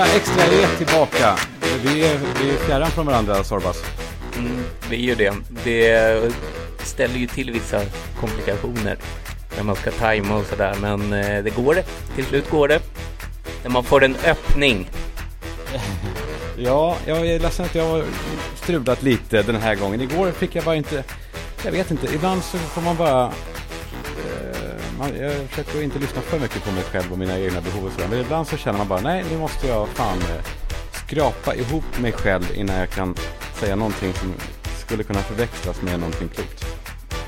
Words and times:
Extra, 0.00 0.16
extra 0.16 0.44
är 0.44 0.76
tillbaka. 0.76 1.38
Vi 1.82 2.06
är, 2.06 2.18
vi 2.42 2.50
är 2.50 2.56
fjärran 2.66 2.90
från 2.90 3.06
varandra, 3.06 3.44
Sorbas. 3.44 3.82
Mm, 4.38 4.64
vi 4.90 4.96
är 4.96 5.00
ju 5.00 5.14
det. 5.14 5.34
Det 5.64 6.32
ställer 6.78 7.14
ju 7.14 7.26
till 7.26 7.50
vissa 7.50 7.80
komplikationer 8.20 8.98
när 9.56 9.62
man 9.62 9.76
ska 9.76 9.90
tajma 9.90 10.36
och 10.36 10.46
sådär. 10.46 10.76
Men 10.80 11.12
eh, 11.12 11.44
det 11.44 11.50
går. 11.50 11.82
Till 12.14 12.24
slut 12.24 12.50
går 12.50 12.68
det. 12.68 12.80
När 13.62 13.70
man 13.70 13.84
får 13.84 14.04
en 14.04 14.16
öppning. 14.26 14.90
Ja, 16.56 16.96
jag 17.06 17.26
är 17.26 17.38
ledsen 17.38 17.64
att 17.64 17.74
jag 17.74 17.88
har 17.88 18.04
strulat 18.62 19.02
lite 19.02 19.42
den 19.42 19.56
här 19.56 19.74
gången. 19.74 20.00
Igår 20.00 20.30
fick 20.30 20.54
jag 20.54 20.64
bara 20.64 20.76
inte... 20.76 21.04
Jag 21.64 21.72
vet 21.72 21.90
inte, 21.90 22.14
ibland 22.14 22.44
så 22.44 22.58
får 22.58 22.82
man 22.82 22.96
bara... 22.96 23.32
Man, 25.00 25.16
jag 25.20 25.32
försöker 25.32 25.82
inte 25.82 25.98
lyssna 25.98 26.20
för 26.20 26.38
mycket 26.40 26.64
på 26.64 26.72
mig 26.72 26.82
själv 26.82 27.12
och 27.12 27.18
mina 27.18 27.38
egna 27.38 27.60
behov 27.60 27.86
och 27.86 27.92
sådär. 27.92 28.08
Men 28.08 28.20
ibland 28.20 28.46
så 28.46 28.56
känner 28.56 28.78
man 28.78 28.88
bara, 28.88 29.00
nej 29.00 29.24
nu 29.30 29.38
måste 29.38 29.66
jag 29.66 29.88
fan 29.88 30.18
eh, 30.18 30.44
skrapa 30.92 31.54
ihop 31.54 31.98
mig 32.00 32.12
själv 32.12 32.44
innan 32.54 32.76
jag 32.76 32.90
kan 32.90 33.14
säga 33.54 33.76
någonting 33.76 34.12
som 34.12 34.34
skulle 34.78 35.02
kunna 35.02 35.18
förväxlas 35.18 35.82
med 35.82 36.00
någonting 36.00 36.28
klokt. 36.28 36.64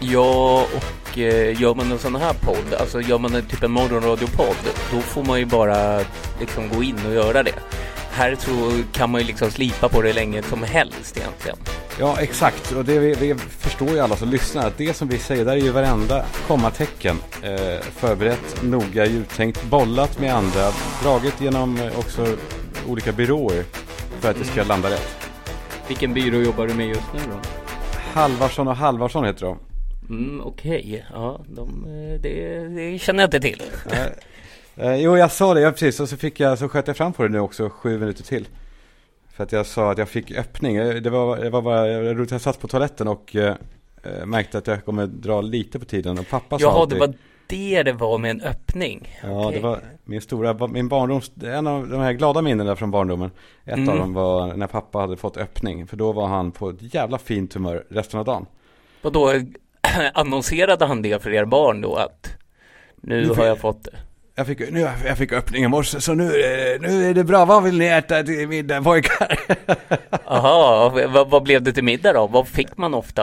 Ja, 0.01 0.67
och 0.77 1.19
eh, 1.19 1.61
gör 1.61 1.75
man 1.75 1.93
en 1.93 1.99
sån 1.99 2.17
här 2.17 2.35
podd, 2.35 2.75
alltså 2.81 3.01
gör 3.01 3.19
man 3.19 3.35
en 3.35 3.47
typ 3.47 3.63
en 3.63 3.71
morgonradiopodd, 3.71 4.57
då 4.93 5.01
får 5.01 5.25
man 5.25 5.39
ju 5.39 5.47
bara 5.47 6.01
liksom 6.41 6.69
gå 6.69 6.83
in 6.83 7.07
och 7.07 7.15
göra 7.15 7.43
det. 7.43 7.55
Här 8.15 8.37
så 8.39 8.83
kan 8.93 9.11
man 9.11 9.21
ju 9.21 9.27
liksom 9.27 9.51
slipa 9.51 9.89
på 9.89 10.03
det 10.03 10.13
länge 10.13 10.43
som 10.43 10.63
helst 10.63 11.17
egentligen. 11.17 11.57
Ja, 12.01 12.17
exakt. 12.21 12.73
Och 12.73 12.85
det, 12.85 12.99
vi, 12.99 13.15
det 13.15 13.39
förstår 13.39 13.91
ju 13.91 14.01
alla 14.01 14.17
som 14.17 14.29
lyssnar 14.29 14.67
att 14.67 14.79
det 14.79 14.95
som 14.95 15.09
vi 15.09 15.19
säger 15.19 15.45
där 15.45 15.53
är 15.53 15.57
ju 15.57 15.71
varenda 15.71 16.25
kommatecken 16.47 17.17
eh, 17.43 17.81
förberett, 17.97 18.63
noga 18.63 19.07
ljudtänkt, 19.07 19.65
bollat 19.65 20.21
med 20.21 20.35
andra, 20.35 20.71
draget 21.03 21.41
genom 21.41 21.81
eh, 21.81 21.99
också 21.99 22.27
olika 22.89 23.13
byråer 23.13 23.65
för 24.21 24.31
att 24.31 24.39
det 24.39 24.45
ska 24.45 24.65
landa 24.65 24.91
rätt. 24.91 25.29
Vilken 25.89 26.15
byrå 26.15 26.41
jobbar 26.43 26.67
du 26.67 26.75
med 26.75 26.89
just 26.89 27.13
nu 27.15 27.21
då? 27.31 27.41
Halvarsson 28.21 28.69
och 28.69 28.77
Halvarsson 28.77 29.25
heter 29.25 29.47
de. 29.47 29.59
Mm, 30.09 30.41
Okej, 30.41 31.07
ja, 31.13 31.41
de, 31.49 31.85
eh, 31.85 32.21
det, 32.21 32.69
det 32.69 32.99
känner 32.99 33.23
jag 33.23 33.27
inte 33.27 33.41
till. 33.41 33.63
Eh, 34.77 34.97
jo, 34.97 35.17
jag 35.17 35.31
sa 35.33 35.55
det, 35.55 35.61
ja, 35.61 35.71
precis. 35.71 36.01
Och 36.01 36.09
så, 36.09 36.17
fick 36.17 36.41
jag, 36.41 36.59
så 36.59 36.69
sköt 36.69 36.87
jag 36.87 36.97
fram 36.97 37.13
på 37.13 37.23
det 37.23 37.29
nu 37.29 37.41
också 37.41 37.69
sju 37.71 37.99
minuter 37.99 38.23
till. 38.25 38.49
För 39.33 39.45
att 39.45 39.53
jag 39.53 39.67
sa 39.67 39.91
att 39.93 39.99
jag 39.99 40.09
fick 40.09 40.31
öppning. 40.31 40.77
Eh, 40.77 40.95
Det 40.95 41.11
var, 41.11 41.37
det 41.37 41.51
var 41.51 41.63
bara 41.63 41.89
jag, 41.89 42.31
jag 42.31 42.41
satt 42.41 42.61
på 42.61 42.69
toaletten 42.69 43.09
och 43.09 43.37
eh, 43.37 43.55
eh, 44.03 44.27
märkte 44.27 44.59
att 44.59 44.67
jag 44.67 44.85
kommer 44.85 45.07
dra 45.07 45.41
lite 45.41 45.79
på 45.79 45.85
tiden. 45.85 46.19
Och 46.19 46.29
pappa 46.29 46.59
sa 46.59 46.65
Jaha, 46.65 46.81
alltid, 46.81 46.97
det 46.97 47.01
var 47.07 47.15
det 47.47 47.83
det 47.83 47.93
var 47.93 48.19
med 48.19 48.31
en 48.31 48.41
öppning. 48.41 49.09
Ja, 49.23 49.47
Okej. 49.47 49.57
det 49.61 49.67
var 49.67 49.81
min 50.05 50.21
stora, 50.21 50.67
min 50.67 50.89
barndoms, 50.89 51.33
en 51.45 51.67
av 51.67 51.89
de 51.89 52.01
här 52.01 52.13
glada 52.13 52.43
minnena 52.43 52.77
från 52.77 52.91
barndomen. 52.91 53.31
Ett 53.65 53.77
Mm. 53.77 53.89
av 53.89 53.99
dem 53.99 54.15
var 54.15 54.55
när 54.55 54.67
pappa 54.67 54.99
hade 54.99 55.17
fått 55.17 55.37
öppning. 55.37 55.87
För 55.87 55.97
då 55.97 56.13
var 56.13 56.27
han 56.29 56.53
på 56.53 56.71
ett 56.71 56.95
jävla 56.95 57.19
fint 57.19 57.55
humör 57.55 57.85
resten 57.89 58.21
av 58.21 58.27
dagen. 58.27 58.47
Och 59.03 59.13
då 59.13 59.33
annonserade 60.15 60.87
han 60.87 61.03
det 61.03 61.23
för 61.23 61.31
er 61.33 61.45
barn 61.45 61.81
då 61.81 61.95
att 61.95 62.29
nu 62.97 63.29
har 63.29 63.45
jag 63.47 63.59
fått 63.59 63.85
det. 63.85 63.97
Jag 64.35 64.47
fick, 64.47 64.71
nu, 64.73 64.81
jag 65.07 65.19
fick 65.19 65.33
öppning 65.33 65.65
i 65.65 65.69
morse, 65.69 66.01
så 66.01 66.15
nu, 66.15 66.25
är 66.35 66.79
det- 66.79 66.89
nu 66.89 67.11
är 67.11 67.15
det 67.15 67.25
bra. 67.25 67.45
Vad 67.45 67.63
vill 67.63 67.79
ni 67.79 67.87
äta 67.87 68.23
till 68.23 68.49
middag 68.49 68.83
pojkar? 68.83 69.39
Aha, 70.27 70.89
vad, 71.09 71.31
vad 71.31 71.43
blev 71.43 71.63
det 71.63 71.73
till 71.73 71.85
middag 71.85 72.13
då? 72.13 72.27
Vad 72.27 72.49
fick 72.49 72.77
man 72.77 72.95
ofta? 72.95 73.23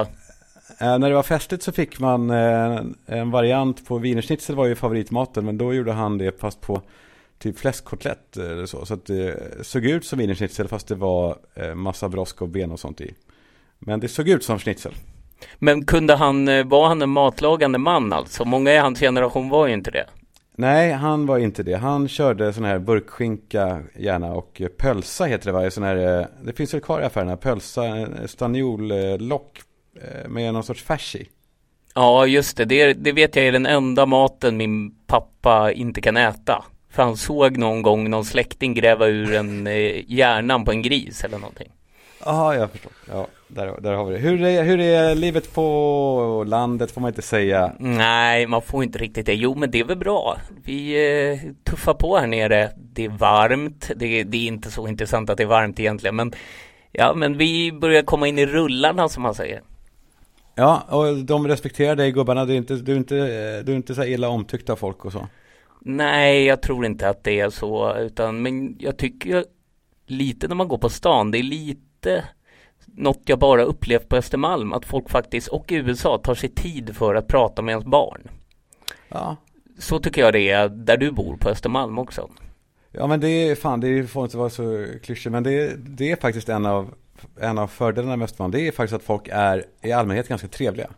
Eh, 0.79 0.97
när 0.97 1.09
det 1.09 1.15
var 1.15 1.23
festligt 1.23 1.63
så 1.63 1.71
fick 1.71 1.99
man 1.99 2.29
eh, 2.29 2.79
en 3.05 3.31
variant 3.31 3.87
på 3.87 3.97
wienerschnitzel 3.97 4.55
var 4.55 4.65
ju 4.65 4.75
favoritmaten. 4.75 5.45
Men 5.45 5.57
då 5.57 5.73
gjorde 5.73 5.91
han 5.91 6.17
det 6.17 6.39
fast 6.39 6.61
på 6.61 6.81
typ 7.39 7.59
fläskkotlett 7.59 8.37
eller 8.37 8.65
så. 8.65 8.85
Så 8.85 8.93
att 8.93 9.05
det 9.05 9.35
såg 9.61 9.85
ut 9.85 10.05
som 10.05 10.19
wienerschnitzel 10.19 10.67
fast 10.67 10.87
det 10.87 10.95
var 10.95 11.37
eh, 11.55 11.75
massa 11.75 12.09
brosk 12.09 12.41
och 12.41 12.49
ben 12.49 12.71
och 12.71 12.79
sånt 12.79 13.01
i. 13.01 13.13
Men 13.79 13.99
det 13.99 14.07
såg 14.07 14.29
ut 14.29 14.43
som 14.43 14.59
schnitzel. 14.59 14.93
Men 15.59 15.85
kunde 15.85 16.15
han, 16.15 16.47
eh, 16.47 16.65
var 16.65 16.87
han 16.87 17.01
en 17.01 17.09
matlagande 17.09 17.77
man 17.77 18.13
alltså? 18.13 18.45
Många 18.45 18.71
i 18.73 18.77
hans 18.77 18.99
generation 18.99 19.49
var 19.49 19.67
ju 19.67 19.73
inte 19.73 19.91
det. 19.91 20.05
Nej, 20.59 20.91
han 20.91 21.25
var 21.25 21.37
inte 21.37 21.63
det. 21.63 21.73
Han 21.73 22.07
körde 22.07 22.53
sån 22.53 22.63
här 22.63 22.79
burkskinka 22.79 23.83
gärna 23.95 24.33
och 24.33 24.61
pölsa 24.77 25.25
heter 25.25 25.45
det 25.45 25.51
va? 25.51 25.71
Sån 25.71 25.83
här, 25.83 26.19
eh, 26.19 26.25
det 26.43 26.53
finns 26.53 26.73
väl 26.73 26.81
kvar 26.81 27.01
i 27.01 27.03
affärerna. 27.03 27.37
Pölsa, 27.37 27.97
eh, 27.97 28.07
staniollock 28.25 29.61
eh, 30.01 30.29
med 30.29 30.53
någon 30.53 30.63
sorts 30.63 30.83
färs 30.83 31.15
i. 31.15 31.29
Ja, 31.95 32.25
just 32.25 32.57
det. 32.57 32.65
det. 32.65 32.93
Det 32.93 33.11
vet 33.11 33.35
jag 33.35 33.45
är 33.45 33.51
den 33.51 33.65
enda 33.65 34.05
maten 34.05 34.57
min 34.57 34.91
pappa 35.07 35.71
inte 35.71 36.01
kan 36.01 36.17
äta. 36.17 36.63
För 36.89 37.03
han 37.03 37.17
såg 37.17 37.57
någon 37.57 37.81
gång 37.81 38.09
någon 38.09 38.25
släkting 38.25 38.73
gräva 38.73 39.07
ur 39.07 39.33
en 39.33 39.67
eh, 39.67 40.11
hjärnan 40.11 40.65
på 40.65 40.71
en 40.71 40.81
gris 40.81 41.23
eller 41.23 41.37
någonting. 41.37 41.71
Ja, 42.25 42.55
jag 42.55 42.71
förstår. 42.71 42.91
Ja, 43.09 43.27
där, 43.49 43.81
där 43.81 43.93
har 43.93 44.05
vi 44.05 44.13
det. 44.13 44.19
Hur 44.19 44.43
är, 44.43 44.63
hur 44.63 44.79
är 44.79 45.15
livet 45.15 45.53
på 45.53 46.43
landet 46.47 46.91
får 46.91 47.01
man 47.01 47.07
inte 47.07 47.21
säga. 47.21 47.73
Nej, 47.79 48.47
man 48.47 48.61
får 48.61 48.83
inte 48.83 48.99
riktigt 48.99 49.25
det. 49.25 49.35
Jo, 49.35 49.55
men 49.55 49.71
det 49.71 49.79
är 49.79 49.83
väl 49.83 49.97
bra. 49.97 50.37
Vi 50.63 50.91
eh, 51.31 51.51
tuffar 51.63 51.93
på 51.93 52.17
här 52.17 52.27
nere. 52.27 52.71
Det 52.77 53.05
är 53.05 53.09
varmt. 53.09 53.91
Det, 53.95 54.23
det 54.23 54.37
är 54.37 54.47
inte 54.47 54.71
så 54.71 54.87
intressant 54.87 55.29
att 55.29 55.37
det 55.37 55.43
är 55.43 55.47
varmt 55.47 55.79
egentligen, 55.79 56.15
men 56.15 56.31
ja, 56.91 57.13
men 57.15 57.37
vi 57.37 57.71
börjar 57.71 58.01
komma 58.01 58.27
in 58.27 58.39
i 58.39 58.45
rullarna 58.45 59.09
som 59.09 59.23
man 59.23 59.35
säger. 59.35 59.61
Ja, 60.55 60.83
och 60.89 61.17
de 61.17 61.47
respekterar 61.47 61.95
dig 61.95 62.11
gubbarna. 62.11 62.45
Du 62.45 62.53
är 62.53 62.57
inte, 62.57 62.75
du 62.75 62.91
är 62.91 62.97
inte, 62.97 63.17
eh, 63.17 63.65
du 63.65 63.71
är 63.71 63.75
inte 63.75 63.95
så 63.95 64.03
illa 64.03 64.29
omtyckt 64.29 64.69
av 64.69 64.75
folk 64.75 65.05
och 65.05 65.11
så. 65.11 65.27
Nej, 65.81 66.45
jag 66.45 66.61
tror 66.61 66.85
inte 66.85 67.09
att 67.09 67.23
det 67.23 67.39
är 67.39 67.49
så, 67.49 67.95
utan 67.95 68.41
men 68.41 68.75
jag 68.79 68.97
tycker 68.97 69.45
lite 70.07 70.47
när 70.47 70.55
man 70.55 70.67
går 70.67 70.77
på 70.77 70.89
stan, 70.89 71.31
det 71.31 71.37
är 71.37 71.43
lite 71.43 72.23
något 72.95 73.21
jag 73.25 73.39
bara 73.39 73.63
upplevt 73.63 74.09
på 74.09 74.15
Östermalm, 74.15 74.73
att 74.73 74.85
folk 74.85 75.09
faktiskt, 75.09 75.47
och 75.47 75.71
i 75.71 75.75
USA, 75.75 76.17
tar 76.17 76.35
sig 76.35 76.49
tid 76.49 76.95
för 76.95 77.15
att 77.15 77.27
prata 77.27 77.61
med 77.61 77.71
ens 77.71 77.85
barn. 77.85 78.21
Ja, 79.09 79.35
Så 79.79 79.99
tycker 79.99 80.21
jag 80.21 80.33
det 80.33 80.49
är 80.49 80.69
där 80.69 80.97
du 80.97 81.11
bor 81.11 81.37
på 81.37 81.49
Östermalm 81.49 81.99
också. 81.99 82.29
ja 82.91 83.07
men 83.07 83.19
det 83.19 83.27
är 83.29 83.55
fan, 83.55 83.79
det 83.79 84.07
får 84.07 84.23
inte 84.23 84.37
vara 84.37 84.49
så 84.49 84.85
klyschigt. 85.03 85.31
Men 85.31 85.43
det, 85.43 85.53
är- 85.53 85.75
det 85.77 86.11
är 86.11 86.15
faktiskt 86.15 86.49
en 86.49 86.65
av, 86.65 86.93
en 87.41 87.57
av 87.57 87.67
fördelarna 87.67 88.15
med 88.15 88.25
Östermalm. 88.25 88.51
Det 88.51 88.67
är 88.67 88.71
faktiskt 88.71 88.95
att 88.95 89.03
folk 89.03 89.27
är 89.31 89.65
i 89.81 89.91
allmänhet 89.91 90.27
ganska 90.27 90.47
trevliga. 90.47 90.89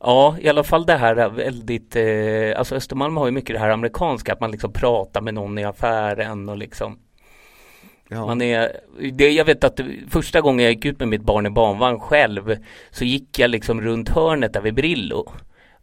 Ja, 0.00 0.36
i 0.40 0.48
alla 0.48 0.64
fall 0.64 0.86
det 0.86 0.96
här 0.96 1.16
är 1.16 1.28
väldigt, 1.28 1.96
eh, 1.96 2.58
alltså 2.58 2.74
Östermalm 2.74 3.16
har 3.16 3.26
ju 3.26 3.32
mycket 3.32 3.54
det 3.56 3.60
här 3.60 3.70
amerikanska, 3.70 4.32
att 4.32 4.40
man 4.40 4.50
liksom 4.50 4.72
pratar 4.72 5.20
med 5.20 5.34
någon 5.34 5.58
i 5.58 5.64
affären 5.64 6.48
och 6.48 6.56
liksom 6.56 6.98
Ja. 8.08 8.26
Man 8.26 8.42
är, 8.42 8.72
det, 9.12 9.30
jag 9.30 9.44
vet 9.44 9.64
att 9.64 9.80
första 10.10 10.40
gången 10.40 10.64
jag 10.64 10.72
gick 10.72 10.84
ut 10.84 10.98
med 10.98 11.08
mitt 11.08 11.22
barn 11.22 11.46
i 11.46 11.50
barnvagn 11.50 12.00
själv 12.00 12.56
så 12.90 13.04
gick 13.04 13.38
jag 13.38 13.50
liksom 13.50 13.80
runt 13.80 14.08
hörnet 14.08 14.52
där 14.52 14.60
vid 14.60 14.74
Brillo. 14.74 15.32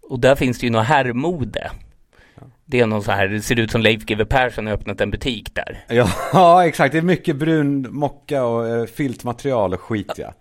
Och 0.02 0.20
där 0.20 0.36
finns 0.36 0.60
det 0.60 0.66
ju 0.66 0.72
något 0.72 0.86
herrmode. 0.86 1.72
Det 2.66 2.80
är 2.80 2.86
någon 2.86 3.04
så 3.04 3.12
här, 3.12 3.28
det 3.28 3.42
ser 3.42 3.60
ut 3.60 3.72
som 3.72 3.82
Leif 3.82 4.06
GW 4.06 4.26
Persson 4.26 4.66
har 4.66 4.74
öppnat 4.74 5.02
en 5.02 5.12
butik 5.12 5.56
där. 5.56 5.86
Ja, 5.88 6.10
ja, 6.34 6.68
exakt. 6.68 6.92
Det 6.92 6.98
är 6.98 7.02
mycket 7.02 7.36
brun 7.36 7.88
mocka 7.90 8.44
och 8.44 8.68
eh, 8.68 8.86
filtmaterial 8.86 9.74
och 9.74 9.82
skit 9.82 10.14
ja. 10.18 10.34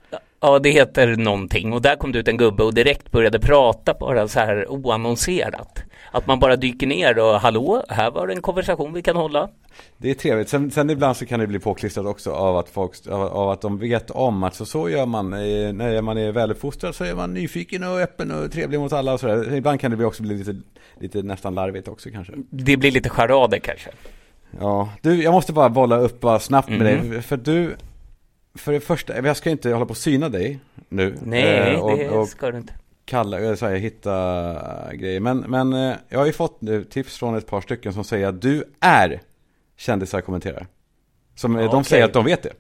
Ja, 0.43 0.59
det 0.59 0.71
heter 0.71 1.17
någonting. 1.17 1.73
Och 1.73 1.83
där 1.83 1.97
kom 1.97 2.13
det 2.13 2.19
ut 2.19 2.29
en 2.29 2.37
gubbe 2.37 2.63
och 2.63 2.75
direkt 2.75 3.11
började 3.11 3.39
prata 3.41 3.95
bara 4.01 4.29
så 4.29 4.41
här 4.41 4.67
oannonserat. 4.71 5.83
Att 6.11 6.27
man 6.27 6.39
bara 6.41 6.57
dyker 6.57 6.87
ner 6.87 7.19
och 7.19 7.41
hallå, 7.41 7.83
här 7.89 8.11
var 8.11 8.27
det 8.27 8.33
en 8.35 8.43
konversation 8.43 8.93
vi 8.93 9.03
kan 9.03 9.17
hålla. 9.17 9.49
Det 9.97 10.11
är 10.11 10.15
trevligt. 10.15 10.49
Sen, 10.49 10.71
sen 10.71 10.91
ibland 10.91 11.17
så 11.17 11.27
kan 11.27 11.41
det 11.41 11.47
bli 11.47 11.59
påklistrat 11.59 12.07
också 12.07 12.33
av 12.33 12.57
att 12.57 12.69
folk, 12.69 13.07
av, 13.07 13.23
av 13.23 13.51
att 13.51 13.61
de 13.61 13.79
vet 13.79 14.11
om 14.11 14.43
att 14.43 14.55
så, 14.55 14.67
så 14.67 14.89
gör 14.91 15.07
man. 15.07 15.33
Eh, 15.33 15.73
När 15.73 16.03
man 16.03 16.19
är 16.19 16.33
väluppfostrad 16.33 16.95
så 16.95 17.05
är 17.05 17.15
man 17.15 17.35
nyfiken 17.35 17.83
och 17.85 17.99
öppen 18.01 18.31
och 18.31 18.53
trevlig 18.53 18.81
mot 18.81 18.93
alla 18.93 19.13
och 19.13 19.21
sådär. 19.21 19.55
Ibland 19.55 19.81
kan 19.81 19.99
det 19.99 20.05
också 20.05 20.23
bli 20.23 20.35
lite, 20.39 20.57
lite 21.01 21.23
nästan 21.23 21.55
larvigt 21.55 21.89
också 21.89 22.11
kanske. 22.11 22.33
Det 22.51 22.77
blir 22.77 22.91
lite 22.91 23.09
charader 23.09 23.59
kanske. 23.59 23.91
Ja, 24.61 24.89
du, 25.01 25.23
jag 25.23 25.33
måste 25.33 25.53
bara 25.53 25.69
bolla 25.69 25.97
upp 25.99 26.21
bara 26.21 26.39
snabbt 26.39 26.69
med 26.69 26.79
Mhm. 26.97 27.11
dig. 27.11 27.23
För 27.23 27.37
du, 27.37 27.77
för 28.55 28.73
det 28.73 28.81
första, 28.81 29.27
jag 29.27 29.37
ska 29.37 29.51
inte 29.51 29.73
hålla 29.73 29.87
på 29.87 29.93
att 29.93 29.99
syna 29.99 30.29
dig 30.29 30.59
nu. 30.89 31.15
Nej, 31.23 31.73
eh, 31.73 31.81
och, 31.81 31.99
det 31.99 32.09
och 32.09 32.29
ska 32.29 32.51
du 32.51 32.59
inte. 32.59 32.73
kalla, 33.05 33.57
så 33.57 33.67
här, 33.67 33.75
hitta 33.77 34.15
grejer. 34.93 35.21
Men, 35.21 35.39
men 35.39 35.73
eh, 35.73 35.97
jag 36.09 36.19
har 36.19 36.27
ju 36.27 36.33
fått 36.33 36.61
nu 36.61 36.85
tips 36.85 37.19
från 37.19 37.37
ett 37.37 37.47
par 37.47 37.61
stycken 37.61 37.93
som 37.93 38.05
säger 38.05 38.27
att 38.27 38.43
du 38.43 38.65
är 38.81 39.21
kändisar 39.77 40.21
kommenterar. 40.21 40.67
Som, 41.35 41.57
eh, 41.59 41.71
de 41.71 41.85
säger 41.85 42.05
att 42.05 42.13
de 42.13 42.25
vet 42.25 42.43
det. 42.43 42.53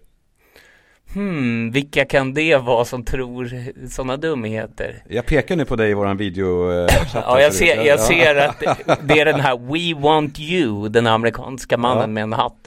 Hmm, 1.14 1.70
vilka 1.70 2.04
kan 2.04 2.34
det 2.34 2.56
vara 2.56 2.84
som 2.84 3.04
tror 3.04 3.52
sådana 3.88 4.16
dumheter? 4.16 5.04
Jag 5.08 5.26
pekar 5.26 5.56
nu 5.56 5.64
på 5.64 5.76
dig 5.76 5.90
i 5.90 5.94
våran 5.94 6.16
video. 6.16 6.72
Ja, 7.14 7.40
jag 7.40 7.54
ser, 7.54 7.82
jag 7.84 8.00
ser 8.00 8.36
att 8.36 8.60
det 9.08 9.20
är 9.20 9.24
den 9.24 9.40
här 9.40 9.56
We 9.56 10.00
Want 10.00 10.40
You, 10.40 10.88
den 10.88 11.06
amerikanska 11.06 11.76
mannen 11.76 12.00
Ja. 12.02 12.06
med 12.06 12.22
en 12.22 12.32
hatt. 12.32 12.61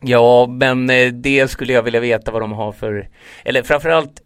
Ja, 0.00 0.46
men 0.46 0.90
eh, 0.90 1.12
det 1.12 1.48
skulle 1.48 1.72
jag 1.72 1.82
vilja 1.82 2.00
veta 2.00 2.30
vad 2.30 2.42
de 2.42 2.52
har 2.52 2.72
för, 2.72 3.08
eller 3.44 3.62
framförallt 3.62 4.20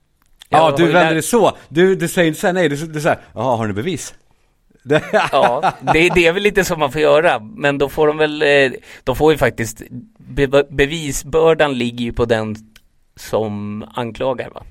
Ja, 0.48 0.74
du 0.76 0.92
vänder 0.92 1.14
det 1.14 1.22
så. 1.22 1.56
Du, 1.68 1.94
du 1.94 2.08
säger 2.08 2.28
inte 2.28 2.40
så 2.40 2.46
här, 2.46 2.54
nej, 2.54 2.68
du, 2.68 2.76
du 2.76 3.00
säger, 3.00 3.18
jaha, 3.34 3.56
har 3.56 3.66
ni 3.66 3.72
bevis? 3.72 4.14
ja, 5.32 5.72
det, 5.80 6.08
det 6.14 6.26
är 6.26 6.32
väl 6.32 6.42
lite 6.42 6.64
som 6.64 6.80
man 6.80 6.92
får 6.92 7.00
göra. 7.00 7.38
Men 7.38 7.78
då 7.78 7.88
får 7.88 8.06
de 8.06 8.16
väl, 8.16 8.42
eh, 8.42 8.72
de 9.04 9.16
får 9.16 9.32
ju 9.32 9.38
faktiskt, 9.38 9.82
be, 10.18 10.64
bevisbördan 10.70 11.78
ligger 11.78 12.04
ju 12.04 12.12
på 12.12 12.24
den 12.24 12.56
som 13.16 13.84
anklagar 13.94 14.50
va? 14.50 14.62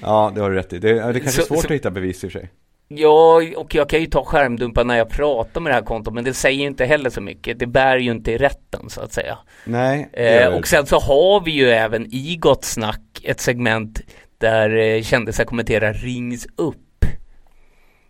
Ja, 0.00 0.32
det 0.34 0.40
har 0.40 0.50
du 0.50 0.56
rätt 0.56 0.72
i. 0.72 0.78
Det, 0.78 0.92
det 0.92 1.00
är 1.00 1.12
kanske 1.12 1.30
så, 1.30 1.46
svårt 1.46 1.60
så, 1.60 1.66
att 1.66 1.70
hitta 1.70 1.90
bevis 1.90 2.24
i 2.24 2.26
och 2.26 2.32
för 2.32 2.38
sig. 2.38 2.50
Ja, 2.88 3.42
och 3.56 3.74
jag 3.74 3.88
kan 3.88 4.00
ju 4.00 4.06
ta 4.06 4.24
skärmdumpar 4.24 4.84
när 4.84 4.96
jag 4.96 5.08
pratar 5.08 5.60
med 5.60 5.70
det 5.70 5.74
här 5.74 5.82
kontot, 5.82 6.14
men 6.14 6.24
det 6.24 6.34
säger 6.34 6.60
ju 6.60 6.66
inte 6.66 6.84
heller 6.84 7.10
så 7.10 7.20
mycket. 7.20 7.58
Det 7.58 7.66
bär 7.66 7.96
ju 7.96 8.10
inte 8.10 8.32
i 8.32 8.38
rätten 8.38 8.90
så 8.90 9.00
att 9.00 9.12
säga. 9.12 9.38
Nej. 9.64 10.08
Eh, 10.12 10.48
och 10.48 10.66
sen 10.66 10.86
så 10.86 10.98
har 10.98 11.40
vi 11.44 11.50
ju 11.50 11.70
även 11.70 12.14
i 12.14 12.36
Gott 12.36 12.64
Snack 12.64 13.00
ett 13.22 13.40
segment 13.40 14.00
där 14.38 14.76
eh, 14.76 15.02
kändisar 15.02 15.44
kommenterar 15.44 15.94
rings 15.94 16.46
upp. 16.56 16.76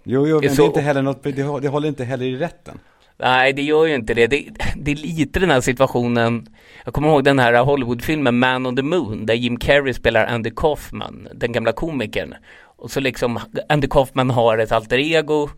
Jo, 0.05 0.27
jo, 0.29 0.41
men 0.41 0.51
så, 0.51 0.63
det, 0.63 0.67
är 0.67 0.67
inte 0.67 0.81
heller 0.81 1.03
något, 1.03 1.23
det, 1.23 1.33
det 1.33 1.69
håller 1.69 1.89
inte 1.89 2.05
heller 2.05 2.27
i 2.27 2.37
rätten. 2.37 2.79
Nej, 3.17 3.53
det 3.53 3.63
gör 3.63 3.87
ju 3.87 3.95
inte 3.95 4.15
det. 4.15 4.27
det. 4.27 4.45
det. 4.77 4.91
är 4.91 4.97
lite 4.97 5.41
den 5.41 5.51
här 5.51 5.61
situationen. 5.61 6.47
Jag 6.85 6.95
kommer 6.95 7.09
ihåg 7.09 7.25
den 7.25 7.39
här 7.39 7.65
Hollywoodfilmen 7.65 8.39
Man 8.39 8.67
on 8.67 8.77
the 8.77 8.83
Moon 8.83 9.27
där 9.27 9.35
Jim 9.35 9.57
Carrey 9.57 9.95
spelar 9.95 10.27
Andy 10.27 10.51
Kaufman, 10.51 11.29
den 11.35 11.53
gamla 11.53 11.73
komikern. 11.73 12.35
Och 12.77 12.91
så 12.91 13.01
liksom 13.01 13.41
Andy 13.69 13.89
Kaufman 13.89 14.31
har 14.31 14.59
ett 14.59 14.73
alter 14.73 14.99
ego 14.99 15.49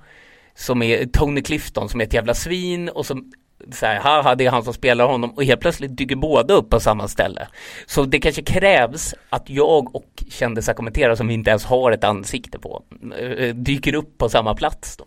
som 0.55 0.83
är 0.83 1.07
Tony 1.07 1.43
Clifton 1.43 1.89
som 1.89 2.01
är 2.01 2.05
ett 2.05 2.15
jävla 2.15 2.35
svin 2.35 2.89
och 2.89 3.07
som 3.07 3.33
så 3.73 3.87
här, 3.87 4.01
haha 4.01 4.35
det 4.35 4.47
är 4.47 4.51
han 4.51 4.65
som 4.65 4.75
spelar 4.75 5.07
honom 5.07 5.31
och 5.31 5.45
helt 5.45 5.61
plötsligt 5.61 5.97
dyker 5.97 6.17
båda 6.17 6.55
upp 6.55 6.71
på 6.71 6.81
samma 6.81 7.09
ställe. 7.09 7.49
Så 7.87 8.05
det 8.05 8.19
kanske 8.19 8.43
krävs 8.43 9.15
att 9.31 9.51
jag 9.51 9.97
och 9.97 10.25
kändisar 10.29 10.75
kommenterar 10.75 11.15
som 11.15 11.29
vi 11.29 11.35
inte 11.35 11.51
ens 11.51 11.65
har 11.65 11.93
ett 11.93 12.05
ansikte 12.05 12.59
på 12.59 12.83
eh, 13.19 13.55
dyker 13.55 13.95
upp 13.95 14.19
på 14.19 14.29
samma 14.29 14.55
plats 14.55 14.97
då. 14.97 15.05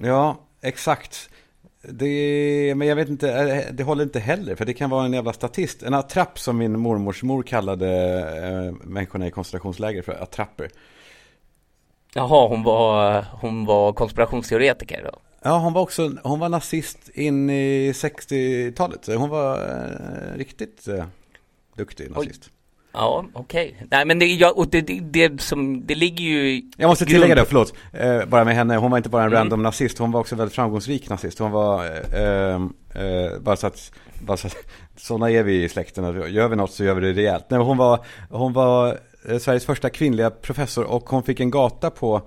Ja, 0.00 0.40
exakt. 0.62 1.30
Det, 1.88 2.74
men 2.76 2.88
jag 2.88 2.96
vet 2.96 3.08
inte, 3.08 3.32
eh, 3.32 3.72
det 3.72 3.82
håller 3.82 4.04
inte 4.04 4.20
heller 4.20 4.54
för 4.54 4.64
det 4.64 4.74
kan 4.74 4.90
vara 4.90 5.04
en 5.04 5.12
jävla 5.12 5.32
statist. 5.32 5.82
En 5.82 5.94
attrapp 5.94 6.38
som 6.38 6.58
min 6.58 6.80
mormors 6.80 7.22
mor 7.22 7.42
kallade 7.42 7.88
äh, 8.42 8.88
människorna 8.88 9.26
i 9.26 9.30
koncentrationsläger 9.30 10.02
för 10.02 10.22
attrapper. 10.22 10.68
Jaha, 12.14 12.48
hon 12.48 12.62
var, 12.62 13.24
hon 13.40 13.64
var 13.64 13.92
konspirationsteoretiker 13.92 15.02
då? 15.12 15.18
Ja, 15.42 15.58
hon 15.58 15.72
var 15.72 15.82
också, 15.82 16.12
hon 16.22 16.38
var 16.38 16.48
nazist 16.48 17.08
in 17.14 17.50
i 17.50 17.92
60-talet. 17.92 19.06
Hon 19.06 19.30
var 19.30 19.54
eh, 19.54 20.38
riktigt 20.38 20.88
eh, 20.88 21.04
duktig 21.76 22.10
nazist. 22.10 22.42
Oj. 22.44 22.50
Ja, 22.92 23.24
okej. 23.32 23.74
Okay. 23.74 23.86
Nej, 23.90 24.04
men 24.04 24.18
det, 24.18 24.26
ja, 24.26 24.52
och 24.56 24.68
det, 24.68 24.80
det, 24.80 25.00
det, 25.00 25.40
som, 25.40 25.86
det 25.86 25.94
ligger 25.94 26.24
ju 26.24 26.62
Jag 26.76 26.88
måste 26.88 27.06
tillägga 27.06 27.34
det, 27.34 27.44
förlåt. 27.44 27.74
Eh, 27.92 28.24
bara 28.24 28.44
med 28.44 28.54
henne, 28.54 28.76
hon 28.76 28.90
var 28.90 28.98
inte 28.98 29.08
bara 29.08 29.22
en 29.22 29.28
mm. 29.28 29.38
random 29.38 29.62
nazist, 29.62 29.98
hon 29.98 30.12
var 30.12 30.20
också 30.20 30.36
väldigt 30.36 30.54
framgångsrik 30.54 31.08
nazist. 31.08 31.38
Hon 31.38 31.50
var, 31.50 31.84
eh, 32.14 32.54
eh, 33.04 33.38
bara 33.40 33.56
så 33.56 33.66
att, 33.66 33.92
bara 34.20 34.36
så 34.36 34.46
att, 34.46 34.56
sådana 34.96 35.30
är 35.30 35.42
vi 35.42 35.64
i 35.64 35.68
släkten, 35.68 36.32
gör 36.32 36.48
vi 36.48 36.56
något 36.56 36.72
så 36.72 36.84
gör 36.84 36.94
vi 36.94 37.00
det 37.00 37.20
rejält. 37.20 37.44
Nej, 37.48 37.60
hon 37.60 37.76
var, 37.76 38.04
hon 38.30 38.52
var 38.52 38.98
Sveriges 39.40 39.66
första 39.66 39.90
kvinnliga 39.90 40.30
professor 40.30 40.84
och 40.84 41.08
hon 41.08 41.22
fick 41.22 41.40
en 41.40 41.50
gata 41.50 41.90
på 41.90 42.22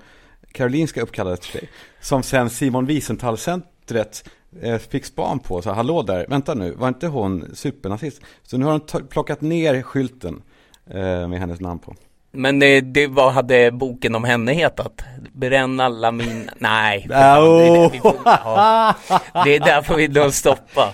Karolinska 0.52 1.02
uppkallad 1.02 1.34
efter 1.34 1.48
sig. 1.48 1.70
Som 2.02 2.24
sen 2.24 2.50
Simon 2.50 2.86
Wiesenthal-centret 2.86 4.30
eh, 4.62 4.78
fick 4.78 5.06
span 5.06 5.40
på. 5.40 5.62
Så 5.62 5.72
hallå 5.72 6.02
där, 6.02 6.26
vänta 6.30 6.54
nu, 6.54 6.72
var 6.72 6.88
inte 6.88 7.08
hon 7.08 7.46
supernazist? 7.54 8.22
Så 8.44 8.58
nu 8.58 8.66
har 8.66 8.72
de 8.72 9.08
plockat 9.08 9.42
ner 9.42 9.82
skylten 9.82 10.42
eh, 10.90 11.28
med 11.28 11.40
hennes 11.40 11.60
namn 11.60 11.80
på. 11.80 11.96
Men 12.32 12.60
det, 12.60 12.82
det 12.82 13.08
vad 13.08 13.34
hade 13.34 13.72
boken 13.72 14.16
om 14.16 14.24
henne 14.24 14.54
hetat? 14.54 15.02
Bränn 15.34 15.80
alla 15.80 16.12
min... 16.12 16.50
Nej. 16.58 17.08
Fan, 17.10 17.44
det, 17.44 17.68
är 17.68 17.82
det, 17.82 17.90
vi 17.92 18.00
får, 18.00 18.16
ja. 18.26 18.96
det 19.44 19.56
är 19.56 19.60
där 19.60 19.82
får 19.82 19.96
vi 19.96 20.08
då 20.08 20.32
stoppa. 20.32 20.94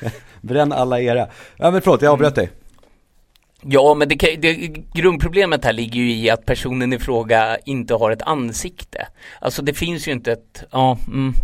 Bränn 0.40 0.72
alla 0.72 1.00
era. 1.00 1.26
Ja 1.56 1.70
men 1.70 1.82
förlåt, 1.82 2.02
jag 2.02 2.12
avbröt 2.12 2.34
dig. 2.34 2.50
Ja, 3.62 3.94
men 3.94 4.08
det, 4.08 4.14
det, 4.14 4.54
grundproblemet 4.94 5.64
här 5.64 5.72
ligger 5.72 6.00
ju 6.00 6.12
i 6.12 6.30
att 6.30 6.46
personen 6.46 6.92
i 6.92 6.98
fråga 6.98 7.58
inte 7.64 7.94
har 7.94 8.10
ett 8.10 8.22
ansikte. 8.22 9.06
Alltså 9.40 9.62
det 9.62 9.74
finns 9.74 10.08
ju 10.08 10.12
inte 10.12 10.32
ett, 10.32 10.64
ja, 10.70 10.98
mm, 11.06 11.34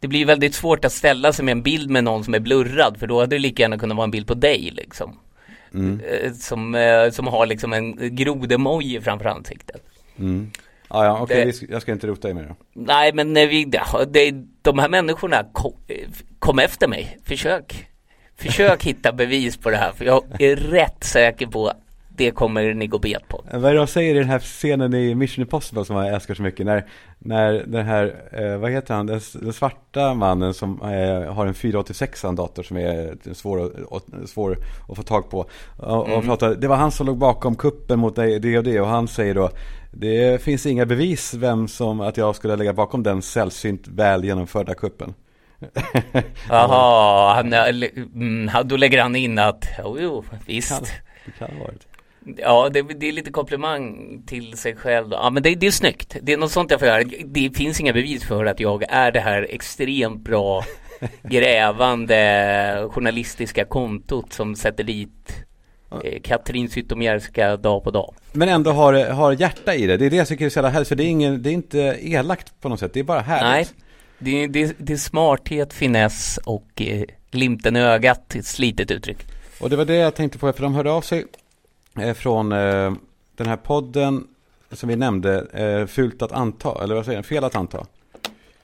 det 0.00 0.08
blir 0.08 0.26
väldigt 0.26 0.54
svårt 0.54 0.84
att 0.84 0.92
ställa 0.92 1.32
sig 1.32 1.44
med 1.44 1.52
en 1.52 1.62
bild 1.62 1.90
med 1.90 2.04
någon 2.04 2.24
som 2.24 2.34
är 2.34 2.40
blurrad 2.40 2.96
för 2.98 3.06
då 3.06 3.20
hade 3.20 3.36
det 3.36 3.40
lika 3.40 3.62
gärna 3.62 3.78
kunnat 3.78 3.96
vara 3.96 4.04
en 4.04 4.10
bild 4.10 4.26
på 4.26 4.34
dig 4.34 4.70
liksom. 4.74 5.18
Mm. 5.74 6.00
Eh, 6.00 6.32
som, 6.32 6.74
eh, 6.74 7.10
som 7.10 7.26
har 7.26 7.46
liksom 7.46 7.72
en 7.72 8.16
grodemoji 8.16 9.00
framför 9.00 9.26
ansiktet. 9.26 9.82
Mm. 10.18 10.50
Ah, 10.88 11.04
ja, 11.04 11.20
okej, 11.20 11.48
okay, 11.48 11.68
jag 11.70 11.82
ska 11.82 11.92
inte 11.92 12.06
rota 12.06 12.30
i 12.30 12.34
mig 12.34 12.44
då. 12.48 12.56
Nej, 12.72 13.12
men 13.14 13.34
vi, 13.34 13.64
det, 14.08 14.34
de 14.62 14.78
här 14.78 14.88
människorna 14.88 15.44
kom, 15.52 15.72
kom 16.38 16.58
efter 16.58 16.88
mig, 16.88 17.18
försök. 17.24 17.88
Försök 18.46 18.84
hitta 18.84 19.12
bevis 19.12 19.56
på 19.56 19.70
det 19.70 19.76
här 19.76 19.92
för 19.92 20.04
jag 20.04 20.22
är 20.38 20.56
rätt 20.56 21.04
säker 21.04 21.46
på 21.46 21.68
att 21.68 21.76
det 22.16 22.30
kommer 22.30 22.74
ni 22.74 22.86
gå 22.86 22.98
bet 22.98 23.28
på. 23.28 23.44
Vad 23.52 23.64
är 23.64 23.72
det 23.72 23.78
de 23.78 23.86
säger 23.86 24.14
i 24.14 24.18
den 24.18 24.28
här 24.28 24.38
scenen 24.38 24.94
i 24.94 25.14
Mission 25.14 25.42
Impossible 25.42 25.84
som 25.84 25.96
jag 25.96 26.14
älskar 26.14 26.34
så 26.34 26.42
mycket 26.42 26.66
när, 26.66 26.86
när 27.18 27.52
den 27.52 27.86
här, 27.86 28.14
eh, 28.32 28.56
vad 28.56 28.70
heter 28.70 28.94
han, 28.94 29.06
den, 29.06 29.20
den 29.32 29.52
svarta 29.52 30.14
mannen 30.14 30.54
som 30.54 30.82
eh, 30.82 31.34
har 31.34 31.46
en 31.46 31.54
486 31.54 32.22
dator 32.22 32.62
som 32.62 32.76
är 32.76 33.16
svår, 33.34 33.92
och, 33.92 34.02
svår 34.26 34.58
att 34.88 34.96
få 34.96 35.02
tag 35.02 35.30
på. 35.30 35.46
Och, 35.76 36.06
mm. 36.06 36.18
och 36.18 36.24
pratar, 36.24 36.54
det 36.54 36.68
var 36.68 36.76
han 36.76 36.92
som 36.92 37.06
låg 37.06 37.18
bakom 37.18 37.56
kuppen 37.56 37.98
mot 37.98 38.16
det 38.16 38.58
och 38.58 38.64
det 38.64 38.80
och 38.80 38.88
han 38.88 39.08
säger 39.08 39.34
då 39.34 39.50
det 39.96 40.42
finns 40.42 40.66
inga 40.66 40.86
bevis 40.86 41.34
vem 41.34 41.68
som 41.68 42.00
att 42.00 42.16
jag 42.16 42.36
skulle 42.36 42.56
lägga 42.56 42.72
bakom 42.72 43.02
den 43.02 43.22
sällsynt 43.22 43.88
väl 43.88 44.24
genomförda 44.24 44.74
kuppen. 44.74 45.14
Jaha, 46.48 47.34
han, 47.34 47.52
mm, 47.52 48.50
då 48.64 48.76
lägger 48.76 49.02
han 49.02 49.16
in 49.16 49.38
att, 49.38 49.66
jo, 49.78 49.96
jo 50.00 50.24
visst. 50.46 50.70
Det 50.70 50.74
kan, 50.76 50.86
det 51.24 51.32
kan 51.38 51.56
ha 51.56 51.64
varit. 51.64 51.86
Ja, 52.36 52.68
det, 52.72 52.82
det, 52.82 53.08
är 53.08 53.12
lite 53.12 53.30
komplimang 53.30 54.22
till 54.26 54.56
sig 54.56 54.76
själv. 54.76 55.08
Ja, 55.10 55.30
men 55.30 55.42
det, 55.42 55.54
det 55.54 55.66
är 55.66 55.70
snyggt. 55.70 56.16
Det 56.22 56.32
är 56.32 56.36
något 56.36 56.52
sånt 56.52 56.70
jag 56.70 56.80
får 56.80 56.88
göra. 56.88 57.04
Det 57.24 57.50
finns 57.56 57.80
inga 57.80 57.92
bevis 57.92 58.24
för 58.24 58.46
att 58.46 58.60
jag 58.60 58.84
är 58.88 59.12
det 59.12 59.20
här 59.20 59.46
extremt 59.50 60.24
bra 60.24 60.64
grävande 61.22 62.88
journalistiska 62.90 63.64
kontot 63.64 64.32
som 64.32 64.56
sätter 64.56 64.84
dit 64.84 65.44
eh, 66.04 66.20
Katrin 66.22 66.68
Zytomierska 66.68 67.56
dag 67.56 67.84
på 67.84 67.90
dag. 67.90 68.14
Men 68.32 68.48
ändå 68.48 68.70
har, 68.70 69.10
har 69.10 69.32
hjärta 69.32 69.74
i 69.74 69.86
det. 69.86 69.96
Det 69.96 70.06
är 70.06 70.10
det 70.10 70.16
jag 70.16 70.28
tycker 70.28 70.46
är 70.46 70.50
så 70.50 70.58
jävla 70.58 70.70
härligt. 70.70 70.88
För 70.88 70.96
det 70.96 71.04
är, 71.04 71.08
ingen, 71.08 71.42
det 71.42 71.50
är 71.50 71.54
inte 71.54 71.78
elakt 72.00 72.60
på 72.60 72.68
något 72.68 72.80
sätt. 72.80 72.92
Det 72.92 73.00
är 73.00 73.04
bara 73.04 73.20
härligt. 73.20 73.74
Nej, 73.74 73.83
det, 74.24 74.46
det, 74.46 74.76
det 74.78 74.92
är 74.92 74.96
smarthet, 74.96 75.72
finess 75.72 76.38
och 76.44 76.68
eh, 76.76 77.02
glimten 77.30 77.76
i 77.76 77.80
ögat, 77.80 78.34
ett 78.34 78.46
slitet 78.46 78.90
uttryck. 78.90 79.18
Och 79.60 79.70
det 79.70 79.76
var 79.76 79.84
det 79.84 79.94
jag 79.94 80.14
tänkte 80.14 80.38
på, 80.38 80.52
för 80.52 80.62
de 80.62 80.74
hörde 80.74 80.92
av 80.92 81.00
sig 81.00 81.24
eh, 82.00 82.14
från 82.14 82.52
eh, 82.52 82.92
den 83.36 83.46
här 83.46 83.56
podden 83.56 84.26
som 84.72 84.88
vi 84.88 84.96
nämnde, 84.96 85.46
eh, 85.52 85.86
Fult 85.86 86.22
att 86.22 86.32
anta, 86.32 86.84
eller 86.84 86.94
vad 86.94 87.04
säger 87.04 87.18
jag, 87.18 87.26
fel 87.26 87.44
att 87.44 87.56
anta. 87.56 87.86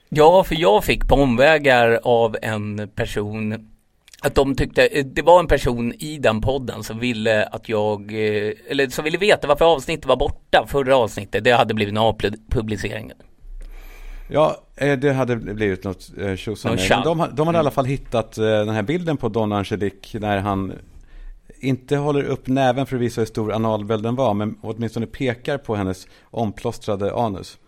Ja, 0.09 0.45
för 0.45 0.61
jag 0.61 0.85
fick 0.85 1.09
på 1.09 1.15
omvägar 1.15 2.01
av 2.03 2.37
en 2.43 2.89
person 2.95 3.71
att 4.23 4.35
de 4.35 4.55
tyckte, 4.55 4.87
eh, 4.87 5.05
det 5.05 5.23
var 5.23 5.41
en 5.41 5.47
person 5.47 5.95
i 5.99 6.19
den 6.19 6.41
podden 6.41 6.85
som 6.85 6.99
ville 6.99 7.45
att 7.45 7.69
jag, 7.69 8.13
eh, 8.13 8.53
eller 8.69 8.89
som 8.89 9.05
ville 9.05 9.19
veta 9.19 9.49
varför 9.49 9.65
avsnittet 9.65 10.07
var 10.07 10.17
borta, 10.17 10.67
förra 10.69 10.97
avsnittet, 10.97 11.45
det 11.45 11.53
hade 11.53 11.75
blivit 11.75 11.93
en 11.93 11.99
avpublicering. 11.99 13.13
Ja, 14.29 14.57
det 14.81 15.13
hade 15.13 15.37
blivit 15.37 15.85
något 15.85 16.11
tjosan. 16.37 16.79
Eh, 16.79 17.03
de, 17.05 17.27
de 17.33 17.47
hade 17.47 17.57
i 17.57 17.61
alla 17.61 17.71
fall 17.71 17.85
hittat 17.85 18.39
eh, 18.39 18.45
den 18.45 18.69
här 18.69 18.83
bilden 18.83 19.17
på 19.17 19.29
Don 19.29 19.53
Angelique 19.53 20.19
när 20.19 20.39
han 20.39 20.73
inte 21.61 21.97
håller 21.97 22.23
upp 22.23 22.47
näven 22.47 22.87
för 22.87 22.97
att 22.97 23.03
visa 23.03 23.21
hur 23.21 23.27
stor 23.27 23.53
analbölden 23.53 24.15
var, 24.15 24.35
men 24.35 24.59
åtminstone 24.63 25.07
pekar 25.07 25.59
på 25.59 25.77
hennes 25.77 26.07
omplåstrade 26.31 27.15
anus. 27.15 27.59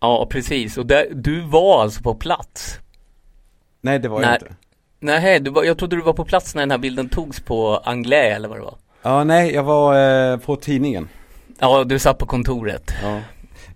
Ja, 0.00 0.26
precis. 0.30 0.78
Och 0.78 0.86
där, 0.86 1.06
du 1.14 1.40
var 1.40 1.82
alltså 1.82 2.02
på 2.02 2.14
plats? 2.14 2.78
Nej, 3.80 3.98
det 3.98 4.08
var 4.08 4.20
nej, 4.20 4.28
jag 4.28 4.36
inte. 4.36 4.54
Nej, 5.00 5.40
du 5.40 5.50
var, 5.50 5.64
jag 5.64 5.78
trodde 5.78 5.96
du 5.96 6.02
var 6.02 6.12
på 6.12 6.24
plats 6.24 6.54
när 6.54 6.62
den 6.62 6.70
här 6.70 6.78
bilden 6.78 7.08
togs 7.08 7.40
på 7.40 7.76
Anglais 7.84 8.36
eller 8.36 8.48
vad 8.48 8.58
det 8.58 8.62
var. 8.62 8.74
Ja, 9.02 9.24
nej, 9.24 9.54
jag 9.54 9.62
var 9.62 10.30
eh, 10.32 10.38
på 10.38 10.56
tidningen. 10.56 11.08
Ja, 11.58 11.84
du 11.84 11.98
satt 11.98 12.18
på 12.18 12.26
kontoret. 12.26 12.92
Ja. 13.02 13.20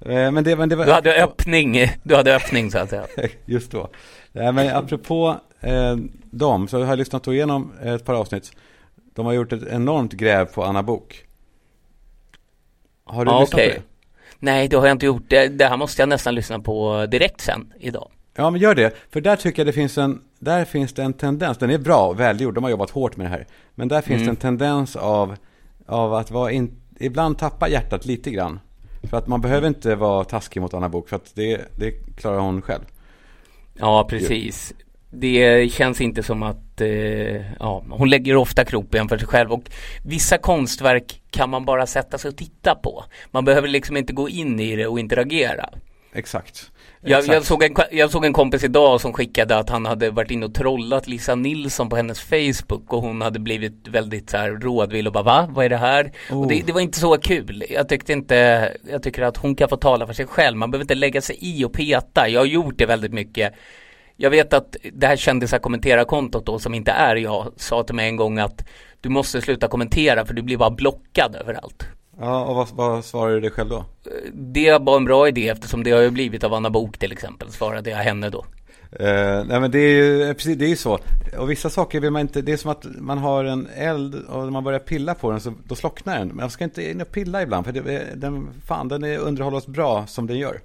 Eh, 0.07 0.31
men 0.31 0.45
det, 0.45 0.57
men 0.57 0.69
det 0.69 0.77
var, 0.77 0.85
du 0.85 0.93
hade 0.93 1.23
öppning, 1.25 1.87
du 2.03 2.17
hade 2.17 2.37
öppning 2.37 2.71
så 2.71 2.79
att 2.79 2.91
säga. 2.91 3.07
Just 3.45 3.71
då. 3.71 3.89
Nej, 4.33 4.53
men 4.53 4.77
apropå 4.77 5.37
eh, 5.61 5.97
dem 6.31 6.69
så 6.69 6.79
har 6.79 6.87
jag 6.87 6.99
lyssnat 6.99 7.27
igenom 7.27 7.73
ett 7.83 8.05
par 8.05 8.15
avsnitt. 8.15 8.53
De 9.15 9.27
har 9.27 9.33
gjort 9.33 9.53
ett 9.53 9.67
enormt 9.71 10.13
gräv 10.13 10.45
på 10.45 10.65
Anna 10.65 10.83
Bok. 10.83 11.25
Har 13.05 13.25
du 13.25 13.31
ah, 13.31 13.41
lyssnat 13.41 13.55
okay. 13.55 13.75
på 13.75 13.77
det? 13.77 13.83
Nej, 14.39 14.69
det 14.69 14.77
har 14.77 14.87
jag 14.87 14.95
inte 14.95 15.07
gjort. 15.07 15.23
Det, 15.29 15.49
det 15.49 15.67
här 15.67 15.77
måste 15.77 16.03
jag 16.03 16.09
nästan 16.09 16.35
lyssna 16.35 16.59
på 16.59 17.07
direkt 17.07 17.41
sen 17.41 17.73
idag. 17.79 18.11
Ja, 18.37 18.51
men 18.51 18.61
gör 18.61 18.75
det. 18.75 18.97
För 19.11 19.21
där 19.21 19.37
tycker 19.37 19.61
jag 19.63 19.67
det 19.67 19.73
finns 19.73 19.99
en, 19.99 20.21
där 20.39 20.65
finns 20.65 20.93
det 20.93 21.03
en 21.03 21.13
tendens. 21.13 21.59
Den 21.59 21.71
är 21.71 21.79
bra 21.79 22.07
och 22.07 22.21
välgjord. 22.21 22.55
De 22.55 22.65
har 22.65 22.71
jobbat 22.71 22.91
hårt 22.91 23.17
med 23.17 23.27
det 23.27 23.31
här. 23.31 23.47
Men 23.75 23.89
där 23.89 24.03
finns 24.03 24.23
mm. 24.23 24.27
det 24.27 24.31
en 24.31 24.37
tendens 24.37 24.97
av, 24.97 25.37
av 25.87 26.15
att 26.15 26.31
vara 26.31 26.53
in, 26.53 26.77
ibland 27.01 27.39
tappa 27.39 27.69
hjärtat 27.69 28.07
lite 28.07 28.31
grann. 28.31 28.61
För 29.03 29.17
att 29.17 29.27
man 29.27 29.41
behöver 29.41 29.69
inte 29.69 29.95
vara 29.95 30.25
taskig 30.25 30.61
mot 30.61 30.75
Anna 30.75 30.89
Bok 30.89 31.09
för 31.09 31.17
att 31.17 31.35
det, 31.35 31.61
det 31.77 31.91
klarar 31.91 32.39
hon 32.39 32.63
själv. 32.63 32.83
Ja, 33.75 34.07
precis. 34.11 34.75
Det 35.11 35.73
känns 35.73 36.01
inte 36.01 36.23
som 36.23 36.43
att, 36.43 36.81
eh, 36.81 37.57
ja, 37.59 37.85
hon 37.91 38.11
lägger 38.11 38.37
ofta 38.37 38.65
kroppen 38.65 39.09
för 39.09 39.19
sig 39.19 39.29
själv 39.29 39.53
och 39.53 39.63
vissa 40.05 40.39
konstverk 40.39 41.23
kan 41.31 41.51
man 41.51 41.65
bara 41.65 41.87
sätta 41.87 42.19
sig 42.19 42.29
och 42.29 42.37
titta 42.37 42.75
på. 42.75 43.05
Man 43.31 43.45
behöver 43.45 43.69
liksom 43.69 43.97
inte 43.97 44.13
gå 44.13 44.29
in 44.29 44.61
i 44.61 44.77
det 44.77 44.87
och 44.87 45.01
interagera. 45.01 45.69
Exakt. 46.13 46.71
Jag, 47.03 47.27
jag, 47.27 47.45
såg 47.45 47.63
en, 47.63 47.75
jag 47.91 48.11
såg 48.11 48.25
en 48.25 48.33
kompis 48.33 48.65
idag 48.65 49.01
som 49.01 49.13
skickade 49.13 49.57
att 49.57 49.71
han 49.71 49.87
hade 49.87 50.11
varit 50.11 50.31
inne 50.31 50.47
och 50.47 50.55
trollat 50.55 51.07
Lisa 51.07 51.35
Nilsson 51.35 51.89
på 51.89 51.97
hennes 51.97 52.21
Facebook 52.21 52.93
och 52.93 53.03
hon 53.03 53.21
hade 53.21 53.39
blivit 53.39 53.89
väldigt 53.89 54.31
så 54.31 54.37
här 54.37 54.51
rådvill 54.51 55.07
och 55.07 55.13
bara 55.13 55.25
va? 55.25 55.49
Vad 55.51 55.65
är 55.65 55.69
det 55.69 55.77
här? 55.77 56.13
Oh. 56.31 56.41
Och 56.41 56.49
det, 56.49 56.63
det, 56.67 56.73
var 56.73 56.81
inte 56.81 56.99
så 56.99 57.17
kul. 57.17 57.65
Jag 57.71 57.89
tyckte 57.89 58.13
inte, 58.13 58.69
jag 58.91 59.03
tycker 59.03 59.23
att 59.23 59.37
hon 59.37 59.55
kan 59.55 59.69
få 59.69 59.77
tala 59.77 60.07
för 60.07 60.15
sig 60.15 60.27
själv. 60.27 60.57
Man 60.57 60.71
behöver 60.71 60.85
inte 60.85 60.95
lägga 60.95 61.21
sig 61.21 61.37
i 61.41 61.65
och 61.65 61.73
peta. 61.73 62.29
Jag 62.29 62.41
har 62.41 62.47
gjort 62.47 62.79
det 62.79 62.87
väldigt 62.87 63.13
mycket. 63.13 63.55
Jag 64.17 64.31
vet 64.31 64.53
att 64.53 64.77
det 64.93 65.07
här 65.07 65.17
kändisar 65.17 65.59
kommentera-kontot 65.59 66.47
då 66.47 66.59
som 66.59 66.75
inte 66.75 66.91
är 66.91 67.17
jag 67.17 67.53
sa 67.57 67.83
till 67.83 67.95
mig 67.95 68.09
en 68.09 68.17
gång 68.17 68.39
att 68.39 68.65
du 69.01 69.09
måste 69.09 69.41
sluta 69.41 69.69
kommentera 69.69 70.27
för 70.27 70.35
du 70.35 70.43
blir 70.43 70.57
bara 70.57 70.71
blockad 70.71 71.37
överallt. 71.37 71.85
Ja, 72.21 72.45
och 72.45 72.55
vad, 72.55 72.69
vad 72.69 73.05
svarade 73.05 73.35
du 73.35 73.41
dig 73.41 73.51
själv 73.51 73.69
då? 73.69 73.85
Det 74.33 74.79
var 74.81 74.97
en 74.97 75.05
bra 75.05 75.29
idé 75.29 75.49
eftersom 75.49 75.85
det 75.85 75.91
har 75.91 76.01
ju 76.01 76.11
blivit 76.11 76.45
av 76.45 76.55
Anna 76.55 76.71
Bok 76.71 76.99
till 76.99 77.13
exempel, 77.13 77.51
svarade 77.51 77.91
jag 77.91 77.97
henne 77.97 78.31
då. 78.31 78.45
Uh, 79.01 79.45
nej 79.47 79.61
men 79.61 79.71
det 79.71 79.79
är 79.79 79.91
ju 79.91 80.23
eh, 80.23 80.33
precis, 80.33 80.59
det 80.59 80.65
är 80.65 80.69
ju 80.69 80.77
så. 80.77 80.99
Och 81.39 81.51
vissa 81.51 81.71
saker 81.71 82.01
vill 82.01 82.11
man 82.11 82.21
inte, 82.21 82.43
det 82.43 82.53
är 82.53 82.57
som 82.57 82.71
att 82.71 82.87
man 82.99 83.19
har 83.19 83.45
en 83.45 83.69
eld 83.77 84.15
och 84.15 84.45
när 84.45 84.51
man 84.51 84.65
börjar 84.65 84.79
pilla 84.79 85.15
på 85.15 85.31
den 85.31 85.41
så 85.41 85.53
då 85.65 85.75
slocknar 85.75 86.19
den. 86.19 86.29
Men 86.29 86.37
man 86.37 86.51
ska 86.51 86.65
inte 86.65 86.91
in 86.91 87.01
och 87.01 87.13
pilla 87.13 87.43
ibland 87.43 87.67
för 87.67 87.73
det, 87.73 88.07
den, 88.15 88.49
fan 88.67 88.89
den 88.89 89.05
underhåller 89.05 89.57
oss 89.57 89.67
bra 89.67 90.07
som 90.07 90.27
den 90.27 90.39
gör. 90.39 90.61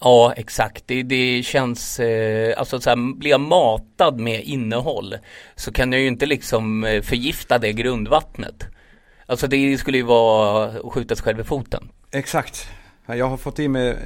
Ja, 0.00 0.32
exakt. 0.36 0.84
Det, 0.86 1.02
det 1.02 1.42
känns, 1.42 2.00
eh, 2.00 2.58
alltså 2.58 2.80
så 2.80 2.90
här, 2.90 3.14
blir 3.16 3.30
jag 3.30 3.40
matad 3.40 4.20
med 4.20 4.44
innehåll 4.44 5.14
så 5.56 5.72
kan 5.72 5.92
jag 5.92 6.00
ju 6.00 6.06
inte 6.06 6.26
liksom 6.26 6.84
eh, 6.84 7.02
förgifta 7.02 7.58
det 7.58 7.72
grundvattnet. 7.72 8.64
Alltså 9.30 9.46
det 9.46 9.78
skulle 9.78 9.98
ju 9.98 10.04
vara 10.04 10.64
att 10.64 10.92
skjuta 10.92 11.16
sig 11.16 11.24
själv 11.24 11.40
i 11.40 11.44
foten. 11.44 11.88
Exakt. 12.10 12.68
Jag 13.06 13.28
har 13.28 13.36
fått 13.36 13.58
i 13.58 13.68
mig 13.68 13.88
eh, 13.88 13.96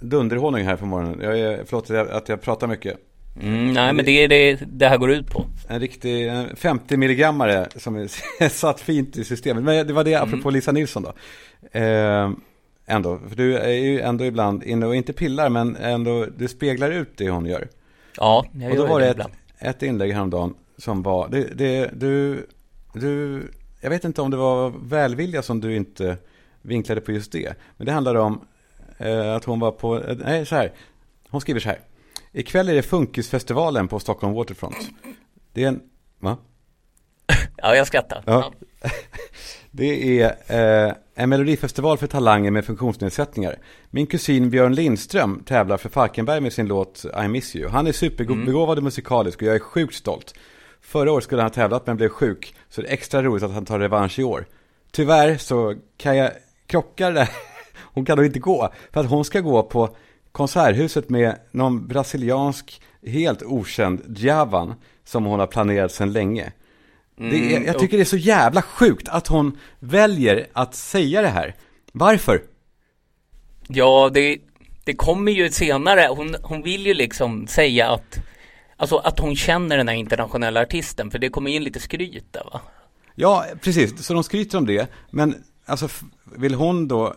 dunderhonung 0.00 0.64
här 0.64 0.76
på 0.76 0.86
morgonen. 0.86 1.20
Jag 1.22 1.38
är, 1.38 1.64
förlåt 1.66 1.90
att 1.90 2.28
jag 2.28 2.42
pratar 2.42 2.66
mycket. 2.66 2.98
Mm, 3.42 3.72
nej, 3.72 3.92
men 3.92 4.04
det 4.04 4.10
är 4.10 4.28
det 4.28 4.58
det 4.66 4.88
här 4.88 4.98
går 4.98 5.10
ut 5.10 5.30
på. 5.30 5.44
En 5.68 5.80
riktig 5.80 6.32
50 6.56 6.96
milligrammare 6.96 7.68
som 7.76 7.96
är 7.96 8.48
satt 8.48 8.80
fint 8.80 9.16
i 9.16 9.24
systemet. 9.24 9.64
Men 9.64 9.86
det 9.86 9.92
var 9.92 10.04
det 10.04 10.14
apropå 10.14 10.48
mm. 10.48 10.54
Lisa 10.54 10.72
Nilsson 10.72 11.02
då. 11.02 11.12
Eh, 11.78 12.30
ändå, 12.86 13.18
för 13.28 13.36
du 13.36 13.56
är 13.56 13.72
ju 13.72 14.00
ändå 14.00 14.24
ibland 14.24 14.62
inne 14.62 14.86
och 14.86 14.96
inte 14.96 15.12
pillar, 15.12 15.48
men 15.48 15.76
ändå, 15.76 16.26
du 16.36 16.48
speglar 16.48 16.90
ut 16.90 17.12
det 17.16 17.30
hon 17.30 17.46
gör. 17.46 17.68
Ja, 18.16 18.46
jag 18.52 18.70
Och 18.70 18.76
då 18.76 18.82
gör 18.82 18.88
var 18.88 19.00
det, 19.00 19.04
det 19.06 19.10
ett, 19.10 19.16
ibland. 19.16 19.32
ett 19.58 19.82
inlägg 19.82 20.12
häromdagen 20.12 20.54
som 20.78 21.02
var, 21.02 21.28
det, 21.28 21.44
det, 21.54 21.90
du, 21.92 22.46
du 22.94 23.42
jag 23.80 23.90
vet 23.90 24.04
inte 24.04 24.22
om 24.22 24.30
det 24.30 24.36
var 24.36 24.70
välvilja 24.70 25.42
som 25.42 25.60
du 25.60 25.76
inte 25.76 26.16
vinklade 26.62 27.00
på 27.00 27.12
just 27.12 27.32
det. 27.32 27.54
Men 27.76 27.86
det 27.86 27.92
handlade 27.92 28.20
om 28.20 28.40
eh, 28.98 29.34
att 29.34 29.44
hon 29.44 29.60
var 29.60 29.72
på, 29.72 30.04
eh, 30.04 30.16
nej 30.24 30.46
så 30.46 30.54
här. 30.56 30.72
Hon 31.30 31.40
skriver 31.40 31.60
så 31.60 31.68
här. 31.68 31.80
Ikväll 32.32 32.68
är 32.68 32.74
det 32.74 32.82
Funkisfestivalen 32.82 33.88
på 33.88 34.00
Stockholm 34.00 34.34
Waterfront. 34.34 34.90
Det 35.52 35.64
är 35.64 35.68
en, 35.68 35.80
va? 36.18 36.36
Ja, 37.56 37.76
jag 37.76 37.86
skrattar. 37.86 38.22
Ja. 38.26 38.52
Det 39.72 40.20
är 40.20 40.26
eh, 40.86 40.94
en 41.14 41.28
melodifestival 41.28 41.98
för 41.98 42.06
talanger 42.06 42.50
med 42.50 42.64
funktionsnedsättningar. 42.64 43.58
Min 43.90 44.06
kusin 44.06 44.50
Björn 44.50 44.74
Lindström 44.74 45.42
tävlar 45.46 45.76
för 45.76 45.88
Falkenberg 45.88 46.40
med 46.40 46.52
sin 46.52 46.66
låt 46.66 47.04
I 47.24 47.28
miss 47.28 47.56
you. 47.56 47.68
Han 47.68 47.86
är 47.86 47.92
superbegåvad 47.92 48.78
och 48.78 48.84
musikalisk 48.84 49.42
och 49.42 49.48
jag 49.48 49.54
är 49.54 49.58
sjukt 49.58 49.94
stolt. 49.94 50.34
Förra 50.82 51.12
året 51.12 51.24
skulle 51.24 51.42
han 51.42 51.50
ha 51.50 51.54
tävlat 51.54 51.86
men 51.86 51.96
blev 51.96 52.08
sjuk, 52.08 52.54
så 52.68 52.80
det 52.80 52.88
är 52.88 52.92
extra 52.92 53.22
roligt 53.22 53.42
att 53.42 53.52
han 53.52 53.64
tar 53.64 53.78
revansch 53.78 54.18
i 54.18 54.24
år. 54.24 54.46
Tyvärr 54.92 55.36
så 55.36 55.74
kan 55.96 56.16
jag 56.16 56.30
krocka 56.66 57.10
det 57.10 57.28
Hon 57.92 58.04
kan 58.04 58.16
nog 58.16 58.26
inte 58.26 58.38
gå, 58.38 58.72
för 58.92 59.00
att 59.00 59.10
hon 59.10 59.24
ska 59.24 59.40
gå 59.40 59.62
på 59.62 59.96
Konserthuset 60.32 61.08
med 61.08 61.36
någon 61.50 61.88
brasiliansk, 61.88 62.82
helt 63.06 63.42
okänd 63.42 64.18
Javan 64.18 64.74
som 65.04 65.24
hon 65.24 65.40
har 65.40 65.46
planerat 65.46 65.92
sedan 65.92 66.12
länge. 66.12 66.52
Mm, 67.18 67.30
det 67.30 67.56
är, 67.56 67.66
jag 67.66 67.78
tycker 67.78 67.96
det 67.96 68.02
är 68.02 68.04
så 68.04 68.16
jävla 68.16 68.62
sjukt 68.62 69.08
att 69.08 69.26
hon 69.26 69.58
väljer 69.78 70.46
att 70.52 70.74
säga 70.74 71.22
det 71.22 71.28
här. 71.28 71.54
Varför? 71.92 72.42
Ja, 73.68 74.10
det, 74.14 74.38
det 74.84 74.94
kommer 74.94 75.32
ju 75.32 75.50
senare. 75.50 76.08
Hon, 76.10 76.36
hon 76.42 76.62
vill 76.62 76.86
ju 76.86 76.94
liksom 76.94 77.46
säga 77.46 77.90
att 77.90 78.18
Alltså 78.80 78.96
att 78.96 79.18
hon 79.18 79.36
känner 79.36 79.76
den 79.76 79.88
här 79.88 79.94
internationella 79.94 80.60
artisten, 80.60 81.10
för 81.10 81.18
det 81.18 81.28
kommer 81.28 81.50
in 81.50 81.64
lite 81.64 81.80
skryt 81.80 82.24
där 82.30 82.44
va? 82.52 82.60
Ja, 83.14 83.44
precis. 83.62 84.06
Så 84.06 84.14
de 84.14 84.24
skryter 84.24 84.58
om 84.58 84.66
det. 84.66 84.90
Men 85.10 85.44
alltså, 85.66 85.88
vill 86.36 86.54
hon 86.54 86.88
då 86.88 87.14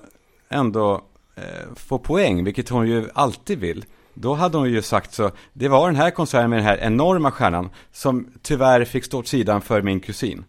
ändå 0.50 1.01
eh, 1.36 1.75
få 1.75 2.00
poäng, 2.00 2.43
vilket 2.43 2.70
hon 2.70 2.88
ju 2.88 3.10
alltid 3.13 3.60
vill, 3.60 3.86
då 4.13 4.34
hade 4.34 4.58
hon 4.58 4.72
ju 4.72 4.82
sagt 4.82 5.13
så, 5.13 5.32
det 5.53 5.67
var 5.67 5.88
den 5.88 5.96
här 5.96 6.12
konserten 6.12 6.50
med 6.50 6.60
den 6.60 6.65
här 6.65 6.77
enorma 6.77 7.32
stjärnan 7.32 7.70
som 7.91 8.34
tyvärr 8.41 8.86
fick 8.86 9.03
stå 9.03 9.20
åt 9.20 9.27
sidan 9.27 9.62
för 9.62 9.82
min 9.82 10.00
kusin. 10.00 10.46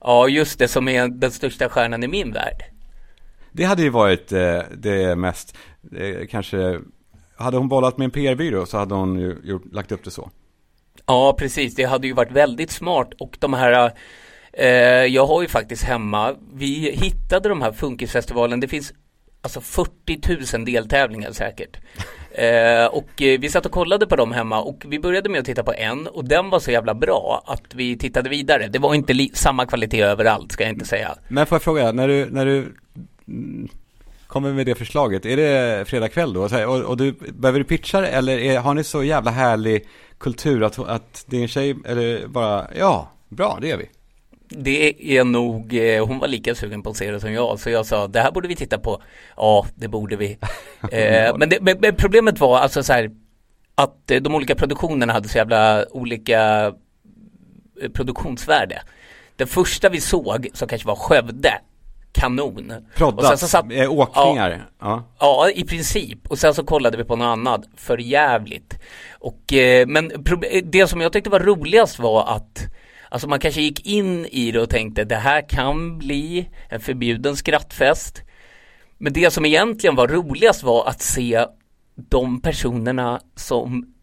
Ja, 0.00 0.28
just 0.28 0.58
det, 0.58 0.68
som 0.68 0.88
är 0.88 1.08
den 1.08 1.30
största 1.30 1.68
stjärnan 1.68 2.04
i 2.04 2.08
min 2.08 2.32
värld. 2.32 2.64
Det 3.52 3.64
hade 3.64 3.82
ju 3.82 3.88
varit 3.88 4.32
eh, 4.32 4.58
det 4.76 5.16
mest, 5.16 5.56
eh, 5.96 6.26
kanske 6.30 6.80
hade 7.42 7.56
hon 7.56 7.68
bollat 7.68 7.98
med 7.98 8.04
en 8.04 8.10
PR-byrå 8.10 8.66
så 8.66 8.78
hade 8.78 8.94
hon 8.94 9.18
ju 9.18 9.36
gjort, 9.44 9.62
lagt 9.72 9.92
upp 9.92 10.04
det 10.04 10.10
så. 10.10 10.30
Ja, 11.06 11.36
precis. 11.38 11.74
Det 11.74 11.84
hade 11.84 12.06
ju 12.06 12.12
varit 12.12 12.32
väldigt 12.32 12.70
smart 12.70 13.14
och 13.18 13.36
de 13.40 13.54
här 13.54 13.92
eh, 14.52 14.66
jag 15.06 15.26
har 15.26 15.42
ju 15.42 15.48
faktiskt 15.48 15.82
hemma, 15.82 16.34
vi 16.54 16.90
hittade 16.90 17.48
de 17.48 17.62
här 17.62 17.72
Funkisfestivalen, 17.72 18.60
det 18.60 18.68
finns 18.68 18.92
alltså 19.42 19.60
40 19.60 20.56
000 20.56 20.64
deltävlingar 20.64 21.32
säkert. 21.32 21.76
Eh, 22.34 22.86
och 22.86 23.22
eh, 23.22 23.40
vi 23.40 23.48
satt 23.48 23.66
och 23.66 23.72
kollade 23.72 24.06
på 24.06 24.16
dem 24.16 24.32
hemma 24.32 24.62
och 24.62 24.84
vi 24.88 24.98
började 24.98 25.28
med 25.28 25.40
att 25.40 25.46
titta 25.46 25.62
på 25.62 25.72
en 25.72 26.06
och 26.06 26.24
den 26.24 26.50
var 26.50 26.58
så 26.58 26.70
jävla 26.70 26.94
bra 26.94 27.42
att 27.46 27.74
vi 27.74 27.98
tittade 27.98 28.28
vidare. 28.28 28.68
Det 28.68 28.78
var 28.78 28.94
inte 28.94 29.28
samma 29.32 29.66
kvalitet 29.66 30.00
överallt 30.02 30.52
ska 30.52 30.64
jag 30.64 30.72
inte 30.72 30.84
säga. 30.84 31.14
Men 31.28 31.46
får 31.46 31.56
jag 31.56 31.62
fråga, 31.62 31.92
när 31.92 32.08
du, 32.08 32.30
när 32.30 32.46
du 32.46 32.74
kommer 34.32 34.52
med 34.52 34.66
det 34.66 34.74
förslaget, 34.74 35.26
är 35.26 35.36
det 35.36 35.84
fredag 35.88 36.08
kväll 36.08 36.32
då? 36.32 36.42
Och, 36.42 36.80
och 36.80 36.96
du, 36.96 37.12
behöver 37.12 37.58
du 37.58 37.64
pitcha 37.64 38.00
det 38.00 38.08
eller 38.08 38.38
är, 38.38 38.58
har 38.58 38.74
ni 38.74 38.84
så 38.84 39.04
jävla 39.04 39.30
härlig 39.30 39.86
kultur 40.18 40.62
att, 40.62 40.78
att 40.78 41.24
din 41.26 41.48
tjej, 41.48 41.76
eller 41.84 42.26
bara, 42.26 42.66
ja, 42.78 43.10
bra, 43.28 43.58
det 43.60 43.68
gör 43.68 43.76
vi. 43.76 43.88
Det 44.48 45.16
är 45.18 45.24
nog, 45.24 45.74
eh, 45.74 46.06
hon 46.06 46.18
var 46.18 46.28
lika 46.28 46.54
sugen 46.54 46.82
på 46.82 46.90
att 46.90 46.96
se 46.96 47.10
det 47.10 47.20
som 47.20 47.32
jag, 47.32 47.60
så 47.60 47.70
jag 47.70 47.86
sa 47.86 48.08
det 48.08 48.20
här 48.20 48.32
borde 48.32 48.48
vi 48.48 48.56
titta 48.56 48.78
på. 48.78 49.02
Ja, 49.36 49.66
det 49.74 49.88
borde 49.88 50.16
vi. 50.16 50.30
eh, 50.92 51.36
men, 51.36 51.48
det, 51.48 51.58
men, 51.80 51.94
problemet 51.96 52.40
var 52.40 52.58
alltså 52.58 52.82
så 52.82 52.92
här, 52.92 53.10
att 53.74 54.10
eh, 54.10 54.20
de 54.20 54.34
olika 54.34 54.54
produktionerna 54.54 55.12
hade 55.12 55.28
så 55.28 55.38
jävla 55.38 55.84
olika 55.90 56.66
eh, 57.82 57.90
produktionsvärde. 57.94 58.82
Den 59.36 59.46
första 59.46 59.88
vi 59.88 60.00
såg, 60.00 60.48
som 60.52 60.68
kanske 60.68 60.88
var 60.88 60.96
Skövde, 60.96 61.60
kanon. 62.12 62.72
Proddat, 62.96 63.38
så 63.40 63.48
satt, 63.48 63.64
åkningar. 63.88 64.50
Ja, 64.50 64.58
ja. 64.80 65.04
ja, 65.18 65.50
i 65.50 65.64
princip. 65.64 66.26
Och 66.28 66.38
sen 66.38 66.54
så 66.54 66.64
kollade 66.64 66.96
vi 66.96 67.04
på 67.04 67.16
något 67.16 67.24
annat, 67.24 67.64
för 67.76 67.98
jävligt. 67.98 68.78
Och, 69.18 69.52
eh, 69.52 69.86
men 69.86 70.12
det 70.64 70.86
som 70.86 71.00
jag 71.00 71.12
tyckte 71.12 71.30
var 71.30 71.40
roligast 71.40 71.98
var 71.98 72.36
att 72.36 72.68
Alltså 73.12 73.28
man 73.28 73.40
kanske 73.40 73.60
gick 73.60 73.86
in 73.86 74.26
i 74.26 74.52
det 74.52 74.60
och 74.60 74.70
tänkte 74.70 75.04
det 75.04 75.16
här 75.16 75.48
kan 75.48 75.98
bli 75.98 76.48
en 76.68 76.80
förbjuden 76.80 77.36
skrattfest. 77.36 78.22
Men 78.98 79.12
det 79.12 79.30
som 79.30 79.44
egentligen 79.44 79.96
var 79.96 80.08
roligast 80.08 80.62
var 80.62 80.88
att 80.88 81.00
se 81.00 81.46
de 81.94 82.40
personerna 82.40 83.20
som 83.36 83.94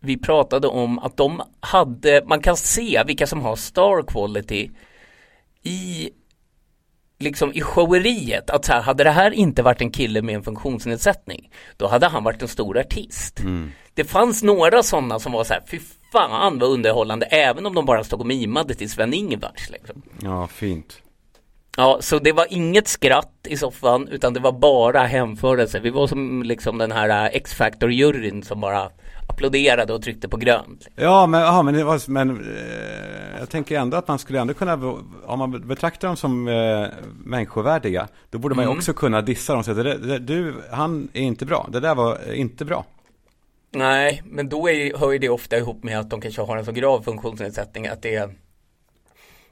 vi 0.00 0.18
pratade 0.18 0.68
om 0.68 0.98
att 0.98 1.16
de 1.16 1.42
hade, 1.60 2.22
man 2.26 2.40
kan 2.40 2.56
se 2.56 3.02
vilka 3.06 3.26
som 3.26 3.42
har 3.42 3.56
star 3.56 4.02
quality 4.02 4.70
i 5.62 6.10
liksom 7.20 7.52
i 7.52 7.60
showeriet 7.60 8.50
att 8.50 8.64
så 8.64 8.72
här, 8.72 8.80
hade 8.80 9.04
det 9.04 9.10
här 9.10 9.30
inte 9.30 9.62
varit 9.62 9.80
en 9.80 9.90
kille 9.90 10.22
med 10.22 10.34
en 10.34 10.42
funktionsnedsättning 10.42 11.50
då 11.76 11.86
hade 11.86 12.06
han 12.06 12.24
varit 12.24 12.42
en 12.42 12.48
stor 12.48 12.78
artist. 12.78 13.40
Mm. 13.40 13.70
Det 13.94 14.04
fanns 14.04 14.42
några 14.42 14.82
sådana 14.82 15.18
som 15.18 15.32
var 15.32 15.44
så 15.44 15.54
här, 15.54 15.62
fy 15.70 15.80
fan 16.12 16.58
vad 16.58 16.70
underhållande 16.70 17.26
även 17.26 17.66
om 17.66 17.74
de 17.74 17.86
bara 17.86 18.04
stod 18.04 18.20
och 18.20 18.26
mimade 18.26 18.74
till 18.74 18.90
Sven-Ingvars 18.90 19.70
liksom. 19.70 20.02
Ja, 20.22 20.46
fint. 20.46 21.02
Ja, 21.76 21.98
så 22.00 22.18
det 22.18 22.32
var 22.32 22.46
inget 22.50 22.88
skratt 22.88 23.46
i 23.48 23.56
soffan 23.56 24.08
utan 24.08 24.34
det 24.34 24.40
var 24.40 24.52
bara 24.52 25.00
hemförelse. 25.00 25.80
Vi 25.80 25.90
var 25.90 26.06
som 26.06 26.42
liksom 26.42 26.78
den 26.78 26.92
här 26.92 27.24
äh, 27.24 27.36
X-Factor-juryn 27.36 28.42
som 28.42 28.60
bara 28.60 28.90
applåderade 29.30 29.92
och 29.92 30.02
tryckte 30.02 30.28
på 30.28 30.36
grönt. 30.36 30.88
Ja, 30.94 31.26
men, 31.26 31.42
aha, 31.42 31.62
men, 31.62 31.86
var, 31.86 32.10
men 32.10 32.30
eh, 32.30 33.38
jag 33.38 33.50
tänker 33.50 33.78
ändå 33.78 33.96
att 33.96 34.08
man 34.08 34.18
skulle 34.18 34.40
ändå 34.40 34.54
kunna, 34.54 34.74
om 35.24 35.38
man 35.38 35.68
betraktar 35.68 36.08
dem 36.08 36.16
som 36.16 36.48
eh, 36.48 36.86
människovärdiga, 37.24 38.08
då 38.30 38.38
borde 38.38 38.54
man 38.54 38.64
ju 38.64 38.66
mm. 38.66 38.78
också 38.78 38.92
kunna 38.92 39.22
dissa 39.22 39.52
dem 39.52 39.58
och 39.58 39.64
säga, 39.64 39.82
det, 39.82 39.98
det, 39.98 40.18
du, 40.18 40.54
han 40.70 41.08
är 41.12 41.22
inte 41.22 41.46
bra, 41.46 41.68
det 41.72 41.80
där 41.80 41.94
var 41.94 42.32
inte 42.32 42.64
bra. 42.64 42.84
Nej, 43.72 44.22
men 44.24 44.48
då 44.48 44.70
är, 44.70 44.98
hör 44.98 45.12
ju 45.12 45.18
det 45.18 45.28
ofta 45.28 45.56
ihop 45.56 45.82
med 45.82 46.00
att 46.00 46.10
de 46.10 46.20
kanske 46.20 46.42
har 46.42 46.56
en 46.56 46.64
så 46.64 46.72
grav 46.72 47.02
funktionsnedsättning 47.02 47.86
att 47.86 48.02
det 48.02 48.30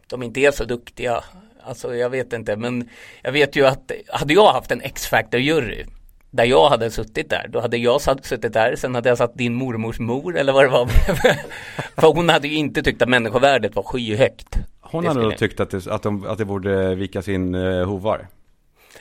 de 0.06 0.22
inte 0.22 0.40
är 0.40 0.50
så 0.50 0.64
duktiga. 0.64 1.24
Alltså 1.62 1.96
jag 1.96 2.10
vet 2.10 2.32
inte, 2.32 2.56
men 2.56 2.88
jag 3.22 3.32
vet 3.32 3.56
ju 3.56 3.66
att 3.66 3.92
hade 4.08 4.34
jag 4.34 4.52
haft 4.52 4.70
en 4.70 4.80
X-Factor-jury 4.80 5.86
där 6.30 6.44
jag 6.44 6.68
hade 6.68 6.90
suttit 6.90 7.30
där, 7.30 7.48
då 7.48 7.60
hade 7.60 7.76
jag 7.76 8.00
suttit 8.00 8.52
där, 8.52 8.76
sen 8.76 8.94
hade 8.94 9.08
jag 9.08 9.18
satt 9.18 9.38
din 9.38 9.54
mormors 9.54 9.98
mor 9.98 10.36
eller 10.36 10.52
vad 10.52 10.64
det 10.64 10.68
var. 10.68 10.86
För 12.00 12.14
hon 12.14 12.28
hade 12.28 12.48
ju 12.48 12.54
inte 12.54 12.82
tyckt 12.82 13.02
att 13.02 13.08
människovärdet 13.08 13.76
var 13.76 13.82
skyhögt. 13.82 14.58
Hon 14.80 15.06
hade 15.06 15.22
nog 15.22 15.36
tyckt 15.36 15.60
att 15.60 15.70
det, 15.70 15.86
att, 15.86 16.02
de, 16.02 16.26
att 16.26 16.38
det 16.38 16.44
borde 16.44 16.94
vikas 16.94 17.28
in 17.28 17.54
uh, 17.54 17.86
hovar. 17.86 18.28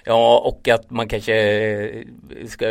Ja, 0.04 0.38
och 0.46 0.68
att 0.68 0.92
man 0.92 1.08
kanske 1.08 1.36
eh, 1.36 2.06
ska, 2.48 2.66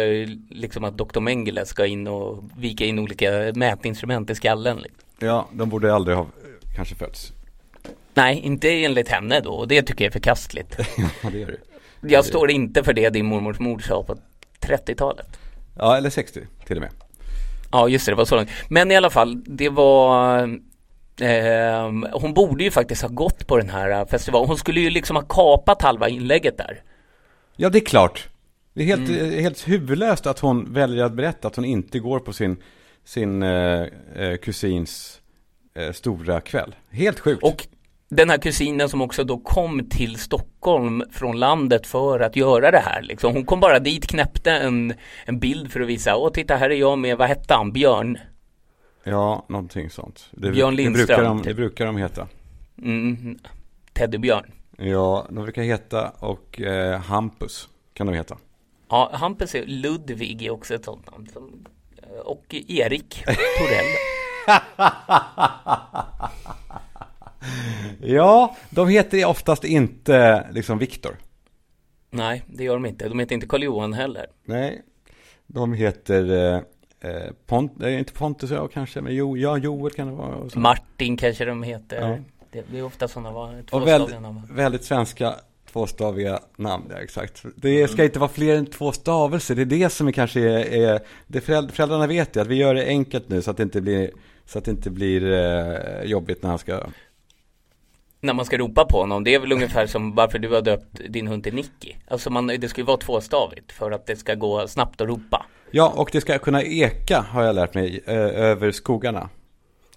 liksom 0.50 0.84
att 0.84 0.98
Dr. 0.98 1.20
Mengele 1.20 1.66
ska 1.66 1.86
in 1.86 2.06
och 2.06 2.44
vika 2.58 2.84
in 2.84 2.98
olika 2.98 3.52
mätinstrument 3.54 4.30
i 4.30 4.34
skallen. 4.34 4.76
Liksom. 4.76 5.00
Ja, 5.18 5.48
de 5.52 5.68
borde 5.68 5.94
aldrig 5.94 6.16
ha 6.16 6.24
eh, 6.24 6.74
kanske 6.76 6.94
fötts. 6.94 7.32
Nej, 8.14 8.40
inte 8.44 8.84
enligt 8.84 9.08
henne 9.08 9.40
då, 9.40 9.50
och 9.50 9.68
det 9.68 9.82
tycker 9.82 10.04
jag 10.04 10.10
är 10.10 10.12
förkastligt. 10.12 10.76
ja, 11.22 11.30
det 11.30 11.38
gör 11.38 11.46
det. 11.46 12.08
Jag 12.08 12.24
står 12.24 12.50
inte 12.50 12.84
för 12.84 12.92
det 12.92 13.10
din 13.10 13.26
mormors 13.26 13.58
mor 13.58 13.78
sa 13.78 14.02
på 14.02 14.16
30-talet. 14.66 15.38
Ja, 15.78 15.96
eller 15.96 16.10
60 16.10 16.40
till 16.66 16.76
och 16.76 16.82
med. 16.82 16.90
Ja, 17.72 17.88
just 17.88 18.06
det, 18.06 18.12
det 18.12 18.16
var 18.16 18.24
så 18.24 18.36
långt. 18.36 18.50
Men 18.68 18.90
i 18.90 18.96
alla 18.96 19.10
fall, 19.10 19.42
det 19.46 19.68
var 19.68 20.42
eh, 21.20 21.90
Hon 22.12 22.34
borde 22.34 22.64
ju 22.64 22.70
faktiskt 22.70 23.02
ha 23.02 23.08
gått 23.08 23.46
på 23.46 23.56
den 23.56 23.70
här 23.70 24.04
festivalen. 24.04 24.48
Hon 24.48 24.58
skulle 24.58 24.80
ju 24.80 24.90
liksom 24.90 25.16
ha 25.16 25.22
kapat 25.22 25.82
halva 25.82 26.08
inlägget 26.08 26.58
där. 26.58 26.82
Ja, 27.56 27.68
det 27.68 27.78
är 27.78 27.84
klart. 27.84 28.28
Det 28.74 28.82
är 28.82 28.86
helt, 28.86 29.08
mm. 29.08 29.40
helt 29.40 29.68
huvudlöst 29.68 30.26
att 30.26 30.38
hon 30.38 30.72
väljer 30.72 31.04
att 31.04 31.12
berätta 31.12 31.48
att 31.48 31.56
hon 31.56 31.64
inte 31.64 31.98
går 31.98 32.20
på 32.20 32.32
sin, 32.32 32.56
sin 33.04 33.42
eh, 33.42 33.86
eh, 34.16 34.36
kusins 34.36 35.20
eh, 35.74 35.92
stora 35.92 36.40
kväll. 36.40 36.74
Helt 36.90 37.20
sjukt. 37.20 37.42
Och 37.42 37.66
den 38.08 38.30
här 38.30 38.38
kusinen 38.38 38.88
som 38.88 39.00
också 39.00 39.24
då 39.24 39.38
kom 39.38 39.88
till 39.88 40.18
Stockholm 40.18 41.02
från 41.12 41.38
landet 41.38 41.86
för 41.86 42.20
att 42.20 42.36
göra 42.36 42.70
det 42.70 42.78
här. 42.78 43.02
Liksom. 43.02 43.34
Hon 43.34 43.44
kom 43.44 43.60
bara 43.60 43.78
dit, 43.78 44.06
knäppte 44.06 44.52
en, 44.52 44.94
en 45.24 45.38
bild 45.38 45.72
för 45.72 45.80
att 45.80 45.88
visa, 45.88 46.16
åh 46.16 46.32
titta 46.32 46.56
här 46.56 46.70
är 46.70 46.74
jag 46.74 46.98
med, 46.98 47.18
vad 47.18 47.28
hette 47.28 47.54
han, 47.54 47.72
Björn? 47.72 48.18
Ja, 49.04 49.46
någonting 49.48 49.90
sånt. 49.90 50.28
Det, 50.30 50.50
Björn 50.50 50.76
Lindström. 50.76 51.06
Det 51.06 51.08
brukar 51.16 51.24
de, 51.24 51.42
det 51.42 51.54
brukar 51.54 51.86
de 51.86 51.96
heta. 51.96 52.28
Mm, 52.82 53.38
Teddybjörn. 53.92 54.52
Ja, 54.76 55.26
de 55.30 55.44
brukar 55.44 55.62
heta 55.62 56.08
och 56.08 56.60
eh, 56.60 57.00
Hampus 57.00 57.68
kan 57.92 58.06
de 58.06 58.14
heta. 58.14 58.36
Ja, 58.88 59.10
Hampus 59.12 59.54
är 59.54 59.66
Ludvig 59.66 60.42
är 60.42 60.50
också 60.50 60.74
ett 60.74 60.84
sånt 60.84 61.10
namn. 61.10 61.28
Eh, 62.02 62.18
och 62.18 62.54
Erik 62.68 63.24
Torell. 63.58 63.86
ja, 68.00 68.56
de 68.70 68.88
heter 68.88 69.24
oftast 69.24 69.64
inte 69.64 70.46
liksom 70.52 70.78
Viktor. 70.78 71.16
Nej, 72.10 72.44
det 72.46 72.64
gör 72.64 72.74
de 72.74 72.86
inte. 72.86 73.08
De 73.08 73.18
heter 73.18 73.34
inte 73.34 73.46
Karl-Johan 73.46 73.92
heller. 73.92 74.26
Nej, 74.44 74.82
de 75.46 75.72
heter 75.72 76.54
eh, 76.54 76.60
eh 77.10 77.32
Pont, 77.46 77.82
eh, 77.82 77.98
inte 77.98 78.12
Pontus 78.12 78.50
ja, 78.50 78.68
kanske, 78.68 79.00
men 79.00 79.14
jo, 79.14 79.36
ja, 79.36 79.58
Joel 79.58 79.92
kan 79.92 80.08
det 80.08 80.14
vara. 80.14 80.48
Martin 80.54 81.16
kanske 81.16 81.44
de 81.44 81.62
heter. 81.62 82.00
Ja. 82.00 82.18
Det, 82.50 82.64
det, 82.70 82.78
är 82.78 82.84
ofta 82.84 83.08
sådana 83.08 83.64
Och 83.70 83.86
väldigt, 83.86 84.16
väldigt 84.50 84.84
svenska 84.84 85.34
tvåstaviga 85.72 86.40
namn, 86.56 86.84
ja 86.90 86.96
exakt. 86.96 87.44
Det 87.56 87.76
mm. 87.76 87.88
ska 87.88 88.04
inte 88.04 88.18
vara 88.18 88.30
fler 88.30 88.56
än 88.56 88.66
två 88.66 88.92
stavelser, 88.92 89.54
det 89.54 89.62
är 89.62 89.66
det 89.66 89.90
som 89.90 90.08
är 90.08 90.12
kanske 90.12 90.40
är, 90.40 90.92
är 90.92 91.00
det 91.26 91.40
föräldrarna 91.40 92.06
vet 92.06 92.36
ju, 92.36 92.40
att 92.40 92.46
vi 92.46 92.54
gör 92.54 92.74
det 92.74 92.86
enkelt 92.86 93.28
nu 93.28 93.42
så 93.42 93.50
att 93.50 93.56
det 93.56 93.62
inte 93.62 93.80
blir, 93.80 94.10
så 94.46 94.58
att 94.58 94.64
det 94.64 94.70
inte 94.70 94.90
blir 94.90 95.32
eh, 95.32 96.02
jobbigt 96.02 96.42
när 96.42 96.50
han 96.50 96.58
ska 96.58 96.80
när 98.26 98.34
man 98.34 98.44
ska 98.44 98.58
ropa 98.58 98.84
på 98.84 99.00
honom. 99.00 99.24
Det 99.24 99.34
är 99.34 99.38
väl 99.38 99.52
ungefär 99.52 99.86
som 99.86 100.14
varför 100.14 100.38
du 100.38 100.48
har 100.48 100.62
döpt 100.62 101.00
din 101.08 101.26
hund 101.26 101.44
till 101.44 101.54
Nicky. 101.54 101.94
Alltså 102.08 102.30
man, 102.30 102.46
det 102.46 102.68
ska 102.68 102.80
ju 102.80 102.84
vara 102.84 102.96
tvåstavigt 102.96 103.72
för 103.72 103.90
att 103.90 104.06
det 104.06 104.16
ska 104.16 104.34
gå 104.34 104.68
snabbt 104.68 105.00
att 105.00 105.08
ropa. 105.08 105.46
Ja, 105.70 105.92
och 105.96 106.08
det 106.12 106.20
ska 106.20 106.38
kunna 106.38 106.62
eka 106.62 107.20
har 107.20 107.42
jag 107.42 107.54
lärt 107.54 107.74
mig 107.74 108.02
eh, 108.06 108.16
över 108.16 108.70
skogarna. 108.72 109.28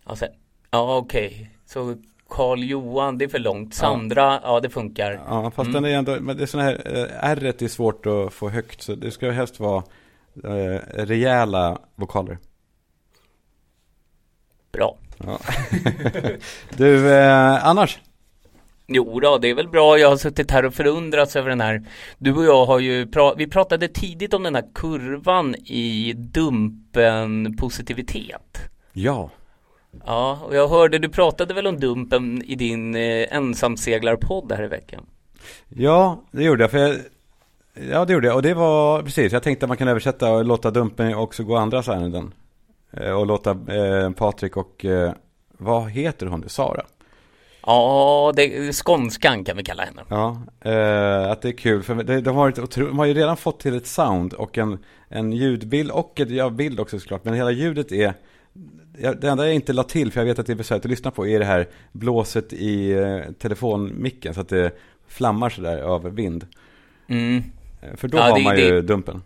Alltså, 0.04 0.26
ja, 0.72 0.98
okej. 0.98 1.28
Okay. 1.28 1.48
Så 1.66 1.96
Karl 2.30 2.64
Johan, 2.64 3.18
det 3.18 3.26
är 3.26 3.30
för 3.30 3.40
långt. 3.40 3.74
Sandra, 3.74 4.22
ja, 4.22 4.40
ja 4.44 4.60
det 4.60 4.70
funkar. 4.70 5.22
Ja, 5.28 5.52
fast 5.52 5.70
mm. 5.70 5.84
den 5.84 5.92
är 5.92 5.98
ändå, 5.98 6.18
men 6.20 6.38
det 6.38 6.44
är 6.44 6.48
sån 6.48 6.62
här, 6.62 6.82
eh, 6.86 7.30
R 7.30 7.54
är 7.60 7.68
svårt 7.68 8.06
att 8.06 8.34
få 8.34 8.50
högt. 8.50 8.82
Så 8.82 8.96
det 8.96 9.12
ska 9.12 9.32
helst 9.32 9.60
vara 9.60 9.84
eh, 10.44 10.82
rejäla 10.94 11.78
vokaler. 11.96 12.38
Bra. 14.72 14.98
Ja. 15.18 15.40
du, 16.78 17.14
eh, 17.14 17.68
annars? 17.68 18.00
Jo 18.92 19.20
då, 19.20 19.38
det 19.38 19.50
är 19.50 19.54
väl 19.54 19.68
bra. 19.68 19.98
Jag 19.98 20.10
har 20.10 20.18
suttit 20.18 20.52
här 20.52 20.66
och 20.66 20.74
förundrats 20.74 21.36
över 21.36 21.50
den 21.50 21.62
här. 21.62 21.84
Du 22.18 22.34
och 22.34 22.44
jag 22.44 22.66
har 22.66 22.80
ju, 22.80 23.08
pra 23.08 23.34
vi 23.34 23.48
pratade 23.48 23.88
tidigt 23.88 24.34
om 24.34 24.44
den 24.44 24.56
här 24.56 24.66
kurvan 24.74 25.56
i 25.56 26.14
dumpen 26.18 27.58
positivitet. 27.58 28.58
Ja. 28.94 29.30
Ja, 30.06 30.40
och 30.44 30.56
jag 30.56 30.68
hörde 30.68 31.00
du 31.00 31.10
pratade 31.10 31.54
väl 31.54 31.68
om 31.68 31.80
dumpen 31.80 32.42
i 32.46 32.56
din 32.56 32.96
eh, 32.96 33.36
ensamseglarpodd 33.36 34.52
här 34.52 34.64
i 34.64 34.68
veckan. 34.68 35.06
Ja, 35.70 36.24
det 36.32 36.44
gjorde 36.44 36.64
jag. 36.64 36.72
För 36.72 36.78
jag, 36.78 36.96
ja, 37.92 38.06
det 38.06 38.14
gjorde 38.14 38.28
jag. 38.28 38.36
Och 38.36 38.42
det 38.42 38.54
var 38.54 39.02
precis. 39.02 39.34
Jag 39.34 39.44
tänkte 39.44 39.66
att 39.66 39.68
man 39.68 39.78
kan 39.78 39.88
översätta 39.88 40.32
och 40.32 40.46
låta 40.46 40.72
dumpen 40.72 41.16
också 41.16 41.44
gå 41.44 41.56
andra 41.56 41.80
ärenden. 41.80 42.34
Eh, 42.92 43.12
och 43.12 43.28
låta 43.28 43.52
eh, 43.52 44.12
Patrik 44.12 44.58
och 44.58 44.86
eh, 44.86 45.12
vad 45.58 45.90
heter 45.90 46.26
hon? 46.26 46.50
Sara? 46.50 46.86
Ja, 47.70 48.34
det, 48.36 48.74
skånskan 48.74 49.44
kan 49.44 49.58
vi 49.58 49.64
kalla 49.64 49.84
henne. 49.84 50.02
Ja, 50.10 50.42
eh, 50.62 51.32
att 51.32 51.42
det 51.42 51.50
är 51.50 51.58
kul. 51.58 51.84
För 51.84 51.96
det, 51.96 52.22
de, 52.22 52.36
har 52.36 52.44
varit 52.44 52.60
otro, 52.60 52.88
de 52.88 53.00
har 53.00 53.06
ju 53.06 53.14
redan 53.14 53.38
fått 53.38 53.60
till 53.60 53.78
ett 53.78 53.88
sound 53.88 54.34
och 54.34 54.58
en, 54.58 54.78
en 55.10 55.34
ljudbild 55.34 55.92
och 55.92 56.20
ett, 56.20 56.30
ja, 56.30 56.50
bild 56.50 56.80
också 56.80 57.00
såklart. 57.00 57.26
Men 57.26 57.34
hela 57.34 57.52
ljudet 57.52 57.92
är, 57.92 58.14
det 58.92 59.24
enda 59.24 59.46
jag 59.46 59.56
inte 59.56 59.74
la 59.74 59.84
till, 59.84 60.12
för 60.12 60.20
jag 60.20 60.26
vet 60.26 60.40
att 60.40 60.46
det 60.46 60.54
är 60.54 60.56
besvärligt 60.56 60.86
att 60.86 60.90
lyssna 60.92 61.12
på, 61.12 61.28
är 61.28 61.40
det 61.40 61.46
här 61.46 61.68
blåset 61.92 62.54
i 62.54 62.92
eh, 62.92 63.20
telefonmicken. 63.40 64.34
Så 64.34 64.42
att 64.42 64.50
det 64.50 64.72
flammar 65.08 65.50
sådär 65.50 65.82
av 65.82 66.16
vind. 66.16 66.48
Mm. 67.08 67.44
Eh, 67.82 67.96
för 67.96 68.08
då 68.08 68.18
ja, 68.18 68.22
har 68.22 68.38
det, 68.38 68.44
man 68.44 68.58
ju 68.60 68.72
det... 68.72 68.82
dumpen. 68.82 69.22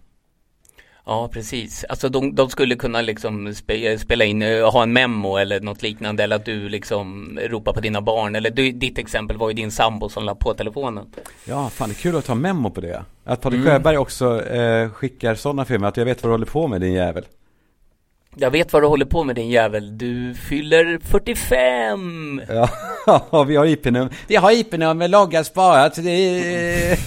Ja, 1.06 1.30
precis. 1.34 1.86
Alltså 1.90 2.10
de, 2.10 2.36
de 2.36 2.50
skulle 2.50 2.76
kunna 2.76 3.02
liksom 3.02 3.56
spe, 3.56 3.98
spela 3.98 4.26
in, 4.26 4.42
eh, 4.42 4.72
ha 4.72 4.84
en 4.84 4.94
memo 4.94 5.38
eller 5.38 5.60
något 5.60 5.82
liknande 5.82 6.24
eller 6.24 6.36
att 6.36 6.46
du 6.46 6.70
liksom 6.70 7.40
ropar 7.44 7.74
på 7.74 7.80
dina 7.80 8.02
barn 8.02 8.36
eller 8.36 8.50
du, 8.50 8.72
ditt 8.72 8.98
exempel 8.98 9.38
var 9.38 9.50
ju 9.50 9.54
din 9.54 9.72
sambo 9.72 10.10
som 10.10 10.24
la 10.24 10.36
på 10.36 10.54
telefonen. 10.54 11.06
Ja, 11.46 11.70
fan 11.70 11.90
det 11.90 11.94
är 11.94 12.02
kul 12.02 12.16
att 12.16 12.26
ta 12.26 12.36
memo 12.36 12.70
på 12.70 12.82
det. 12.82 13.04
Att 13.24 13.42
Patrik 13.42 13.62
mm. 13.62 13.72
Sjöberg 13.72 13.98
också 13.98 14.46
eh, 14.46 14.90
skickar 14.90 15.36
sådana 15.36 15.66
filmer, 15.66 15.88
att 15.88 15.98
jag 15.98 16.06
vet 16.06 16.24
vad 16.24 16.30
du 16.30 16.34
håller 16.34 16.46
på 16.46 16.68
med 16.68 16.82
din 16.82 16.94
jävel. 16.94 17.26
Jag 18.36 18.52
vet 18.52 18.74
vad 18.74 18.82
du 18.82 18.88
håller 18.88 19.06
på 19.06 19.24
med 19.24 19.36
din 19.36 19.50
jävel. 19.50 19.98
Du 19.98 20.34
fyller 20.34 21.00
45! 21.04 22.42
Ja, 23.06 23.44
vi 23.44 23.56
har 23.56 23.66
IP-nummer. 23.66 24.14
Vi 24.28 24.36
har 24.36 24.52
IP-nummer, 24.52 25.08
loggat, 25.08 25.48
sparat. 25.48 25.96
Det 25.96 26.12
är... 26.12 27.00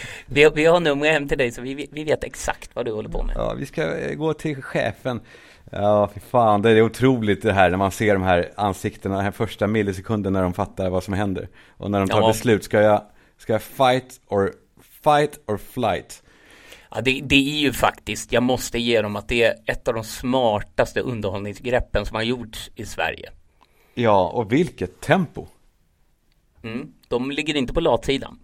vi, 0.30 0.50
vi 0.54 0.64
har 0.64 0.80
nummer 0.80 1.12
hem 1.12 1.28
till 1.28 1.38
dig 1.38 1.50
så 1.50 1.62
vi, 1.62 1.88
vi 1.92 2.04
vet 2.04 2.24
exakt 2.24 2.70
vad 2.74 2.84
du 2.84 2.92
håller 2.92 3.08
på 3.08 3.22
med. 3.22 3.36
Ja, 3.36 3.54
vi 3.58 3.66
ska 3.66 3.98
eh, 3.98 4.14
gå 4.14 4.34
till 4.34 4.62
chefen. 4.62 5.20
Ja, 5.70 6.10
fy 6.14 6.20
fan, 6.20 6.62
det 6.62 6.70
är 6.70 6.82
otroligt 6.82 7.42
det 7.42 7.52
här 7.52 7.70
när 7.70 7.76
man 7.76 7.92
ser 7.92 8.14
de 8.14 8.22
här 8.22 8.52
ansiktena, 8.56 9.14
den 9.14 9.24
här 9.24 9.32
första 9.32 9.66
millisekunden 9.66 10.32
när 10.32 10.42
de 10.42 10.54
fattar 10.54 10.90
vad 10.90 11.04
som 11.04 11.14
händer. 11.14 11.48
Och 11.76 11.90
när 11.90 12.00
de 12.00 12.08
tar 12.08 12.20
ja. 12.20 12.28
beslut, 12.28 12.64
ska 12.64 12.80
jag, 12.80 13.02
ska 13.38 13.52
jag 13.52 13.62
fight 13.62 14.20
or 14.26 14.52
fight 15.04 15.40
or 15.46 15.56
flight? 15.56 16.22
Ja, 16.90 17.00
det, 17.00 17.20
det, 17.24 17.34
är 17.34 17.60
ju 17.60 17.72
faktiskt, 17.72 18.32
jag 18.32 18.42
måste 18.42 18.78
ge 18.78 19.02
dem 19.02 19.16
att 19.16 19.28
det 19.28 19.42
är 19.42 19.54
ett 19.66 19.88
av 19.88 19.94
de 19.94 20.04
smartaste 20.04 21.00
underhållningsgreppen 21.00 22.06
som 22.06 22.14
har 22.14 22.22
gjorts 22.22 22.70
i 22.74 22.86
Sverige. 22.86 23.30
Ja, 23.94 24.28
och 24.28 24.52
vilket 24.52 25.00
tempo! 25.00 25.46
Mm, 26.62 26.92
de 27.08 27.30
ligger 27.30 27.56
inte 27.56 27.72
på 27.72 27.80
latsidan. 27.80 28.38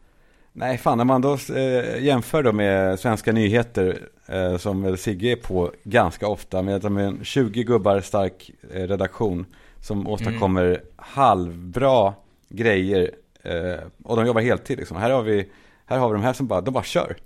Nej, 0.58 0.78
fan 0.78 0.98
när 0.98 1.04
man 1.04 1.20
då 1.20 1.38
eh, 1.54 2.04
jämför 2.04 2.42
då 2.42 2.52
med 2.52 2.98
svenska 2.98 3.32
nyheter 3.32 3.98
eh, 4.26 4.56
som 4.56 4.82
väl 4.82 4.98
Sigge 4.98 5.32
är 5.32 5.36
på 5.36 5.72
ganska 5.84 6.28
ofta 6.28 6.62
med 6.62 6.84
en 6.84 7.24
20 7.24 7.64
gubbar 7.64 8.00
stark 8.00 8.50
eh, 8.72 8.82
redaktion 8.82 9.46
som 9.80 10.06
åstadkommer 10.06 10.64
mm. 10.64 10.80
halvbra 10.96 12.14
grejer 12.48 13.10
eh, 13.42 13.86
och 14.04 14.16
de 14.16 14.26
jobbar 14.26 14.40
heltid 14.40 14.78
liksom. 14.78 14.96
Här 14.96 15.10
har 15.10 15.22
vi, 15.22 15.48
här 15.86 15.98
har 15.98 16.08
vi 16.08 16.12
de 16.12 16.22
här 16.22 16.32
som 16.32 16.46
bara, 16.46 16.60
de 16.60 16.74
bara 16.74 16.84
kör. 16.84 17.16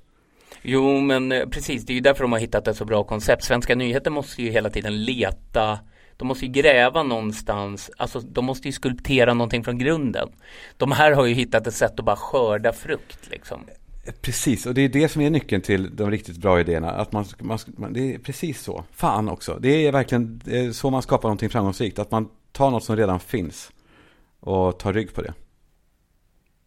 Jo, 0.62 1.00
men 1.00 1.32
eh, 1.32 1.48
precis, 1.48 1.86
det 1.86 1.92
är 1.92 1.94
ju 1.94 2.00
därför 2.00 2.22
de 2.22 2.32
har 2.32 2.38
hittat 2.38 2.68
ett 2.68 2.76
så 2.76 2.84
bra 2.84 3.04
koncept. 3.04 3.44
Svenska 3.44 3.74
nyheter 3.74 4.10
måste 4.10 4.42
ju 4.42 4.50
hela 4.50 4.70
tiden 4.70 5.04
leta 5.04 5.78
de 6.20 6.28
måste 6.28 6.46
ju 6.46 6.52
gräva 6.52 7.02
någonstans, 7.02 7.90
alltså 7.96 8.20
de 8.20 8.44
måste 8.44 8.68
ju 8.68 8.72
skulptera 8.72 9.34
någonting 9.34 9.64
från 9.64 9.78
grunden. 9.78 10.28
De 10.76 10.92
här 10.92 11.12
har 11.12 11.26
ju 11.26 11.34
hittat 11.34 11.66
ett 11.66 11.74
sätt 11.74 11.98
att 11.98 12.04
bara 12.04 12.16
skörda 12.16 12.72
frukt 12.72 13.30
liksom. 13.30 13.64
Precis, 14.20 14.66
och 14.66 14.74
det 14.74 14.80
är 14.80 14.88
det 14.88 15.08
som 15.08 15.22
är 15.22 15.30
nyckeln 15.30 15.62
till 15.62 15.96
de 15.96 16.10
riktigt 16.10 16.36
bra 16.36 16.60
idéerna. 16.60 16.90
Att 16.90 17.12
man, 17.12 17.24
man, 17.38 17.58
det 17.92 18.14
är 18.14 18.18
precis 18.18 18.60
så. 18.62 18.84
Fan 18.92 19.28
också. 19.28 19.58
Det 19.60 19.86
är 19.86 19.92
verkligen 19.92 20.40
det 20.44 20.58
är 20.58 20.72
så 20.72 20.90
man 20.90 21.02
skapar 21.02 21.28
någonting 21.28 21.50
framgångsrikt. 21.50 21.98
Att 21.98 22.10
man 22.10 22.28
tar 22.52 22.70
något 22.70 22.84
som 22.84 22.96
redan 22.96 23.20
finns 23.20 23.72
och 24.40 24.78
tar 24.78 24.92
rygg 24.92 25.14
på 25.14 25.22
det. 25.22 25.34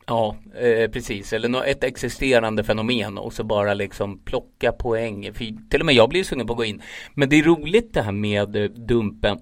Ja, 0.08 0.36
eh, 0.60 0.92
precis. 0.92 1.34
Eller 1.34 1.66
ett 1.66 1.84
existerande 1.84 2.64
fenomen 2.64 3.18
och 3.18 3.34
så 3.34 3.44
bara 3.44 3.74
liksom 3.74 4.20
plocka 4.20 4.72
poäng. 4.72 5.34
För 5.34 5.70
till 5.70 5.80
och 5.80 5.86
med 5.86 5.96
jag 5.96 6.10
blir 6.10 6.24
sugen 6.24 6.48
på 6.48 6.54
att 6.54 6.58
gå 6.58 6.66
in. 6.66 6.82
Men 7.14 7.30
det 7.30 7.40
är 7.40 7.44
roligt 7.44 7.94
det 7.94 8.02
här 8.02 8.12
med 8.12 8.56
eh, 8.56 8.64
Dumpen. 8.64 9.40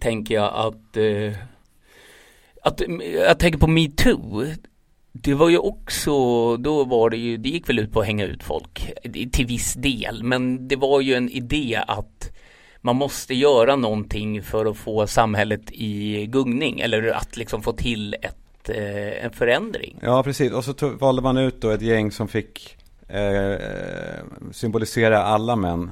Tänker 0.00 0.34
jag 0.34 0.52
att, 0.54 0.96
eh, 0.96 1.32
att 2.62 2.82
jag 3.14 3.38
tänker 3.38 3.58
på 3.58 3.66
metoo. 3.66 4.44
Det 5.12 5.34
var 5.34 5.48
ju 5.48 5.58
också, 5.58 6.56
då 6.56 6.84
var 6.84 7.10
det 7.10 7.16
ju, 7.16 7.36
det 7.36 7.48
gick 7.48 7.68
väl 7.68 7.78
ut 7.78 7.92
på 7.92 8.00
att 8.00 8.06
hänga 8.06 8.24
ut 8.24 8.42
folk 8.42 8.92
till 9.32 9.46
viss 9.46 9.74
del. 9.74 10.22
Men 10.22 10.68
det 10.68 10.76
var 10.76 11.00
ju 11.00 11.14
en 11.14 11.30
idé 11.30 11.82
att 11.86 12.30
man 12.80 12.96
måste 12.96 13.34
göra 13.34 13.76
någonting 13.76 14.42
för 14.42 14.66
att 14.66 14.76
få 14.76 15.06
samhället 15.06 15.72
i 15.72 16.26
gungning 16.26 16.80
eller 16.80 17.08
att 17.08 17.36
liksom 17.36 17.62
få 17.62 17.72
till 17.72 18.14
ett 18.14 18.45
eh, 18.68 19.24
en 19.24 19.32
förändring. 19.32 19.98
Ja, 20.02 20.22
precis. 20.22 20.52
Och 20.52 20.64
så 20.64 20.72
tog, 20.72 20.92
valde 20.92 21.22
man 21.22 21.36
ut 21.36 21.60
då 21.60 21.70
ett 21.70 21.82
gäng 21.82 22.12
som 22.12 22.28
fick 22.28 22.76
eh, 23.08 23.56
symbolisera 24.52 25.22
alla 25.22 25.56
män. 25.56 25.90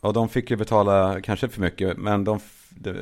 Och 0.00 0.12
de 0.12 0.28
fick 0.28 0.50
ju 0.50 0.56
betala 0.56 1.20
kanske 1.20 1.48
för 1.48 1.60
mycket, 1.60 1.96
men 1.96 2.24
de, 2.24 2.40
de, 2.70 2.94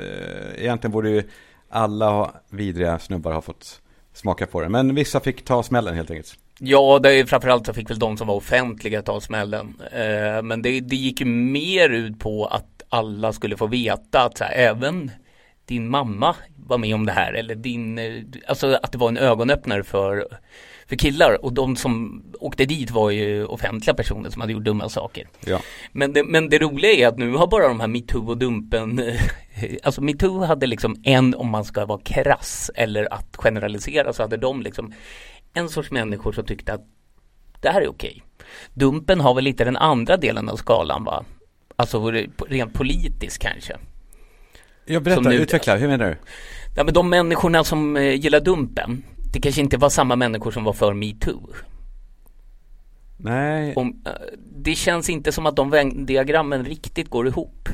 egentligen 0.56 0.92
borde 0.92 1.10
ju 1.10 1.22
alla 1.68 2.30
vidriga 2.50 2.98
snubbar 2.98 3.32
ha 3.32 3.42
fått 3.42 3.80
smaka 4.12 4.46
på 4.46 4.60
det. 4.60 4.68
Men 4.68 4.94
vissa 4.94 5.20
fick 5.20 5.44
ta 5.44 5.62
smällen 5.62 5.94
helt 5.94 6.10
enkelt. 6.10 6.38
Ja, 6.58 6.98
det 6.98 7.14
är 7.14 7.24
framförallt 7.24 7.66
så 7.66 7.72
fick 7.72 7.90
väl 7.90 7.98
de 7.98 8.16
som 8.16 8.26
var 8.26 8.34
offentliga 8.34 9.02
ta 9.02 9.20
smällen. 9.20 9.74
Eh, 9.92 10.42
men 10.42 10.62
det, 10.62 10.80
det 10.80 10.96
gick 10.96 11.20
ju 11.20 11.26
mer 11.26 11.88
ut 11.88 12.18
på 12.18 12.46
att 12.46 12.82
alla 12.88 13.32
skulle 13.32 13.56
få 13.56 13.66
veta 13.66 14.24
att 14.24 14.38
så 14.38 14.44
här, 14.44 14.52
även 14.52 15.10
din 15.64 15.88
mamma 15.88 16.36
var 16.56 16.78
med 16.78 16.94
om 16.94 17.06
det 17.06 17.12
här 17.12 17.32
eller 17.32 17.54
din, 17.54 17.98
eh, 17.98 18.22
alltså 18.46 18.78
att 18.82 18.92
det 18.92 18.98
var 18.98 19.08
en 19.08 19.16
ögonöppnare 19.16 19.84
för, 19.84 20.28
för 20.86 20.96
killar 20.96 21.44
och 21.44 21.52
de 21.52 21.76
som 21.76 22.24
åkte 22.40 22.64
dit 22.64 22.90
var 22.90 23.10
ju 23.10 23.44
offentliga 23.44 23.94
personer 23.94 24.30
som 24.30 24.40
hade 24.40 24.52
gjort 24.52 24.64
dumma 24.64 24.88
saker. 24.88 25.28
Ja. 25.46 25.60
Men, 25.92 26.12
det, 26.12 26.24
men 26.24 26.48
det 26.48 26.58
roliga 26.58 26.92
är 26.92 27.06
att 27.08 27.18
nu 27.18 27.32
har 27.32 27.46
bara 27.46 27.68
de 27.68 27.80
här 27.80 27.86
metoo 27.86 28.28
och 28.28 28.38
dumpen, 28.38 29.12
alltså 29.82 30.00
metoo 30.00 30.44
hade 30.44 30.66
liksom 30.66 30.96
en, 31.04 31.34
om 31.34 31.48
man 31.48 31.64
ska 31.64 31.86
vara 31.86 32.00
krass 32.04 32.70
eller 32.74 33.14
att 33.14 33.36
generalisera 33.36 34.12
så 34.12 34.22
hade 34.22 34.36
de 34.36 34.62
liksom 34.62 34.92
en 35.54 35.68
sorts 35.68 35.90
människor 35.90 36.32
som 36.32 36.44
tyckte 36.44 36.72
att 36.72 36.86
det 37.60 37.68
här 37.68 37.80
är 37.80 37.88
okej. 37.88 38.22
Dumpen 38.74 39.20
har 39.20 39.34
väl 39.34 39.44
lite 39.44 39.64
den 39.64 39.76
andra 39.76 40.16
delen 40.16 40.48
av 40.48 40.56
skalan 40.56 41.04
va? 41.04 41.24
Alltså 41.76 42.10
rent 42.48 42.74
politiskt 42.74 43.38
kanske. 43.38 43.76
Jag 44.84 45.02
berättar, 45.02 45.22
nu, 45.22 45.34
utveckla, 45.34 45.76
hur 45.76 45.88
menar 45.88 46.06
du? 46.06 46.16
Ja, 46.76 46.84
men 46.84 46.94
de 46.94 47.10
människorna 47.10 47.64
som 47.64 47.96
eh, 47.96 48.14
gillar 48.14 48.40
Dumpen, 48.40 49.02
det 49.32 49.40
kanske 49.40 49.60
inte 49.60 49.76
var 49.76 49.88
samma 49.88 50.16
människor 50.16 50.50
som 50.50 50.64
var 50.64 50.72
för 50.72 50.92
metoo. 50.92 51.48
Nej. 53.16 53.74
Om, 53.76 54.02
eh, 54.06 54.12
det 54.56 54.74
känns 54.74 55.10
inte 55.10 55.32
som 55.32 55.46
att 55.46 55.56
de 55.56 56.04
diagrammen 56.06 56.64
riktigt 56.64 57.10
går 57.10 57.26
ihop. 57.26 57.68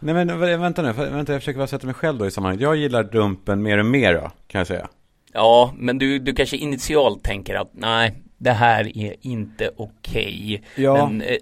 Nej 0.00 0.14
men 0.14 0.40
vänta 0.40 0.82
nu, 0.82 0.92
vänta 0.92 1.32
jag 1.32 1.40
försöker 1.40 1.58
bara 1.58 1.66
sätta 1.66 1.86
mig 1.86 1.94
själv 1.94 2.18
då 2.18 2.26
i 2.26 2.30
sammanhanget. 2.30 2.62
Jag 2.62 2.76
gillar 2.76 3.04
Dumpen 3.04 3.62
mer 3.62 3.78
och 3.78 3.86
mer 3.86 4.14
då, 4.14 4.30
kan 4.46 4.58
jag 4.58 4.66
säga. 4.66 4.88
Ja, 5.32 5.74
men 5.76 5.98
du, 5.98 6.18
du 6.18 6.34
kanske 6.34 6.56
initialt 6.56 7.24
tänker 7.24 7.54
att 7.54 7.70
nej, 7.72 8.22
det 8.38 8.52
här 8.52 8.98
är 8.98 9.14
inte 9.20 9.70
okej. 9.76 10.62
Okay. 10.72 10.84
Ja. 10.84 11.06
Men 11.08 11.22
eh, 11.22 11.36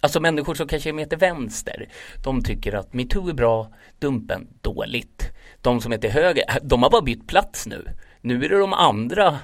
Alltså 0.00 0.20
människor 0.20 0.54
som 0.54 0.68
kanske 0.68 0.88
är 0.88 0.92
mer 0.92 1.06
till 1.06 1.18
vänster. 1.18 1.88
De 2.24 2.42
tycker 2.42 2.72
att 2.72 2.94
metoo 2.94 3.28
är 3.28 3.34
bra, 3.34 3.72
Dumpen 3.98 4.48
dåligt. 4.60 5.30
De 5.60 5.80
som 5.80 5.92
är 5.92 5.98
till 5.98 6.10
höger, 6.10 6.44
de 6.62 6.82
har 6.82 6.90
bara 6.90 7.02
bytt 7.02 7.26
plats 7.28 7.66
nu. 7.66 7.84
Nu 8.20 8.44
är 8.44 8.48
det 8.48 8.58
de 8.58 8.72
andra 8.72 9.38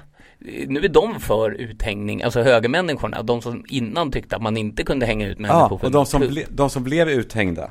nu 0.66 0.84
är 0.84 0.88
de 0.88 1.20
för 1.20 1.50
uthängning, 1.50 2.22
alltså 2.22 2.42
högermänniskorna, 2.42 3.22
de 3.22 3.42
som 3.42 3.64
innan 3.68 4.10
tyckte 4.10 4.36
att 4.36 4.42
man 4.42 4.56
inte 4.56 4.82
kunde 4.82 5.06
hänga 5.06 5.26
ut 5.26 5.38
människor 5.38 5.78
ja, 5.82 5.86
och 5.86 5.90
de 5.90 6.06
som, 6.06 6.20
ble, 6.20 6.44
de 6.48 6.70
som 6.70 6.84
blev 6.84 7.08
uthängda, 7.08 7.70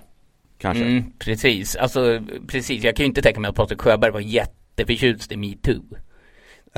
kanske? 0.57 0.83
Mm, 0.83 1.03
precis, 1.19 1.75
alltså 1.75 2.21
precis, 2.47 2.83
jag 2.83 2.95
kan 2.95 3.03
ju 3.03 3.07
inte 3.07 3.21
tänka 3.21 3.39
mig 3.39 3.49
att 3.49 3.55
Patrik 3.55 3.81
Sjöberg 3.81 4.11
var 4.11 4.19
jätteförtjust 4.19 5.31
i 5.31 5.37
metoo. 5.37 5.83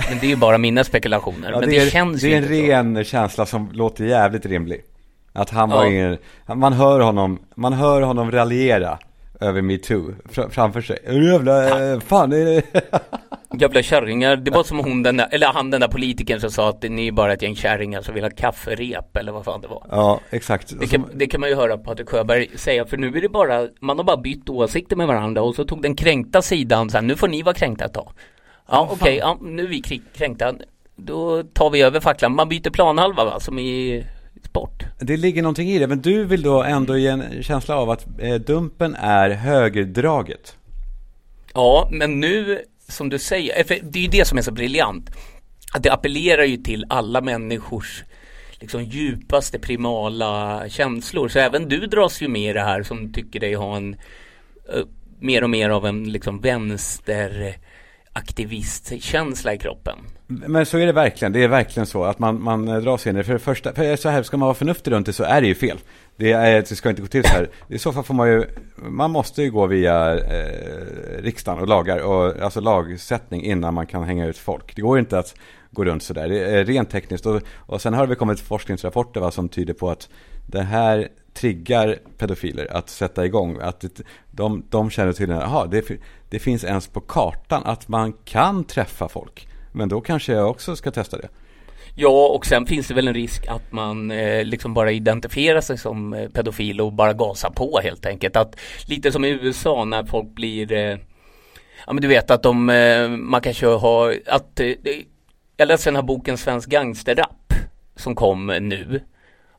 Men 0.09 0.19
det 0.19 0.25
är 0.25 0.29
ju 0.29 0.35
bara 0.35 0.57
mina 0.57 0.83
spekulationer. 0.83 1.51
ja, 1.51 1.59
men 1.59 1.69
det, 1.69 1.75
det 1.75 1.81
är, 1.81 1.89
känns 1.89 2.21
Det 2.21 2.33
är 2.33 2.37
en 2.37 2.47
ren 2.47 2.95
så. 2.95 3.09
känsla 3.09 3.45
som 3.45 3.71
låter 3.71 4.05
jävligt 4.05 4.45
rimlig. 4.45 4.83
Att 5.37 5.49
han 5.49 5.69
var 5.69 5.83
ja. 5.83 5.89
ingen, 5.89 6.17
man 6.55 6.73
hör 6.73 6.99
honom, 6.99 7.39
man 7.55 7.73
hör 7.73 8.01
honom 8.01 8.31
raljera 8.31 8.99
över 9.39 9.61
metoo 9.61 10.13
framför 10.49 10.81
sig. 10.81 10.99
Jävla, 11.31 11.69
ja. 11.69 11.99
fan 11.99 12.33
är 12.33 12.45
det? 12.45 12.63
Jävla 13.59 13.81
kärringar, 13.81 14.35
det 14.35 14.51
var 14.51 14.63
som 14.63 14.79
hon 14.79 15.03
den 15.03 15.17
där, 15.17 15.27
eller 15.31 15.47
han 15.47 15.71
den 15.71 15.81
där 15.81 15.87
politikern 15.87 16.39
som 16.39 16.51
sa 16.51 16.69
att 16.69 16.83
ni 16.83 17.07
är 17.07 17.11
bara 17.11 17.33
ett 17.33 17.41
gäng 17.41 17.55
kärringar 17.55 18.01
som 18.01 18.13
vill 18.13 18.23
ha 18.23 18.29
kafferep 18.29 19.17
eller 19.17 19.31
vad 19.31 19.45
fan 19.45 19.61
det 19.61 19.67
var. 19.67 19.85
Ja, 19.91 20.19
exakt. 20.29 20.79
Det 20.79 20.87
kan, 20.87 21.09
det 21.13 21.27
kan 21.27 21.41
man 21.41 21.49
ju 21.49 21.55
höra 21.55 21.77
Patrik 21.77 22.09
Sjöberg 22.09 22.47
säga 22.55 22.85
för 22.85 22.97
nu 22.97 23.07
är 23.07 23.21
det 23.21 23.29
bara, 23.29 23.67
man 23.79 23.97
har 23.97 24.03
bara 24.03 24.17
bytt 24.17 24.49
åsikter 24.49 24.95
med 24.95 25.07
varandra 25.07 25.41
och 25.41 25.55
så 25.55 25.65
tog 25.65 25.81
den 25.81 25.95
kränkta 25.95 26.41
sidan 26.41 26.89
så 26.89 26.97
här, 26.97 27.01
nu 27.01 27.15
får 27.15 27.27
ni 27.27 27.41
vara 27.41 27.55
kränkta 27.55 27.85
ett 27.85 27.93
tag. 27.93 28.11
Ja 28.67 28.89
okej, 28.91 28.95
okay, 28.95 29.15
ja, 29.15 29.37
nu 29.41 29.63
är 29.63 29.67
vi 29.67 30.01
kränkta, 30.17 30.53
då 30.95 31.43
tar 31.43 31.69
vi 31.69 31.81
över 31.81 31.99
facklan, 31.99 32.35
man 32.35 32.49
byter 32.49 32.69
planhalva 32.69 33.25
va, 33.25 33.39
som 33.39 33.59
i 33.59 34.03
sport. 34.45 34.83
Det 34.99 35.17
ligger 35.17 35.41
någonting 35.41 35.69
i 35.69 35.79
det, 35.79 35.87
men 35.87 36.01
du 36.01 36.25
vill 36.25 36.41
då 36.41 36.63
ändå 36.63 36.97
ge 36.97 37.07
en 37.07 37.43
känsla 37.43 37.75
av 37.75 37.89
att 37.89 38.05
eh, 38.19 38.35
Dumpen 38.35 38.95
är 38.95 39.29
högerdraget. 39.29 40.57
Ja, 41.53 41.89
men 41.91 42.19
nu 42.19 42.61
som 42.89 43.09
du 43.09 43.19
säger, 43.19 43.63
för 43.63 43.79
det 43.83 43.99
är 43.99 44.03
ju 44.03 44.09
det 44.09 44.27
som 44.27 44.37
är 44.37 44.41
så 44.41 44.51
briljant. 44.51 45.09
Att 45.73 45.83
det 45.83 45.91
appellerar 45.91 46.43
ju 46.43 46.57
till 46.57 46.85
alla 46.89 47.21
människors 47.21 48.03
liksom 48.59 48.83
djupaste 48.83 49.59
primala 49.59 50.63
känslor. 50.69 51.27
Så 51.27 51.39
även 51.39 51.69
du 51.69 51.79
dras 51.79 52.21
ju 52.21 52.27
med 52.27 52.49
i 52.49 52.53
det 52.53 52.61
här 52.61 52.83
som 52.83 53.13
tycker 53.13 53.39
dig 53.39 53.53
ha 53.53 53.77
en 53.77 53.93
uh, 54.75 54.85
mer 55.19 55.43
och 55.43 55.49
mer 55.49 55.69
av 55.69 55.85
en 55.85 56.11
liksom 56.11 56.41
vänster 56.41 57.55
aktivistkänsla 58.17 59.53
i 59.53 59.57
kroppen. 59.57 59.97
Men 60.27 60.65
så 60.65 60.77
är 60.77 60.85
det 60.85 60.91
verkligen. 60.91 61.33
Det 61.33 61.43
är 61.43 61.47
verkligen 61.47 61.85
så 61.85 62.03
att 62.03 62.19
man, 62.19 62.43
man 62.43 62.67
eh, 62.67 62.77
dras 62.77 63.07
in 63.07 63.15
i 63.15 63.17
det. 63.17 63.23
För 63.23 63.33
det 63.33 63.39
första, 63.39 63.73
för 63.73 63.95
så 63.95 64.09
här, 64.09 64.23
ska 64.23 64.37
man 64.37 64.47
vara 64.47 64.55
förnuftig 64.55 64.91
runt 64.91 65.05
det 65.05 65.13
så 65.13 65.23
är 65.23 65.41
det 65.41 65.47
ju 65.47 65.55
fel. 65.55 65.77
Det, 66.15 66.31
är, 66.31 66.55
eh, 66.55 66.63
det 66.69 66.75
ska 66.75 66.89
inte 66.89 67.01
gå 67.01 67.07
till 67.07 67.23
så 67.23 67.29
här. 67.29 67.49
I 67.67 67.79
så 67.79 67.93
fall 67.93 68.03
får 68.03 68.13
man 68.13 68.27
ju, 68.27 68.43
man 68.75 69.11
måste 69.11 69.43
ju 69.43 69.51
gå 69.51 69.65
via 69.65 70.15
eh, 70.15 71.21
riksdagen 71.21 71.61
och 71.61 71.67
lagar, 71.67 71.99
och, 71.99 72.41
alltså 72.41 72.61
lagsättning 72.61 73.43
innan 73.43 73.73
man 73.73 73.87
kan 73.87 74.03
hänga 74.03 74.25
ut 74.25 74.37
folk. 74.37 74.75
Det 74.75 74.81
går 74.81 74.99
inte 74.99 75.19
att 75.19 75.35
gå 75.71 75.85
runt 75.85 76.03
så 76.03 76.13
där. 76.13 76.29
Det 76.29 76.39
är 76.39 76.65
rent 76.65 76.89
tekniskt. 76.89 77.25
Och, 77.25 77.41
och 77.55 77.81
sen 77.81 77.93
har 77.93 78.07
det 78.07 78.15
kommit 78.15 78.39
forskningsrapporter 78.39 79.21
va, 79.21 79.31
som 79.31 79.49
tyder 79.49 79.73
på 79.73 79.89
att 79.89 80.09
det 80.47 80.61
här 80.61 81.07
triggar 81.33 81.97
pedofiler 82.17 82.73
att 82.73 82.89
sätta 82.89 83.25
igång. 83.25 83.57
Att 83.61 83.85
de, 84.31 84.65
de 84.69 84.89
känner 84.89 85.13
tydligen, 85.13 85.41
jaha, 85.41 85.65
det, 85.65 85.85
det 86.29 86.39
finns 86.39 86.63
ens 86.63 86.87
på 86.87 87.01
kartan 87.01 87.61
att 87.65 87.87
man 87.87 88.13
kan 88.13 88.63
träffa 88.63 89.09
folk. 89.09 89.47
Men 89.71 89.89
då 89.89 90.01
kanske 90.01 90.33
jag 90.33 90.49
också 90.49 90.75
ska 90.75 90.91
testa 90.91 91.17
det. 91.17 91.27
Ja, 91.95 92.27
och 92.27 92.45
sen 92.45 92.65
finns 92.65 92.87
det 92.87 92.93
väl 92.93 93.07
en 93.07 93.13
risk 93.13 93.47
att 93.47 93.71
man 93.71 94.11
eh, 94.11 94.43
liksom 94.43 94.73
bara 94.73 94.91
identifierar 94.91 95.61
sig 95.61 95.77
som 95.77 96.13
eh, 96.13 96.29
pedofil 96.29 96.81
och 96.81 96.93
bara 96.93 97.13
gasar 97.13 97.49
på 97.49 97.79
helt 97.83 98.05
enkelt. 98.05 98.35
Att 98.35 98.59
lite 98.87 99.11
som 99.11 99.25
i 99.25 99.29
USA 99.29 99.85
när 99.85 100.03
folk 100.03 100.27
blir 100.27 100.71
eh, 100.71 100.97
Ja 101.87 101.93
men 101.93 102.01
du 102.01 102.07
vet 102.07 102.31
att 102.31 102.43
de, 102.43 102.69
eh, 102.69 103.09
man 103.09 103.41
kanske 103.41 103.67
har, 103.67 104.15
att 104.25 104.59
eh, 104.59 104.73
Jag 105.57 105.67
läste 105.67 105.89
den 105.89 105.95
här 105.95 106.03
boken 106.03 106.37
Svensk 106.37 106.69
gangsterrap 106.69 107.53
som 107.95 108.15
kom 108.15 108.47
nu 108.47 109.01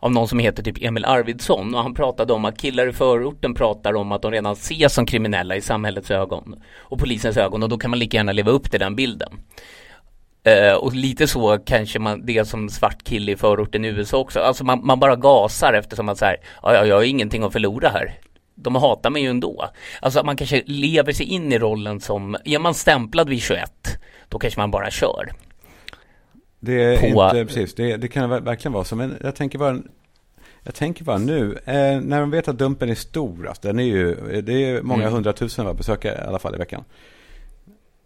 av 0.00 0.12
någon 0.12 0.28
som 0.28 0.38
heter 0.38 0.62
typ 0.62 0.82
Emil 0.82 1.04
Arvidsson 1.04 1.74
och 1.74 1.82
han 1.82 1.94
pratade 1.94 2.32
om 2.32 2.44
att 2.44 2.58
killar 2.58 2.88
i 2.88 2.92
förorten 2.92 3.54
pratar 3.54 3.94
om 3.94 4.12
att 4.12 4.22
de 4.22 4.30
redan 4.30 4.52
ses 4.52 4.94
som 4.94 5.06
kriminella 5.06 5.56
i 5.56 5.60
samhällets 5.60 6.10
ögon 6.10 6.62
och 6.76 6.98
polisens 6.98 7.36
ögon 7.36 7.62
och 7.62 7.68
då 7.68 7.78
kan 7.78 7.90
man 7.90 7.98
lika 7.98 8.16
gärna 8.16 8.32
leva 8.32 8.50
upp 8.50 8.70
till 8.70 8.80
den 8.80 8.96
bilden. 8.96 9.32
Uh, 10.48 10.74
och 10.74 10.94
lite 10.94 11.26
så 11.26 11.58
kanske 11.58 11.98
man, 11.98 12.26
det 12.26 12.48
som 12.48 12.68
svart 12.68 13.04
kille 13.04 13.32
i 13.32 13.36
förorten 13.36 13.84
i 13.84 13.88
USA 13.88 14.18
också. 14.18 14.40
Alltså 14.40 14.64
man, 14.64 14.86
man 14.86 15.00
bara 15.00 15.16
gasar 15.16 15.72
eftersom 15.72 16.06
man 16.06 16.16
säger, 16.16 16.36
ja, 16.62 16.86
jag 16.86 16.96
har 16.96 17.02
ingenting 17.02 17.42
att 17.42 17.52
förlora 17.52 17.88
här. 17.88 18.14
De 18.54 18.74
hatar 18.74 19.10
mig 19.10 19.22
ju 19.22 19.30
ändå. 19.30 19.68
Alltså 20.00 20.24
man 20.24 20.36
kanske 20.36 20.62
lever 20.66 21.12
sig 21.12 21.26
in 21.26 21.52
i 21.52 21.58
rollen 21.58 22.00
som, 22.00 22.36
är 22.44 22.58
man 22.58 22.74
stämplad 22.74 23.28
vid 23.28 23.42
21, 23.42 23.70
då 24.28 24.38
kanske 24.38 24.60
man 24.60 24.70
bara 24.70 24.90
kör. 24.90 25.32
Det 26.60 26.82
är 26.82 27.00
på... 27.00 27.06
inte, 27.06 27.44
precis, 27.44 27.74
det, 27.74 27.96
det 27.96 28.08
kan 28.08 28.30
verkligen 28.30 28.72
vara 28.72 28.84
så. 28.84 28.96
Men 28.96 29.16
jag 29.20 29.34
tänker 29.34 29.58
bara, 29.58 29.78
jag 30.62 30.74
tänker 30.74 31.04
bara 31.04 31.18
nu, 31.18 31.58
eh, 31.64 32.00
när 32.00 32.20
de 32.20 32.30
vet 32.30 32.48
att 32.48 32.58
Dumpen 32.58 32.88
är 32.88 32.94
stor, 32.94 33.48
alltså, 33.48 33.62
den 33.62 33.78
är 33.78 33.84
ju, 33.84 34.14
det 34.42 34.52
är 34.52 34.82
många 34.82 35.02
mm. 35.02 35.14
hundratusen 35.14 35.76
besökare 35.76 36.24
i 36.24 36.26
alla 36.28 36.38
fall 36.38 36.54
i 36.54 36.58
veckan. 36.58 36.84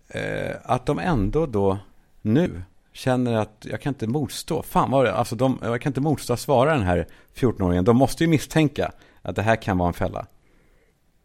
Eh, 0.09 0.57
att 0.63 0.87
de 0.87 0.99
ändå 0.99 1.47
då 1.47 1.79
nu 2.23 2.63
känner 2.93 3.35
att 3.35 3.67
jag 3.71 3.81
kan 3.81 3.91
inte 3.91 4.07
motstå. 4.07 4.63
Fan 4.63 4.91
vad 4.91 5.05
det, 5.05 5.15
alltså 5.15 5.37
de, 5.37 5.59
jag 5.63 5.81
kan 5.81 5.91
inte 5.91 6.01
motstå 6.01 6.33
att 6.33 6.41
svara 6.41 6.75
den 6.75 6.83
här 6.83 7.07
14-åringen. 7.35 7.83
De 7.83 7.97
måste 7.97 8.25
ju 8.25 8.31
misstänka 8.31 8.93
att 9.23 9.37
det 9.37 9.43
här 9.43 9.57
kan 9.57 9.79
vara 9.79 9.89
en 9.89 9.95
fälla. 9.95 10.27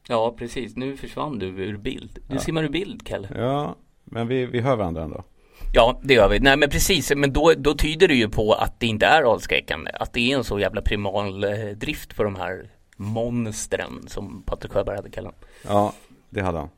Ja, 0.08 0.36
precis. 0.38 0.76
Nu 0.76 0.98
försvann 0.98 1.40
du 1.40 1.46
ur 1.46 1.78
bild. 1.78 2.20
Nu 2.28 2.36
ja. 2.36 2.42
simmar 2.42 2.64
ur 2.64 2.70
bild, 2.70 3.08
Kalle. 3.08 3.30
Ja, 3.36 3.76
men 4.04 4.28
vi, 4.28 4.46
vi 4.46 4.60
hör 4.60 4.76
varandra 4.76 5.04
ändå. 5.04 5.24
Ja, 5.74 6.00
det 6.04 6.14
gör 6.14 6.30
vi. 6.30 6.40
Nej, 6.40 6.58
men 6.58 6.70
precis. 6.70 7.12
Men 7.16 7.34
då, 7.34 7.54
då 7.58 7.74
tyder 7.74 8.08
det 8.08 8.16
ju 8.16 8.30
på 8.30 8.54
att 8.54 8.80
det 8.80 8.88
inte 8.88 9.06
är 9.06 9.24
avskräckande. 9.24 9.92
Att 9.94 10.14
det 10.14 10.32
är 10.32 10.38
en 10.38 10.44
så 10.44 10.60
jävla 10.60 10.82
primal 10.82 11.44
eh, 11.44 11.50
drift 11.76 12.16
på 12.16 12.24
de 12.24 12.36
här 12.36 12.70
monstren 12.98 14.08
som 14.08 14.44
Patrik 14.46 14.72
Sjöberg 14.72 14.96
hade 14.96 15.10
kallat. 15.10 15.46
Ja, 15.68 15.94
det 16.30 16.42
hade 16.42 16.58
han. 16.58 16.70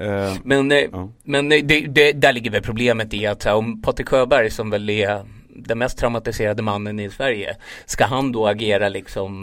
Uh, 0.00 0.36
men 0.44 0.72
uh. 0.72 1.08
men 1.22 1.48
det, 1.48 1.62
det, 1.62 2.12
där 2.12 2.32
ligger 2.32 2.50
väl 2.50 2.62
problemet 2.62 3.14
i 3.14 3.26
att 3.26 3.46
om 3.46 3.82
Patrik 3.82 4.08
Sjöberg 4.08 4.50
som 4.50 4.70
väl 4.70 4.90
är 4.90 5.24
den 5.48 5.78
mest 5.78 5.98
traumatiserade 5.98 6.62
mannen 6.62 7.00
i 7.00 7.10
Sverige. 7.10 7.56
Ska 7.84 8.04
han 8.04 8.32
då 8.32 8.46
agera 8.46 8.88
liksom, 8.88 9.42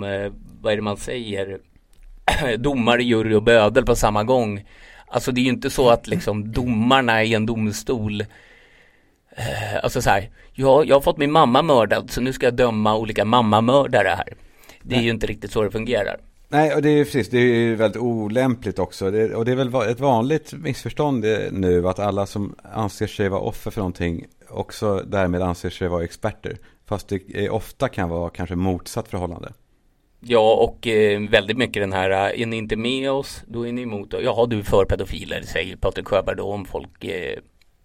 vad 0.62 0.73
är 0.73 0.75
det 0.75 0.81
man 0.81 0.97
säger, 0.97 1.60
domare, 2.58 3.03
jury 3.03 3.36
och 3.36 3.43
bödel 3.43 3.86
på 3.86 3.95
samma 3.95 4.23
gång. 4.23 4.63
Alltså 5.08 5.31
det 5.31 5.41
är 5.41 5.43
ju 5.43 5.49
inte 5.49 5.69
så 5.69 5.89
att 5.89 6.08
liksom 6.08 6.51
domarna 6.51 7.23
i 7.23 7.34
en 7.34 7.45
domstol 7.45 8.23
eh, 9.36 9.84
Alltså 9.84 10.02
så 10.02 10.10
här, 10.10 10.30
ja, 10.54 10.84
jag 10.84 10.95
har 10.95 11.02
fått 11.02 11.17
min 11.17 11.32
mamma 11.32 11.62
mördad 11.62 12.12
så 12.12 12.21
nu 12.21 12.34
ska 12.34 12.45
jag 12.45 12.56
döma 12.56 12.98
olika 12.98 13.26
mammamördare 13.26 14.08
här. 14.08 14.34
Det 14.82 14.95
är 14.95 14.98
Nej. 14.98 15.06
ju 15.06 15.12
inte 15.12 15.28
riktigt 15.28 15.52
så 15.52 15.62
det 15.62 15.71
fungerar. 15.71 16.17
Nej, 16.50 16.76
och 16.76 16.82
det 16.82 16.89
är 16.89 17.04
precis, 17.04 17.30
det 17.30 17.38
är 17.38 17.76
väldigt 17.76 18.02
olämpligt 18.02 18.80
också. 18.80 19.12
Det, 19.12 19.36
och 19.36 19.45
det 19.45 19.52
är 19.52 19.56
väl 19.56 19.76
ett 19.89 20.00
vanligt 20.00 20.54
missförstånd 20.54 21.26
nu 21.52 21.88
att 21.88 22.00
alla 22.00 22.26
som 22.26 22.56
anser 22.74 23.08
sig 23.08 23.30
vara 23.30 23.41
offer 23.41 23.71
för 23.71 23.82
någonting 23.82 24.26
också 24.50 25.04
därmed 25.08 25.41
anser 25.41 25.69
sig 25.69 25.88
vara 25.88 26.04
experter. 26.04 26.58
Fast 26.86 27.08
det 27.10 27.50
ofta 27.50 27.89
kan 27.89 28.10
vara 28.10 28.30
kanske 28.30 28.56
motsatt 28.56 29.08
förhållande. 29.08 29.54
Ja, 30.19 30.54
och 30.54 30.88
eh, 30.88 31.21
väldigt 31.30 31.58
mycket 31.58 31.84
den 31.84 31.93
här, 31.93 32.10
eh, 32.10 32.41
är 32.41 32.45
ni 32.45 32.58
inte 32.58 32.76
med 32.76 33.12
oss, 33.12 33.43
då 33.48 33.67
är 33.67 33.71
ni 33.71 33.82
emot 33.82 34.13
oss. 34.13 34.21
Jaha, 34.24 34.45
du 34.45 34.60
är 34.60 34.63
för 34.63 34.86
pedofiler, 34.86 35.41
säger 35.41 35.76
Patrik 35.76 36.08
Sjöberg 36.08 36.36
då 36.36 36.43
om 36.43 36.65
folk 36.65 37.04
eh, 37.04 37.39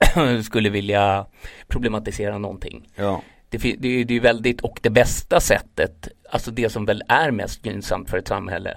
skulle 0.45 0.71
vilja 0.71 1.27
problematisera 1.69 2.39
någonting. 2.39 2.89
Ja. 2.95 3.23
Det, 3.49 3.59
det, 3.59 3.89
är 3.89 4.11
ju 4.11 4.21
väldigt, 4.21 4.61
och 4.61 4.79
det 4.83 4.91
bästa 4.91 5.41
sättet, 5.41 6.09
alltså 6.31 6.51
det 6.51 6.71
som 6.71 6.85
väl 6.85 7.03
är 7.09 7.31
mest 7.31 7.67
gynnsamt 7.67 8.11
för 8.11 8.19
ett 8.19 8.29
samhälle, 8.29 8.77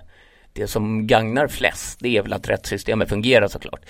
det 0.53 0.67
som 0.67 1.07
gagnar 1.07 1.47
flest, 1.47 1.99
det 1.99 2.17
är 2.17 2.21
väl 2.21 2.33
att 2.33 2.49
rättssystemet 2.49 3.09
fungerar 3.09 3.47
såklart. 3.47 3.81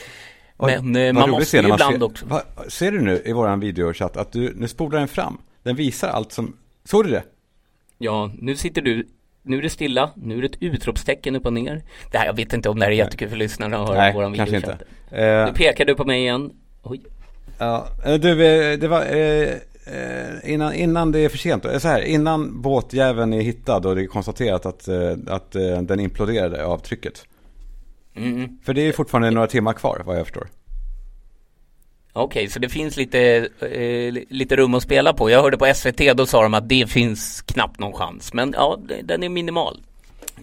Men 0.57 0.95
eh, 0.95 1.13
man 1.13 1.29
måste 1.29 1.57
ju 1.57 1.63
ibland 1.63 1.95
ser, 1.95 2.03
också. 2.03 2.25
Va, 2.25 2.41
ser 2.67 2.91
du 2.91 3.01
nu 3.01 3.21
i 3.25 3.33
våran 3.33 3.59
videochatt 3.59 4.17
att 4.17 4.31
du, 4.31 4.53
nu 4.55 4.67
spolar 4.67 4.99
den 4.99 5.07
fram. 5.07 5.37
Den 5.63 5.75
visar 5.75 6.09
allt 6.09 6.31
som, 6.31 6.57
såg 6.83 7.05
du 7.05 7.11
det? 7.11 7.23
Ja, 7.97 8.31
nu 8.39 8.55
sitter 8.55 8.81
du 8.81 9.07
nu 9.45 9.57
är 9.57 9.61
det 9.61 9.69
stilla, 9.69 10.11
nu 10.15 10.37
är 10.37 10.41
det 10.41 10.47
ett 10.47 10.61
utropstecken 10.61 11.35
upp 11.35 11.45
och 11.45 11.53
ner. 11.53 11.81
Det 12.11 12.17
här, 12.17 12.25
jag 12.25 12.33
vet 12.33 12.53
inte 12.53 12.69
om 12.69 12.79
det 12.79 12.85
här 12.85 12.91
är 12.91 12.95
jättekul 12.95 13.29
för 13.29 13.37
lyssnarna 13.37 13.77
att 13.77 13.87
höra 13.87 13.97
Nej, 13.97 14.13
våran 14.13 14.33
kanske 14.33 14.55
inte. 14.55 14.71
Uh, 14.71 14.77
nu 15.45 15.51
pekar 15.55 15.85
du 15.85 15.95
på 15.95 16.05
mig 16.05 16.21
igen. 16.21 16.51
Oj. 16.83 17.01
Ja, 17.57 17.87
uh, 18.07 18.13
du, 18.13 18.45
eh, 18.45 18.79
det 18.79 18.87
var 18.87 19.15
uh, 19.15 20.51
innan, 20.53 20.73
innan 20.73 21.11
det 21.11 21.19
är 21.19 21.29
för 21.29 21.37
sent, 21.37 21.63
så 21.63 21.87
här, 21.87 22.01
innan 22.01 22.61
båtjäveln 22.61 23.33
är 23.33 23.41
hittad 23.41 23.85
och 23.85 23.95
det 23.95 24.01
är 24.01 24.07
konstaterat 24.07 24.65
att, 24.65 24.87
att 25.27 25.51
den 25.81 25.99
imploderade 25.99 26.65
av 26.65 26.77
trycket. 26.77 27.25
Mm. 28.15 28.57
För 28.63 28.73
det 28.73 28.81
är 28.81 28.91
fortfarande 28.91 29.31
några 29.31 29.47
timmar 29.47 29.73
kvar, 29.73 30.01
vad 30.05 30.19
jag 30.19 30.25
förstår. 30.25 30.47
Okej, 32.15 32.41
okay, 32.41 32.49
så 32.49 32.59
det 32.59 32.69
finns 32.69 32.97
lite, 32.97 33.47
eh, 33.59 34.13
lite 34.29 34.55
rum 34.55 34.73
att 34.73 34.83
spela 34.83 35.13
på. 35.13 35.29
Jag 35.29 35.41
hörde 35.41 35.57
på 35.57 35.73
SVT, 35.75 36.13
då 36.13 36.25
sa 36.25 36.43
de 36.43 36.53
att 36.53 36.69
det 36.69 36.89
finns 36.89 37.41
knappt 37.41 37.79
någon 37.79 37.93
chans. 37.93 38.33
Men 38.33 38.53
ja, 38.57 38.79
den 39.03 39.23
är 39.23 39.29
minimal. 39.29 39.81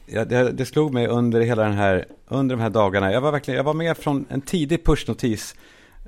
Ja, 0.07 0.25
det, 0.25 0.53
det, 0.53 0.67
slog 0.67 0.95
mig 0.95 1.07
under 1.07 1.41
hela 1.41 1.63
den 1.63 1.73
här, 1.73 2.07
under 2.29 2.57
de 2.57 2.63
här 2.63 2.71
dagarna. 2.71 3.13
Jag 3.13 3.21
var 3.21 3.33
verkligen, 3.33 3.57
jag 3.57 3.65
var 3.65 3.75
med 3.75 3.97
från 3.97 4.27
en 4.29 4.41
tidig 4.41 4.85
pushnotis. 4.85 5.55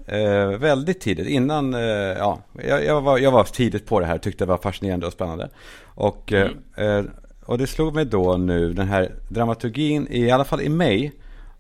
Eh, 0.07 0.47
väldigt 0.47 1.01
tidigt, 1.01 1.27
innan, 1.27 1.75
eh, 1.75 1.81
ja, 1.81 2.39
jag, 2.69 2.85
jag, 2.85 3.01
var, 3.01 3.19
jag 3.19 3.31
var 3.31 3.45
tidigt 3.45 3.87
på 3.87 4.01
det 4.01 4.07
här, 4.07 4.19
tyckte 4.19 4.45
det 4.45 4.49
var 4.49 4.59
fascinerande 4.59 5.07
och 5.07 5.13
spännande. 5.13 5.49
Och, 5.85 6.33
mm. 6.33 6.53
eh, 6.77 7.05
och 7.45 7.59
det 7.59 7.67
slog 7.67 7.95
mig 7.95 8.05
då 8.05 8.37
nu, 8.37 8.73
den 8.73 8.89
här 8.89 9.15
dramaturgin, 9.29 10.07
i 10.11 10.31
alla 10.31 10.45
fall 10.45 10.61
i 10.61 10.69
mig, 10.69 11.13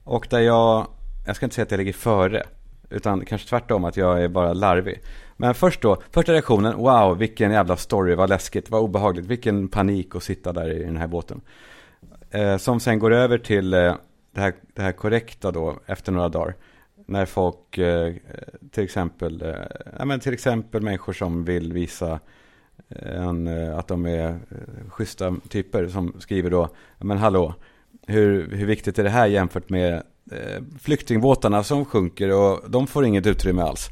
och 0.05 0.27
där 0.31 0.41
jag, 0.41 0.87
jag 1.27 1.37
ska 1.37 1.47
inte 1.47 1.55
säga 1.55 1.63
att 1.63 1.71
jag 1.71 1.79
ligger 1.79 1.93
före, 1.93 2.43
utan 2.91 3.25
kanske 3.25 3.49
tvärtom 3.49 3.85
att 3.85 3.97
jag 3.97 4.23
är 4.23 4.29
bara 4.29 4.53
larvig. 4.53 5.01
Men 5.37 5.55
först 5.55 5.81
då, 5.81 6.03
första 6.11 6.33
reaktionen, 6.33 6.77
wow, 6.77 7.19
vilken 7.19 7.51
jävla 7.51 7.77
story, 7.77 8.15
vad 8.15 8.29
läskigt, 8.29 8.71
vad 8.71 8.83
obehagligt, 8.83 9.27
vilken 9.27 9.69
panik 9.69 10.17
att 10.17 10.23
sitta 10.23 10.53
där 10.53 10.71
i 10.71 10.85
den 10.85 10.97
här 10.97 11.07
båten. 11.07 11.41
Eh, 12.31 12.57
som 12.57 12.81
sen 12.81 12.99
går 12.99 13.13
över 13.13 13.39
till 13.39 13.75
eh, 13.75 13.95
det, 14.35 14.41
här, 14.41 14.55
det 14.75 14.83
här 14.83 14.93
korrekta 14.93 15.51
då, 15.51 15.79
efter 15.87 16.13
några 16.13 16.29
dagar. 16.29 16.55
När 17.07 17.27
folk, 17.27 17.79
eh, 17.79 18.15
till 18.71 18.85
exempel, 18.85 19.43
eh, 19.43 19.55
ja, 19.99 20.05
men 20.05 20.21
till 20.21 20.33
exempel 20.33 20.83
människor 20.83 21.13
som 21.13 21.45
vill 21.45 21.73
visa 21.73 22.21
eh, 22.89 23.23
en, 23.23 23.49
att 23.75 23.89
de 23.89 24.07
är 24.07 24.39
schyssta 24.89 25.37
typer 25.49 25.89
som 25.89 26.15
skriver 26.19 26.51
då, 26.51 26.69
men 26.99 27.19
hallå, 27.19 27.55
hur, 28.07 28.51
hur 28.57 28.67
viktigt 28.67 28.99
är 28.99 29.05
det 29.05 29.11
här 29.11 29.27
jämfört 29.27 29.71
med 29.71 30.03
flyktingbåtarna 30.81 31.63
som 31.63 31.85
sjunker 31.85 32.33
och 32.33 32.71
de 32.71 32.87
får 32.87 33.05
inget 33.05 33.27
utrymme 33.27 33.63
alls. 33.63 33.91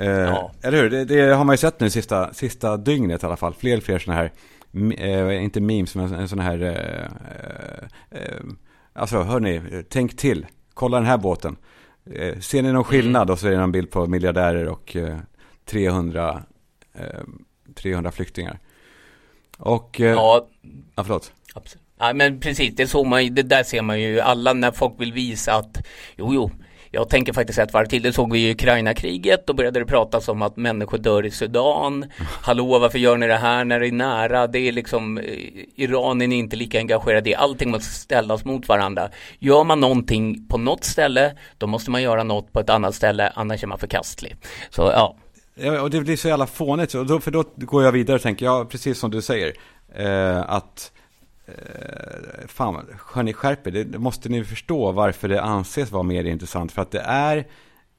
Ja. 0.00 0.52
Eller 0.62 0.82
hur? 0.82 0.90
Det, 0.90 1.04
det, 1.04 1.34
har 1.34 1.44
man 1.44 1.52
ju 1.52 1.56
sett 1.56 1.80
nu 1.80 1.90
sista, 1.90 2.34
sista 2.34 2.76
dygnet 2.76 3.22
i 3.22 3.26
alla 3.26 3.36
fall. 3.36 3.54
Fler 3.54 3.76
och 3.76 3.82
fler 3.82 3.98
sådana 3.98 4.20
här, 4.72 5.32
inte 5.32 5.60
memes, 5.60 5.94
men 5.94 6.14
en 6.14 6.28
sån 6.28 6.38
här, 6.38 7.08
alltså 8.92 9.22
hörni, 9.22 9.62
tänk 9.88 10.16
till. 10.16 10.46
Kolla 10.74 10.96
den 10.96 11.06
här 11.06 11.18
båten. 11.18 11.56
Eh, 12.14 12.38
ser 12.38 12.62
ni 12.62 12.72
någon 12.72 12.84
skillnad? 12.84 13.22
Mm. 13.22 13.32
Och 13.32 13.38
så 13.38 13.46
är 13.46 13.50
det 13.50 13.56
en 13.56 13.72
bild 13.72 13.90
på 13.90 14.06
miljardärer 14.06 14.68
och 14.68 14.96
300, 15.64 16.42
300 17.74 18.10
flyktingar. 18.10 18.58
Och, 19.58 20.00
ja, 20.00 20.46
ja 20.94 21.04
förlåt. 21.04 21.32
Absolut. 21.54 21.82
Ja 21.98 22.12
men 22.14 22.40
precis, 22.40 22.74
det, 22.76 22.86
såg 22.86 23.06
man, 23.06 23.34
det 23.34 23.42
där 23.42 23.62
ser 23.62 23.82
man 23.82 24.00
ju 24.00 24.20
alla 24.20 24.52
när 24.52 24.70
folk 24.70 25.00
vill 25.00 25.12
visa 25.12 25.54
att 25.54 25.86
jo 26.16 26.34
jo 26.34 26.50
jag 26.94 27.08
tänker 27.08 27.32
faktiskt 27.32 27.58
ett 27.58 27.72
varv 27.72 27.86
till, 27.86 28.02
det 28.02 28.12
såg 28.12 28.32
vi 28.32 28.48
i 28.48 28.52
Ukraina-kriget, 28.52 29.46
då 29.46 29.52
började 29.52 29.80
det 29.80 29.86
pratas 29.86 30.28
om 30.28 30.42
att 30.42 30.56
människor 30.56 30.98
dör 30.98 31.26
i 31.26 31.30
Sudan. 31.30 32.04
Hallå, 32.42 32.78
varför 32.78 32.98
gör 32.98 33.16
ni 33.16 33.26
det 33.26 33.36
här 33.36 33.64
när 33.64 33.80
det 33.80 33.88
är 33.88 33.92
nära? 33.92 34.46
Det 34.46 34.58
är 34.58 34.72
liksom, 34.72 35.18
eh, 35.18 35.24
Iran 35.74 36.22
är 36.22 36.26
inte 36.26 36.56
lika 36.56 36.78
engagerade 36.78 37.30
i, 37.30 37.34
allting 37.34 37.70
måste 37.70 37.92
ställas 37.92 38.44
mot 38.44 38.68
varandra. 38.68 39.08
Gör 39.38 39.64
man 39.64 39.80
någonting 39.80 40.48
på 40.48 40.58
något 40.58 40.84
ställe, 40.84 41.36
då 41.58 41.66
måste 41.66 41.90
man 41.90 42.02
göra 42.02 42.22
något 42.22 42.52
på 42.52 42.60
ett 42.60 42.70
annat 42.70 42.94
ställe, 42.94 43.32
annars 43.34 43.62
är 43.62 43.66
man 43.66 43.78
förkastlig. 43.78 44.36
Så 44.70 44.82
ja. 44.82 45.16
Ja, 45.54 45.80
och 45.80 45.90
det 45.90 46.00
blir 46.00 46.16
så 46.16 46.28
jävla 46.28 46.46
fånigt, 46.46 46.92
för 46.92 47.30
då 47.30 47.44
går 47.56 47.84
jag 47.84 47.92
vidare 47.92 48.16
och 48.16 48.22
tänker, 48.22 48.46
ja, 48.46 48.66
precis 48.70 48.98
som 48.98 49.10
du 49.10 49.22
säger, 49.22 49.52
eh, 49.94 50.40
att 50.50 50.92
Eh, 51.58 52.46
fan, 52.46 52.86
hörni 53.14 53.32
skärp 53.32 53.66
er, 53.66 53.70
det 53.70 53.98
måste 53.98 54.28
ni 54.28 54.44
förstå 54.44 54.92
varför 54.92 55.28
det 55.28 55.42
anses 55.42 55.92
vara 55.92 56.02
mer 56.02 56.24
intressant. 56.24 56.72
För 56.72 56.82
att 56.82 56.90
det 56.90 57.00
är 57.00 57.46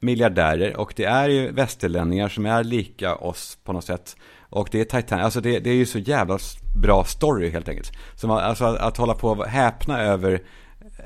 miljardärer 0.00 0.76
och 0.76 0.92
det 0.96 1.04
är 1.04 1.28
ju 1.28 1.50
västerlänningar 1.50 2.28
som 2.28 2.46
är 2.46 2.64
lika 2.64 3.14
oss 3.14 3.58
på 3.64 3.72
något 3.72 3.84
sätt. 3.84 4.16
Och 4.40 4.68
det 4.72 4.80
är 4.80 4.84
Titanic, 4.84 5.24
alltså 5.24 5.40
det, 5.40 5.58
det 5.58 5.70
är 5.70 5.74
ju 5.74 5.86
så 5.86 5.98
jävla 5.98 6.38
bra 6.82 7.04
story 7.04 7.50
helt 7.50 7.68
enkelt. 7.68 7.92
Så 8.16 8.26
man, 8.26 8.38
alltså 8.38 8.64
att, 8.64 8.80
att 8.80 8.96
hålla 8.96 9.14
på 9.14 9.28
och 9.28 9.46
häpna 9.46 10.02
över 10.02 10.42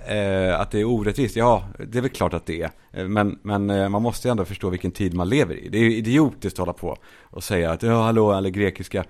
eh, 0.08 0.60
att 0.60 0.70
det 0.70 0.80
är 0.80 0.84
orättvist, 0.84 1.36
ja 1.36 1.64
det 1.78 1.98
är 1.98 2.02
väl 2.02 2.10
klart 2.10 2.34
att 2.34 2.46
det 2.46 2.62
är. 2.62 2.70
Eh, 2.92 3.08
men, 3.08 3.38
men 3.42 3.70
eh, 3.70 3.88
man 3.88 4.02
måste 4.02 4.28
ju 4.28 4.30
ändå 4.30 4.44
förstå 4.44 4.70
vilken 4.70 4.90
tid 4.90 5.14
man 5.14 5.28
lever 5.28 5.54
i. 5.54 5.68
Det 5.68 5.78
är 5.78 5.82
ju 5.82 5.96
idiotiskt 5.96 6.54
att 6.54 6.58
hålla 6.58 6.72
på 6.72 6.96
och 7.22 7.44
säga 7.44 7.70
att 7.70 7.82
ja 7.82 8.02
hallå, 8.02 8.32
eller 8.32 8.50
grekiska 8.50 9.04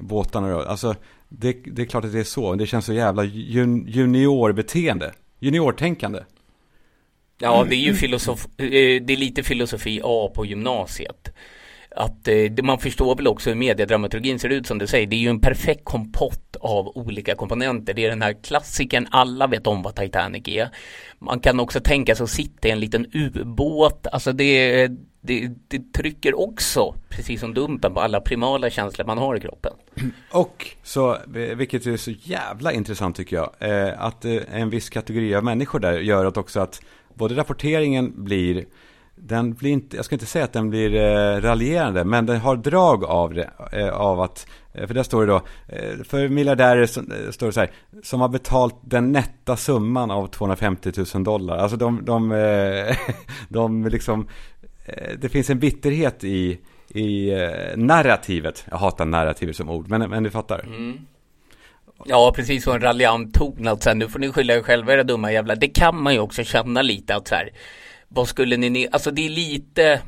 båtarna 0.00 0.50
då. 0.50 0.62
Alltså 0.62 0.94
det, 1.30 1.52
det 1.52 1.82
är 1.82 1.86
klart 1.86 2.04
att 2.04 2.12
det 2.12 2.20
är 2.20 2.24
så. 2.24 2.54
Det 2.54 2.66
känns 2.66 2.84
så 2.84 2.92
jävla 2.92 3.24
jun, 3.24 3.86
juniorbeteende. 3.88 5.12
Juniortänkande. 5.38 6.20
Ja, 7.38 7.66
det 7.68 7.74
är 7.74 7.80
ju 7.80 7.94
filosof, 7.94 8.46
eh, 8.56 9.02
det 9.02 9.12
är 9.12 9.16
lite 9.16 9.42
filosofi 9.42 10.00
A 10.04 10.30
på 10.34 10.46
gymnasiet. 10.46 11.28
Att 11.96 12.28
eh, 12.28 12.62
man 12.62 12.78
förstår 12.78 13.16
väl 13.16 13.26
också 13.26 13.50
hur 13.50 13.56
mediedramaturgin 13.56 14.38
ser 14.38 14.48
ut 14.48 14.66
som 14.66 14.78
du 14.78 14.86
säger. 14.86 15.06
Det 15.06 15.16
är 15.16 15.20
ju 15.20 15.28
en 15.28 15.40
perfekt 15.40 15.84
kompott 15.84 16.56
av 16.60 16.88
olika 16.88 17.34
komponenter. 17.34 17.94
Det 17.94 18.04
är 18.04 18.10
den 18.10 18.22
här 18.22 18.36
klassiken, 18.42 19.08
alla 19.10 19.46
vet 19.46 19.66
om 19.66 19.82
vad 19.82 19.94
Titanic 19.94 20.48
är. 20.48 20.68
Man 21.18 21.40
kan 21.40 21.60
också 21.60 21.80
tänka 21.80 22.14
sig 22.14 22.24
att 22.24 22.30
sitta 22.30 22.68
i 22.68 22.70
en 22.70 22.80
liten 22.80 23.06
ubåt. 23.12 24.06
Alltså 24.12 24.32
det, 24.32 24.86
det, 25.20 25.50
det 25.68 25.92
trycker 25.92 26.40
också, 26.40 26.94
precis 27.08 27.40
som 27.40 27.54
Dumpen, 27.54 27.94
på 27.94 28.00
alla 28.00 28.20
primala 28.20 28.70
känslor 28.70 29.06
man 29.06 29.18
har 29.18 29.36
i 29.36 29.40
kroppen. 29.40 29.72
Och 30.32 30.66
så, 30.82 31.14
eh, 31.14 31.56
vilket 31.56 31.86
är 31.86 31.96
så 31.96 32.10
jävla 32.10 32.72
intressant 32.72 33.16
tycker 33.16 33.36
jag, 33.36 33.50
eh, 33.58 34.02
att 34.02 34.24
eh, 34.24 34.36
en 34.52 34.70
viss 34.70 34.90
kategori 34.90 35.34
av 35.34 35.44
människor 35.44 35.78
där 35.78 35.98
gör 35.98 36.24
att 36.24 36.36
också 36.36 36.60
att 36.60 36.82
både 37.14 37.36
rapporteringen 37.36 38.24
blir 38.24 38.64
den 39.22 39.54
blir 39.54 39.70
inte, 39.70 39.96
jag 39.96 40.04
ska 40.04 40.14
inte 40.14 40.26
säga 40.26 40.44
att 40.44 40.52
den 40.52 40.70
blir 40.70 40.94
eh, 40.94 41.40
raljerande, 41.40 42.04
men 42.04 42.26
den 42.26 42.40
har 42.40 42.56
drag 42.56 43.04
av 43.04 43.34
det, 43.34 43.50
eh, 43.72 43.88
av 43.88 44.20
att, 44.20 44.46
för 44.72 44.94
där 44.94 45.02
står 45.02 45.26
det 45.26 45.32
då, 45.32 45.42
eh, 45.68 46.02
för 46.04 46.28
miljardärer 46.28 46.86
står 47.32 47.46
det 47.46 47.52
så 47.52 47.60
här, 47.60 47.70
som 48.02 48.20
har 48.20 48.28
betalt 48.28 48.74
den 48.80 49.12
nätta 49.12 49.56
summan 49.56 50.10
av 50.10 50.26
250 50.26 50.92
000 51.14 51.24
dollar. 51.24 51.56
Alltså 51.58 51.76
de, 51.76 52.04
de, 52.04 52.28
de 53.48 53.84
liksom, 53.84 54.28
det 55.18 55.28
finns 55.28 55.50
en 55.50 55.58
bitterhet 55.58 56.24
i, 56.24 56.58
i 56.94 57.32
narrativet. 57.76 58.64
Jag 58.70 58.76
hatar 58.76 59.04
narrativet 59.04 59.56
som 59.56 59.70
ord, 59.70 59.88
men, 59.88 60.10
men 60.10 60.22
du 60.22 60.30
fattar. 60.30 60.60
Mm. 60.60 60.98
Ja, 62.04 62.32
precis 62.36 62.64
så 62.64 62.72
en 62.72 62.80
raljant 62.80 63.34
ton 63.34 63.68
att 63.68 63.82
sen 63.82 63.98
nu 63.98 64.08
får 64.08 64.18
ni 64.18 64.32
skylla 64.32 64.54
er 64.54 64.62
själva 64.62 64.92
era 64.92 65.02
dumma 65.02 65.32
jävlar. 65.32 65.56
Det 65.56 65.68
kan 65.68 66.02
man 66.02 66.14
ju 66.14 66.20
också 66.20 66.44
känna 66.44 66.82
lite 66.82 67.14
att 67.14 67.28
så 67.28 67.34
här, 67.34 67.50
vad 68.08 68.28
skulle 68.28 68.56
ni, 68.56 68.88
alltså 68.92 69.10
det 69.10 69.26
är 69.26 69.30
lite 69.30 70.00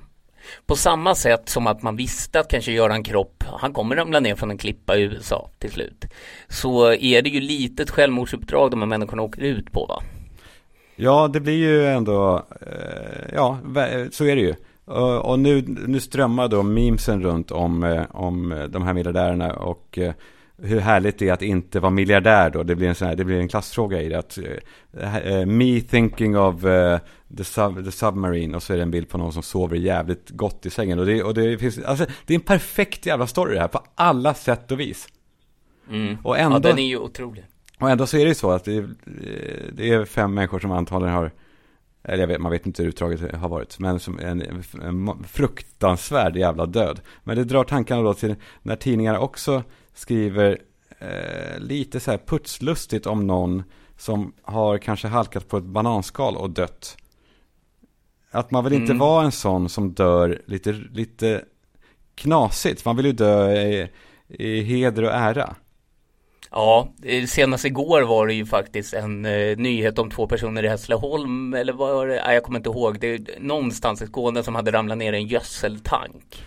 på 0.67 0.77
samma 0.77 1.15
sätt 1.15 1.49
som 1.49 1.67
att 1.67 1.83
man 1.83 1.97
visste 1.97 2.41
att 2.41 2.49
kanske 2.49 2.73
Göran 2.73 3.05
Kropp, 3.05 3.45
han 3.47 3.73
kommer 3.73 3.97
ramla 3.97 4.21
ner 4.21 4.35
från 4.35 4.51
en 4.51 4.59
klippa 4.59 4.97
i 4.97 5.03
USA 5.03 5.51
till 5.59 5.71
slut. 5.71 6.05
Så 6.49 6.93
är 6.93 7.23
det 7.23 7.31
ju 7.31 7.41
lite 7.41 7.83
ett 7.83 7.91
självmordsuppdrag 7.91 8.71
de 8.71 8.81
här 8.81 8.87
människorna 8.87 9.23
åker 9.23 9.43
ut 9.43 9.73
på 9.73 9.87
va? 9.87 10.03
Ja, 10.97 11.29
det 11.33 11.41
blir 11.41 11.57
ju 11.57 11.87
ändå, 11.87 12.47
eh, 12.61 13.35
ja, 13.35 13.59
så 14.13 14.25
är 14.25 14.37
det 14.37 14.43
ju. 14.43 14.55
Och 15.23 15.39
nu, 15.39 15.63
nu 15.67 16.01
strömmar 16.01 16.49
då 16.49 16.63
memesen 16.63 17.23
runt 17.23 17.51
om, 17.51 17.85
eh, 17.85 18.05
om 18.11 18.67
de 18.71 18.83
här 18.83 18.95
miljardärerna 18.95 19.53
och 19.53 19.99
eh, 19.99 20.15
hur 20.57 20.81
härligt 20.81 21.19
det 21.19 21.29
är 21.29 21.33
att 21.33 21.43
inte 21.43 21.81
vara 21.81 21.91
miljardär 21.91 22.51
då. 22.51 22.63
Det 22.63 22.77
blir 22.77 22.89
en, 22.89 22.95
sån 22.95 23.09
här, 23.09 23.17
det 23.17 23.25
blir 23.25 23.39
en 23.39 23.49
klassfråga 23.49 24.03
i 24.03 24.09
det. 24.09 24.19
Att, 24.19 24.39
uh, 24.39 25.47
me 25.47 25.81
thinking 25.81 26.39
of 26.39 26.65
uh, 26.65 26.99
the, 27.37 27.45
sub, 27.45 27.85
the 27.85 27.93
submarine 27.93 28.57
och 28.57 28.63
så 28.63 28.73
är 28.73 28.77
det 28.77 28.83
en 28.83 28.91
bild 28.91 29.09
på 29.09 29.19
någon 29.19 29.33
som 29.33 29.43
sover 29.43 29.77
jävligt 29.77 30.31
gott 30.31 30.67
i 30.67 30.71
sängen. 30.71 30.99
Och 30.99 31.07
det, 31.07 31.23
och 31.23 31.35
det, 31.35 31.59
finns, 31.59 31.79
alltså, 31.79 32.07
det 32.27 32.35
är 32.35 32.39
en 32.39 32.45
perfekt 32.45 33.07
jävla 33.07 33.27
story 33.27 33.55
det 33.55 33.61
här 33.61 33.69
på 33.69 33.81
alla 33.95 34.35
sätt 34.35 34.73
och 34.73 34.81
vis. 34.81 35.09
Mm. 35.91 36.17
Och 36.23 36.39
ändå, 36.39 36.57
ja, 36.57 36.61
den 36.61 36.79
är 36.79 36.87
ju 36.87 36.99
otrolig. 36.99 37.45
Och 37.79 37.91
ändå 37.91 38.07
så 38.07 38.17
är 38.17 38.27
det 38.27 38.35
så 38.35 38.51
att 38.51 38.65
det, 38.65 38.89
det 39.73 39.91
är 39.91 40.05
fem 40.05 40.35
människor 40.35 40.59
som 40.59 40.71
antagligen 40.73 41.15
har 41.15 41.31
eller 42.05 42.27
vet, 42.27 42.41
man 42.41 42.53
vet 42.53 42.67
inte 42.67 42.83
hur 42.83 42.89
utdraget 42.89 43.35
har 43.35 43.49
varit, 43.49 43.79
men 43.79 44.01
som 44.01 44.19
en, 44.19 44.63
en 44.83 45.25
fruktansvärd 45.25 46.37
jävla 46.37 46.67
död. 46.67 47.01
Men 47.25 47.37
det 47.37 47.45
drar 47.45 47.65
tankarna 47.65 48.03
då 48.03 48.15
till 48.15 48.35
när 48.63 48.77
tidningar 48.77 49.19
också 49.19 49.63
skriver 49.95 50.59
eh, 50.99 51.59
lite 51.59 52.01
så 52.01 52.11
här 52.11 52.19
putslustigt 52.19 53.07
om 53.07 53.27
någon 53.27 53.63
som 53.99 54.33
har 54.43 54.79
kanske 54.79 55.09
halkat 55.09 55.49
på 55.49 55.57
ett 55.57 55.65
bananskal 55.65 56.37
och 56.37 56.51
dött. 56.51 56.97
Att 58.31 58.51
man 58.51 58.65
vill 58.65 58.73
inte 58.73 58.93
mm. 58.93 58.99
vara 58.99 59.25
en 59.25 59.33
sån 59.33 59.69
som 59.69 59.93
dör 59.93 60.43
lite, 60.47 60.73
lite 60.73 61.45
knasigt. 62.15 62.85
Man 62.85 62.97
vill 62.97 63.07
ju 63.07 63.13
dö 63.13 63.53
i, 63.53 63.89
i 64.29 64.61
heder 64.61 65.03
och 65.03 65.13
ära. 65.13 65.57
Ja, 66.53 66.89
senast 67.29 67.65
igår 67.65 68.03
var 68.03 68.27
det 68.27 68.35
ju 68.35 68.47
faktiskt 68.47 68.95
en 68.95 69.25
eh, 69.25 69.57
nyhet 69.57 69.99
om 69.99 70.11
två 70.11 70.27
personer 70.27 70.63
i 70.65 70.69
Hässleholm 70.69 71.55
eller 71.55 71.73
vad 71.73 71.95
var 71.95 72.07
det? 72.07 72.23
Nej, 72.27 72.35
jag 72.35 72.43
kommer 72.43 72.59
inte 72.59 72.71
ihåg. 72.71 73.01
Det 73.01 73.15
är 73.15 73.21
någonstans 73.41 74.03
i 74.03 74.07
Skåne 74.07 74.43
som 74.43 74.55
hade 74.55 74.71
ramlat 74.71 74.99
ner 74.99 75.13
i 75.13 75.17
en 75.17 75.27
gödseltank. 75.27 76.43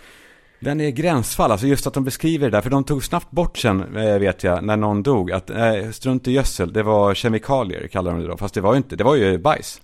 Den 0.60 0.80
är 0.80 0.90
gränsfall, 0.90 1.50
alltså 1.50 1.66
just 1.66 1.86
att 1.86 1.94
de 1.94 2.04
beskriver 2.04 2.50
det 2.50 2.56
där, 2.56 2.60
för 2.60 2.70
de 2.70 2.84
tog 2.84 3.04
snabbt 3.04 3.30
bort 3.30 3.58
sen, 3.58 3.96
eh, 3.96 4.18
vet 4.18 4.44
jag, 4.44 4.64
när 4.64 4.76
någon 4.76 5.02
dog, 5.02 5.32
att 5.32 5.50
äh, 5.50 5.90
strunt 5.92 6.28
i 6.28 6.32
gödsel, 6.32 6.72
det 6.72 6.82
var 6.82 7.14
kemikalier, 7.14 7.88
kallar 7.88 8.12
de 8.12 8.20
det 8.20 8.26
då, 8.26 8.36
fast 8.36 8.54
det 8.54 8.60
var 8.60 8.72
ju 8.72 8.76
inte, 8.76 8.96
det 8.96 9.04
var 9.04 9.14
ju 9.14 9.38
bajs. 9.38 9.80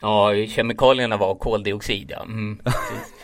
Ja, 0.00 0.30
kemikalierna 0.48 1.16
var 1.16 1.34
koldioxid, 1.34 2.12
ja. 2.16 2.22
Mm, 2.22 2.58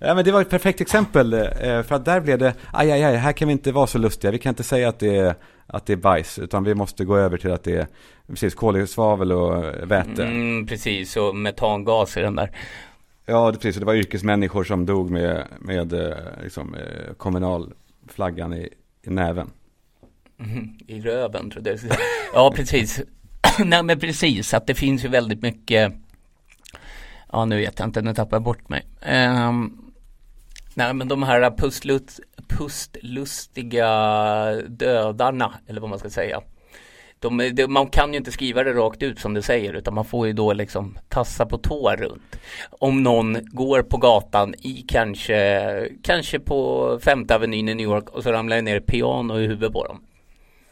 ja, 0.00 0.14
men 0.14 0.24
det 0.24 0.32
var 0.32 0.40
ett 0.40 0.50
perfekt 0.50 0.80
exempel, 0.80 1.32
eh, 1.32 1.82
för 1.82 1.92
att 1.92 2.04
där 2.04 2.20
blev 2.20 2.38
det, 2.38 2.54
aj, 2.72 2.92
aj, 2.92 3.04
aj, 3.04 3.16
här 3.16 3.32
kan 3.32 3.48
vi 3.48 3.52
inte 3.52 3.72
vara 3.72 3.86
så 3.86 3.98
lustiga, 3.98 4.30
vi 4.30 4.38
kan 4.38 4.50
inte 4.50 4.62
säga 4.62 4.88
att 4.88 4.98
det 4.98 5.16
är, 5.16 5.34
att 5.66 5.86
det 5.86 5.92
är 5.92 5.96
bajs, 5.96 6.38
utan 6.38 6.64
vi 6.64 6.74
måste 6.74 7.04
gå 7.04 7.16
över 7.16 7.38
till 7.38 7.52
att 7.52 7.64
det 7.64 7.76
är, 7.76 7.86
precis, 8.26 8.54
koldioxid, 8.54 8.98
och 9.32 9.64
väte. 9.90 10.24
Mm, 10.24 10.66
precis, 10.66 11.16
och 11.16 11.36
metangas 11.36 12.16
i 12.16 12.20
den 12.20 12.36
där. 12.36 12.50
Ja, 13.30 13.50
det, 13.50 13.58
precis. 13.58 13.76
Det 13.76 13.86
var 13.86 13.94
yrkesmänniskor 13.94 14.64
som 14.64 14.86
dog 14.86 15.10
med, 15.10 15.46
med 15.60 15.92
eh, 15.92 16.16
liksom, 16.42 16.74
eh, 16.74 17.14
kommunalflaggan 17.16 18.54
i, 18.54 18.68
i 19.02 19.10
näven. 19.10 19.50
Mm, 20.40 20.78
I 20.86 21.00
röven, 21.00 21.50
trodde 21.50 21.70
jag. 21.70 21.80
Ja, 22.34 22.52
precis. 22.56 23.00
Nej, 23.64 23.82
men 23.82 24.00
precis. 24.00 24.54
Att 24.54 24.66
det 24.66 24.74
finns 24.74 25.04
ju 25.04 25.08
väldigt 25.08 25.42
mycket. 25.42 25.92
Ja, 27.32 27.44
nu 27.44 27.56
vet 27.56 27.78
jag 27.78 27.88
inte. 27.88 28.02
Nu 28.02 28.14
tappar 28.14 28.36
jag 28.36 28.42
bort 28.42 28.68
mig. 28.68 28.86
Um, 29.48 29.87
nej, 30.78 30.94
men 30.94 31.08
de 31.08 31.22
här 31.22 31.50
pustlust, 31.50 32.20
pustlustiga 32.48 33.88
dödarna, 34.68 35.54
eller 35.66 35.80
vad 35.80 35.90
man 35.90 35.98
ska 35.98 36.10
säga 36.10 36.40
de, 37.20 37.50
de, 37.54 37.66
man 37.66 37.86
kan 37.86 38.12
ju 38.12 38.18
inte 38.18 38.32
skriva 38.32 38.64
det 38.64 38.72
rakt 38.72 39.02
ut 39.02 39.18
som 39.18 39.34
du 39.34 39.42
säger 39.42 39.74
utan 39.74 39.94
man 39.94 40.04
får 40.04 40.26
ju 40.26 40.32
då 40.32 40.52
liksom 40.52 40.98
tassa 41.08 41.46
på 41.46 41.58
tå 41.58 41.90
runt. 41.96 42.36
Om 42.70 43.02
någon 43.02 43.38
går 43.44 43.82
på 43.82 43.96
gatan 43.96 44.54
i 44.54 44.84
kanske, 44.88 45.88
kanske 46.02 46.38
på 46.38 46.98
femte 47.02 47.34
avenyn 47.34 47.68
i 47.68 47.74
New 47.74 47.86
York 47.86 48.10
och 48.10 48.22
så 48.22 48.32
ramlar 48.32 48.56
det 48.56 48.62
ner 48.62 48.80
piano 48.80 49.38
i 49.38 49.46
huvudet 49.46 49.72
på 49.72 49.86
dem. 49.86 50.02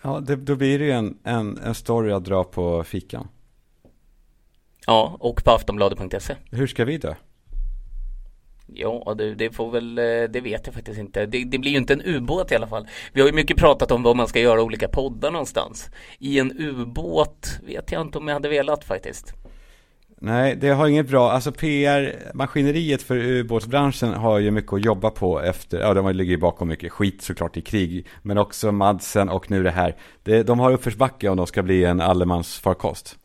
Ja, 0.02 0.20
det, 0.20 0.36
då 0.36 0.56
blir 0.56 0.78
det 0.78 0.84
ju 0.84 0.92
en, 0.92 1.18
en, 1.24 1.58
en 1.58 1.74
story 1.74 2.12
att 2.12 2.24
dra 2.24 2.44
på 2.44 2.84
fikan. 2.84 3.28
Ja, 4.86 5.16
och 5.20 5.44
på 5.44 5.50
aftonbladet.se. 5.50 6.34
Hur 6.50 6.66
ska 6.66 6.84
vi 6.84 6.98
dö? 6.98 7.14
Ja, 8.74 9.14
det, 9.18 9.34
det, 9.34 9.50
får 9.50 9.70
väl, 9.70 9.98
eh, 9.98 10.04
det 10.04 10.40
vet 10.40 10.66
jag 10.66 10.74
faktiskt 10.74 10.98
inte. 10.98 11.26
Det, 11.26 11.44
det, 11.44 11.58
blir 11.58 11.70
ju 11.70 11.78
inte 11.78 11.92
en 11.92 12.02
ubåt 12.04 12.52
i 12.52 12.54
alla 12.54 12.66
fall. 12.66 12.86
Vi 13.12 13.20
har 13.20 13.28
ju 13.28 13.34
mycket 13.34 13.56
pratat 13.56 13.90
om 13.90 14.02
vad 14.02 14.16
man 14.16 14.28
ska 14.28 14.40
göra 14.40 14.62
olika 14.62 14.88
poddar 14.88 15.30
någonstans. 15.30 15.90
I 16.18 16.38
en 16.38 16.52
ubåt 16.58 17.58
vet 17.66 17.92
jag 17.92 18.00
inte 18.00 18.18
om 18.18 18.28
jag 18.28 18.34
hade 18.34 18.48
velat 18.48 18.84
faktiskt. 18.84 19.34
Nej, 20.20 20.56
det 20.56 20.68
har 20.68 20.88
inget 20.88 21.08
bra, 21.08 21.30
alltså 21.30 21.52
PR-maskineriet 21.52 23.02
för 23.02 23.16
ubåtsbranschen 23.16 24.14
har 24.14 24.38
ju 24.38 24.50
mycket 24.50 24.72
att 24.72 24.84
jobba 24.84 25.10
på 25.10 25.40
efter, 25.40 25.80
ja 25.80 25.94
de 25.94 26.12
ligger 26.12 26.30
ju 26.30 26.38
bakom 26.38 26.68
mycket 26.68 26.92
skit 26.92 27.22
såklart 27.22 27.56
i 27.56 27.60
krig, 27.60 28.06
men 28.22 28.38
också 28.38 28.72
Madsen 28.72 29.28
och 29.28 29.50
nu 29.50 29.62
det 29.62 29.70
här. 29.70 29.96
Det, 30.22 30.42
de 30.42 30.60
har 30.60 30.72
uppförsbacke 30.72 31.28
om 31.28 31.36
de 31.36 31.46
ska 31.46 31.62
bli 31.62 31.84
en 31.84 32.00
allemansfarkost. 32.00 33.16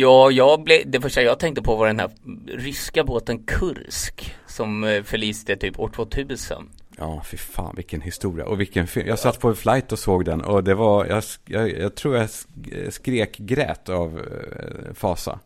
Ja, 0.00 0.30
jag 0.30 0.62
blev, 0.62 0.90
det 0.90 1.00
första 1.00 1.22
jag 1.22 1.38
tänkte 1.38 1.62
på 1.62 1.76
var 1.76 1.86
den 1.86 2.00
här 2.00 2.10
ryska 2.46 3.04
båten 3.04 3.42
Kursk 3.42 4.34
som 4.46 4.84
eh, 4.84 5.02
förliste 5.02 5.56
typ 5.56 5.78
år 5.78 5.88
2000. 5.88 6.70
Ja, 6.98 7.22
fy 7.24 7.36
fan 7.36 7.74
vilken 7.76 8.00
historia 8.00 8.46
och 8.46 8.60
vilken 8.60 8.86
film. 8.86 9.08
Jag 9.08 9.18
satt 9.18 9.40
på 9.40 9.48
en 9.48 9.56
flight 9.56 9.92
och 9.92 9.98
såg 9.98 10.24
den 10.24 10.40
och 10.40 10.64
det 10.64 10.74
var, 10.74 11.06
jag, 11.06 11.22
jag, 11.44 11.78
jag 11.78 11.94
tror 11.94 12.16
jag 12.16 12.28
skrek 12.92 13.38
grät 13.38 13.88
av 13.88 14.18
eh, 14.18 14.94
fasa. 14.94 15.38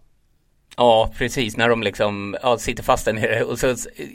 Ja, 0.76 1.12
precis. 1.18 1.56
När 1.56 1.68
de 1.68 1.82
liksom 1.82 2.36
ja, 2.42 2.58
sitter 2.58 2.82
fast 2.82 3.04
där 3.04 3.12
nere 3.12 3.44
och 3.44 3.58
så 3.58 3.66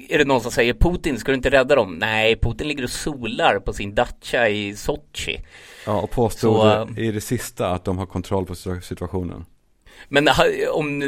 är 0.10 0.18
det 0.18 0.26
någon 0.26 0.42
som 0.42 0.52
säger 0.52 0.74
Putin, 0.74 1.20
ska 1.20 1.32
du 1.32 1.36
inte 1.36 1.50
rädda 1.50 1.76
dem? 1.76 1.96
Nej, 1.96 2.40
Putin 2.42 2.68
ligger 2.68 2.84
och 2.84 2.90
solar 2.90 3.60
på 3.60 3.74
sin 3.74 3.96
dacha 3.96 4.50
i 4.50 4.76
Sochi. 4.76 5.46
Ja, 5.86 6.02
och 6.02 6.12
påstod 6.12 6.56
så, 6.62 6.90
i 6.98 7.12
det 7.12 7.22
sista 7.22 7.70
att 7.70 7.86
de 7.86 7.98
har 7.98 8.06
kontroll 8.06 8.46
på 8.46 8.56
situationen. 8.56 9.46
Men 10.10 10.30
om 10.72 11.00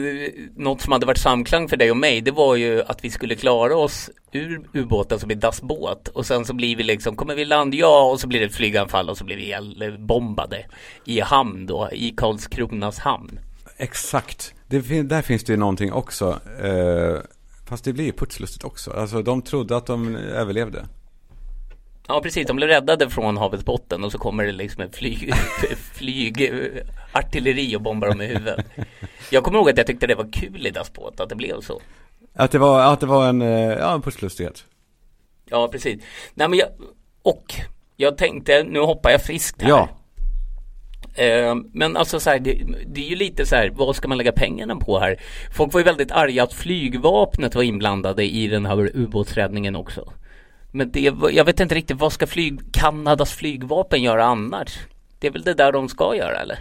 något 0.55 0.81
som 0.81 0.91
hade 0.91 1.05
varit 1.05 1.17
samklang 1.17 1.67
för 1.67 1.77
dig 1.77 1.91
och 1.91 1.97
mig, 1.97 2.21
det 2.21 2.31
var 2.31 2.55
ju 2.55 2.81
att 2.81 3.05
vi 3.05 3.09
skulle 3.09 3.35
klara 3.35 3.75
oss 3.75 4.09
ur 4.31 4.69
ubåten 4.73 5.19
som 5.19 5.27
blir 5.27 5.37
dassbåt 5.37 6.07
och 6.07 6.25
sen 6.25 6.45
så 6.45 6.53
blir 6.53 6.75
vi 6.75 6.83
liksom, 6.83 7.15
kommer 7.15 7.35
vi 7.35 7.45
land? 7.45 7.75
Ja, 7.75 8.11
och 8.11 8.19
så 8.19 8.27
blir 8.27 8.39
det 8.39 8.45
ett 8.45 8.55
flyganfall 8.55 9.09
och 9.09 9.17
så 9.17 9.23
blir 9.23 9.35
vi 9.35 9.97
bombade 9.97 10.65
i 11.05 11.19
hamn 11.19 11.65
då, 11.65 11.89
i 11.91 12.13
Karlskronas 12.17 12.99
hamn. 12.99 13.39
Exakt, 13.77 14.53
det, 14.67 15.01
där 15.01 15.21
finns 15.21 15.43
det 15.43 15.53
ju 15.53 15.57
någonting 15.57 15.93
också. 15.93 16.39
Eh, 16.63 17.17
fast 17.69 17.83
det 17.83 17.93
blir 17.93 18.05
ju 18.05 18.11
putslustigt 18.11 18.63
också. 18.63 18.91
Alltså 18.91 19.21
de 19.21 19.41
trodde 19.41 19.77
att 19.77 19.85
de 19.85 20.15
överlevde. 20.15 20.85
Ja 22.11 22.21
precis, 22.21 22.47
de 22.47 22.55
blev 22.55 22.69
räddade 22.69 23.09
från 23.09 23.37
havets 23.37 23.65
botten 23.65 24.03
och 24.03 24.11
så 24.11 24.17
kommer 24.17 24.45
det 24.45 24.51
liksom 24.51 24.83
ett 24.83 24.95
flyg, 24.95 25.33
flyg 25.93 26.51
artilleri 27.11 27.75
och 27.75 27.81
bombar 27.81 28.07
dem 28.07 28.21
i 28.21 28.25
huvudet. 28.25 28.65
Jag 29.29 29.43
kommer 29.43 29.59
ihåg 29.59 29.69
att 29.69 29.77
jag 29.77 29.87
tyckte 29.87 30.07
det 30.07 30.15
var 30.15 30.31
kul 30.31 30.67
i 30.67 30.69
Dassbåt, 30.69 31.19
att 31.19 31.29
det 31.29 31.35
blev 31.35 31.61
så. 31.61 31.81
Att 32.33 32.51
det 32.51 32.57
var, 32.57 32.93
att 32.93 32.99
det 32.99 33.05
var 33.05 33.29
en, 33.29 33.41
eh, 33.41 33.49
ja, 33.49 33.93
en 33.93 34.01
pusslustighet. 34.01 34.65
Ja, 35.49 35.67
precis. 35.67 36.03
Nej 36.33 36.47
men 36.47 36.59
jag, 36.59 36.69
och 37.21 37.53
jag 37.95 38.17
tänkte, 38.17 38.63
nu 38.63 38.79
hoppar 38.79 39.09
jag 39.09 39.21
friskt 39.21 39.61
här. 39.61 39.69
Ja. 39.69 39.89
Eh, 41.23 41.55
men 41.73 41.97
alltså 41.97 42.19
så 42.19 42.29
här, 42.29 42.39
det, 42.39 42.61
det, 42.87 43.05
är 43.05 43.09
ju 43.09 43.15
lite 43.15 43.45
så 43.45 43.55
här, 43.55 43.69
vad 43.69 43.95
ska 43.95 44.07
man 44.07 44.17
lägga 44.17 44.31
pengarna 44.31 44.75
på 44.75 44.99
här? 44.99 45.19
Folk 45.55 45.73
var 45.73 45.79
ju 45.79 45.85
väldigt 45.85 46.11
arga 46.11 46.43
att 46.43 46.53
flygvapnet 46.53 47.55
var 47.55 47.63
inblandade 47.63 48.23
i 48.23 48.47
den 48.47 48.65
här 48.65 48.91
ubåtsräddningen 48.93 49.75
också. 49.75 50.13
Men 50.71 50.91
det, 50.91 50.99
jag 51.31 51.45
vet 51.45 51.59
inte 51.59 51.75
riktigt, 51.75 51.97
vad 51.97 52.13
ska 52.13 52.27
flyg, 52.27 52.59
Kanadas 52.73 53.33
flygvapen 53.33 54.03
göra 54.03 54.25
annars? 54.25 54.79
Det 55.19 55.27
är 55.27 55.31
väl 55.31 55.41
det 55.41 55.53
där 55.53 55.71
de 55.71 55.89
ska 55.89 56.15
göra 56.15 56.39
eller? 56.41 56.59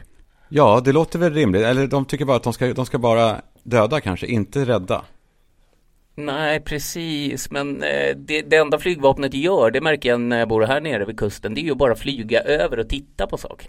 Ja, 0.48 0.80
det 0.84 0.92
låter 0.92 1.18
väl 1.18 1.34
rimligt. 1.34 1.62
Eller 1.62 1.86
de 1.86 2.04
tycker 2.04 2.24
bara 2.24 2.36
att 2.36 2.42
de 2.42 2.52
ska, 2.52 2.74
de 2.74 2.86
ska 2.86 2.98
bara 2.98 3.40
döda 3.62 4.00
kanske, 4.00 4.26
inte 4.26 4.64
rädda. 4.64 5.04
Nej, 6.14 6.61
precis. 6.61 7.50
Men 7.50 7.82
eh, 7.82 8.16
det, 8.16 8.42
det 8.42 8.56
enda 8.56 8.78
flygvapnet 8.78 9.34
gör, 9.34 9.70
det 9.70 9.80
märker 9.80 10.09
jag 10.09 10.20
när 10.20 10.38
jag 10.38 10.48
bor 10.48 10.62
här 10.62 10.80
nere 10.80 11.04
vid 11.04 11.18
kusten, 11.18 11.54
det 11.54 11.61
är 11.61 11.62
ju 11.62 11.74
bara 11.74 11.94
flyga 11.94 12.40
över 12.40 12.78
och 12.78 12.88
titta 12.88 13.26
på 13.26 13.36
saker. 13.36 13.68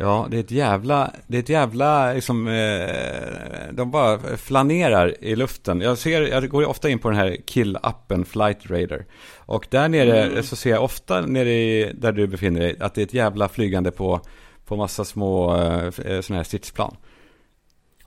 Ja, 0.00 0.26
det 0.30 0.36
är 0.36 0.40
ett 0.40 0.50
jävla, 0.50 1.12
det 1.26 1.36
är 1.36 1.42
ett 1.42 1.48
jävla, 1.48 2.12
liksom, 2.12 2.48
eh, 2.48 3.72
de 3.72 3.90
bara 3.90 4.36
flanerar 4.36 5.24
i 5.24 5.36
luften. 5.36 5.80
Jag 5.80 5.98
ser, 5.98 6.22
jag 6.22 6.48
går 6.48 6.66
ofta 6.68 6.88
in 6.88 6.98
på 6.98 7.08
den 7.08 7.18
här 7.18 7.36
kill-appen 7.46 8.24
Flight 8.24 8.70
Radar. 8.70 9.04
Och 9.36 9.66
där 9.70 9.88
nere 9.88 10.24
mm. 10.24 10.42
så 10.42 10.56
ser 10.56 10.70
jag 10.70 10.84
ofta 10.84 11.20
nere 11.20 11.50
i, 11.50 11.92
där 11.94 12.12
du 12.12 12.26
befinner 12.26 12.60
dig, 12.60 12.76
att 12.80 12.94
det 12.94 13.00
är 13.00 13.06
ett 13.06 13.14
jävla 13.14 13.48
flygande 13.48 13.90
på, 13.90 14.20
på 14.66 14.76
massa 14.76 15.04
små 15.04 15.56
eh, 15.56 15.90
sådana 15.90 16.36
här 16.36 16.44
stridsplan. 16.44 16.96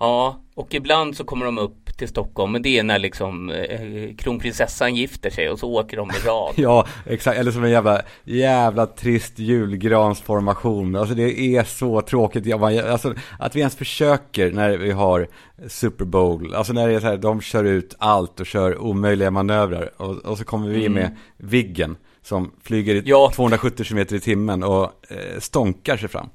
Ja, 0.02 0.40
och 0.56 0.74
ibland 0.74 1.18
så 1.18 1.24
kommer 1.24 1.46
de 1.46 1.58
upp 1.58 1.98
till 1.98 2.08
Stockholm, 2.08 2.52
men 2.52 2.62
det 2.62 2.80
är 2.80 2.84
när 2.84 3.00
liksom 3.00 3.50
eh, 3.50 4.16
kronprinsessan 4.18 4.96
gifter 4.96 5.30
sig 5.30 5.50
och 5.50 5.60
så 5.60 5.72
åker 5.72 5.98
de 5.98 6.10
i 6.10 6.28
rad. 6.28 6.54
ja, 6.58 6.88
exakt, 7.06 7.38
eller 7.38 7.52
som 7.52 7.64
en 7.64 7.72
jävla, 7.72 8.02
jävla 8.24 8.86
trist 8.86 9.40
julgransformation. 9.40 10.96
Alltså 10.96 11.16
det 11.16 11.40
är 11.40 11.64
så 11.64 12.02
tråkigt, 12.02 12.54
alltså 12.54 13.14
att 13.40 13.56
vi 13.56 13.60
ens 13.60 13.76
försöker 13.76 14.52
när 14.52 14.78
vi 14.78 14.92
har 14.92 15.28
Super 15.68 16.06
Bowl, 16.06 16.56
alltså 16.56 16.74
när 16.74 16.88
det 16.88 16.94
är 16.94 17.00
så 17.00 17.08
här, 17.08 17.18
de 17.18 17.42
kör 17.42 17.64
ut 17.64 17.96
allt 17.98 18.40
och 18.40 18.46
kör 18.46 18.78
omöjliga 18.78 19.32
manövrar 19.32 19.92
och, 19.98 20.18
och 20.18 20.38
så 20.38 20.44
kommer 20.44 20.70
vi 20.70 20.86
mm. 20.86 20.94
med 20.94 21.18
Viggen 21.38 21.96
som 22.22 22.52
flyger 22.64 22.96
i 22.96 23.04
ja. 23.06 23.32
270 23.36 23.86
km 23.86 24.00
i 24.00 24.20
timmen 24.20 24.64
och 24.64 24.84
eh, 24.84 25.40
stånkar 25.40 25.98
sig 25.98 26.10
fram 26.10 26.30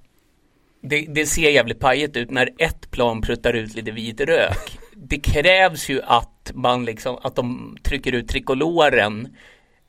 det, 0.88 1.06
det, 1.08 1.26
ser 1.26 1.50
jävligt 1.50 1.80
pajigt 1.80 2.16
ut 2.16 2.30
när 2.30 2.50
ett 2.58 2.90
plan 2.90 3.20
pruttar 3.20 3.52
ut 3.52 3.74
lite 3.74 3.90
vit 3.90 4.20
rök. 4.20 4.78
Det 4.94 5.18
krävs 5.18 5.88
ju 5.88 6.02
att 6.02 6.52
man 6.54 6.84
liksom, 6.84 7.18
att 7.22 7.36
de 7.36 7.78
trycker 7.82 8.12
ut 8.12 8.28
trikoloren 8.28 9.36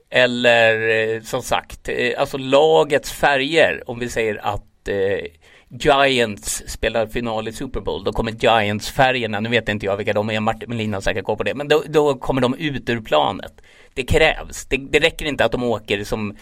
eller 0.09 0.89
eh, 0.89 1.21
som 1.21 1.41
sagt, 1.41 1.89
eh, 1.89 2.19
alltså 2.19 2.37
lagets 2.37 3.11
färger. 3.11 3.83
Om 3.85 3.99
vi 3.99 4.09
säger 4.09 4.45
att 4.45 4.87
eh, 4.87 5.25
Giants 5.69 6.63
spelar 6.67 7.07
final 7.07 7.47
i 7.47 7.53
Super 7.53 7.79
Bowl, 7.79 8.03
då 8.03 8.13
kommer 8.13 8.31
Giants-färgerna, 8.31 9.39
nu 9.39 9.49
vet 9.49 9.69
inte 9.69 9.85
jag 9.85 9.97
vilka 9.97 10.13
de 10.13 10.29
är, 10.29 10.39
Martin 10.39 10.69
Melin 10.69 10.93
har 10.93 11.01
säkert 11.01 11.25
koll 11.25 11.37
på 11.37 11.43
det, 11.43 11.55
men 11.55 11.67
då, 11.67 11.83
då, 11.87 12.15
kommer 12.15 12.41
de 12.41 12.55
ut 12.55 12.89
ur 12.89 13.01
planet. 13.01 13.61
Det 13.93 14.03
krävs, 14.03 14.65
det, 14.65 14.77
det 14.77 14.99
räcker 14.99 15.25
inte 15.25 15.45
att 15.45 15.51
de 15.51 15.63
åker 15.63 16.03
som 16.03 16.37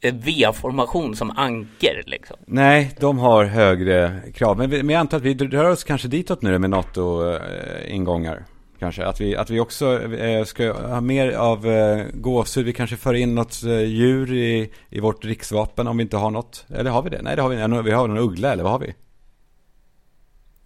V-formation 0.00 1.16
som 1.16 1.30
anker 1.30 2.02
liksom. 2.06 2.36
Nej, 2.46 2.94
de 3.00 3.18
har 3.18 3.44
högre 3.44 4.20
krav. 4.34 4.58
Men, 4.58 4.70
men 4.70 4.88
jag 4.88 5.00
antar 5.00 5.16
att 5.16 5.22
vi 5.22 5.34
rör 5.34 5.70
oss 5.70 5.84
kanske 5.84 6.08
ditåt 6.08 6.42
nu 6.42 6.58
med 6.58 6.70
NATO-ingångar. 6.70 8.44
Kanske 8.78 9.06
att 9.06 9.20
vi, 9.20 9.36
att 9.36 9.50
vi 9.50 9.60
också 9.60 10.14
eh, 10.14 10.44
ska 10.44 10.72
ha 10.72 11.00
mer 11.00 11.32
av 11.32 11.66
eh, 11.66 12.06
gåshud. 12.14 12.66
Vi 12.66 12.72
kanske 12.72 12.96
för 12.96 13.14
in 13.14 13.34
något 13.34 13.62
eh, 13.62 13.80
djur 13.80 14.32
i, 14.32 14.72
i 14.90 15.00
vårt 15.00 15.24
riksvapen 15.24 15.86
om 15.86 15.96
vi 15.96 16.02
inte 16.02 16.16
har 16.16 16.30
något. 16.30 16.66
Eller 16.68 16.90
har 16.90 17.02
vi 17.02 17.10
det? 17.10 17.22
Nej, 17.22 17.36
det 17.36 17.42
har 17.42 17.48
vi 17.48 17.82
Vi 17.82 17.90
har 17.90 18.08
någon 18.08 18.18
uggla 18.18 18.52
eller 18.52 18.62
vad 18.62 18.72
har 18.72 18.78
vi? 18.78 18.94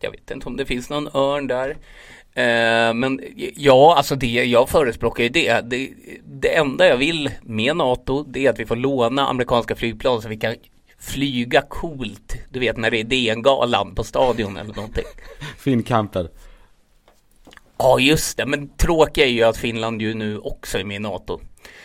Jag 0.01 0.11
vet 0.11 0.30
inte 0.30 0.47
om 0.47 0.57
det 0.57 0.66
finns 0.66 0.91
någon 0.91 1.09
örn 1.14 1.47
där. 1.47 1.76
Eh, 2.35 2.95
men 2.95 3.20
ja, 3.57 3.95
alltså 3.97 4.16
det, 4.16 4.26
jag 4.26 4.68
förespråkar 4.68 5.22
ju 5.22 5.28
det. 5.28 5.61
det. 5.61 5.91
det. 6.24 6.55
enda 6.57 6.87
jag 6.87 6.97
vill 6.97 7.30
med 7.43 7.76
NATO, 7.76 8.24
det 8.28 8.47
är 8.47 8.51
att 8.51 8.59
vi 8.59 8.66
får 8.66 8.76
låna 8.76 9.28
amerikanska 9.28 9.76
flygplan 9.76 10.22
så 10.22 10.28
vi 10.28 10.37
kan 10.37 10.55
flyga 10.99 11.62
coolt. 11.62 12.37
Du 12.51 12.61
vet 12.61 12.76
när 12.76 12.91
det 12.91 13.01
är 13.01 13.05
DN-galan 13.05 13.95
på 13.95 14.05
stadion 14.05 14.57
eller 14.57 14.74
någonting. 14.74 15.05
Finnkamper. 15.59 16.28
Ja, 17.78 17.99
just 17.99 18.37
det. 18.37 18.47
Men 18.47 18.68
tråkiga 18.68 19.26
är 19.26 19.30
ju 19.30 19.43
att 19.43 19.57
Finland 19.57 20.03
ju 20.03 20.14
nu 20.14 20.39
också 20.39 20.78
är 20.78 20.85
med 20.85 20.97
i 20.97 20.99
NATO. 20.99 21.41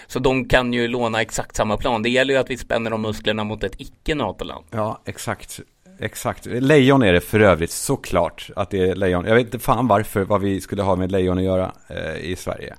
Så 0.07 0.19
de 0.19 0.47
kan 0.47 0.73
ju 0.73 0.87
låna 0.87 1.21
exakt 1.21 1.55
samma 1.55 1.77
plan. 1.77 2.03
Det 2.03 2.09
gäller 2.09 2.33
ju 2.33 2.39
att 2.39 2.49
vi 2.49 2.57
spänner 2.57 2.91
de 2.91 3.01
musklerna 3.01 3.43
mot 3.43 3.63
ett 3.63 3.81
icke 3.81 4.15
NATO-land. 4.15 4.65
Ja, 4.71 5.01
exakt 5.05 5.59
exakt. 5.99 6.45
Lejon 6.45 7.03
är 7.03 7.13
det 7.13 7.21
för 7.21 7.39
övrigt, 7.39 7.71
såklart 7.71 8.49
att 8.55 8.69
det 8.69 8.89
är 8.89 8.95
lejon. 8.95 9.25
Jag 9.25 9.35
vet 9.35 9.45
inte 9.45 9.59
fan 9.59 9.87
varför, 9.87 10.23
vad 10.23 10.41
vi 10.41 10.61
skulle 10.61 10.81
ha 10.81 10.95
med 10.95 11.11
lejon 11.11 11.37
att 11.37 11.43
göra 11.43 11.71
eh, 11.87 12.17
i 12.17 12.35
Sverige. 12.35 12.75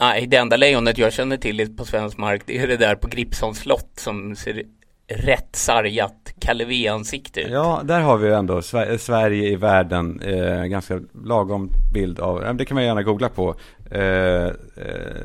Nej, 0.00 0.26
det 0.26 0.36
enda 0.36 0.56
lejonet 0.56 0.98
jag 0.98 1.12
känner 1.12 1.36
till 1.36 1.76
på 1.76 1.84
svensk 1.84 2.18
mark, 2.18 2.42
det 2.46 2.58
är 2.58 2.66
det 2.66 2.76
där 2.76 2.94
på 2.94 3.08
Gripsholms 3.08 3.58
slott 3.58 3.90
som 3.96 4.36
ser 4.36 4.62
rätt 5.10 5.56
sargat 5.56 6.34
Kalle 6.40 6.90
ansikte 6.90 7.40
ut. 7.40 7.50
Ja, 7.50 7.80
där 7.84 8.00
har 8.00 8.16
vi 8.16 8.32
ändå 8.32 8.62
Sverige 8.98 9.48
i 9.48 9.56
världen, 9.56 10.20
eh, 10.20 10.64
ganska 10.64 11.00
lagom 11.24 11.70
bild 11.94 12.20
av, 12.20 12.56
det 12.56 12.64
kan 12.64 12.74
man 12.74 12.84
gärna 12.84 13.02
googla 13.02 13.28
på, 13.28 13.54
eh, 13.90 14.46
eh, 14.46 14.52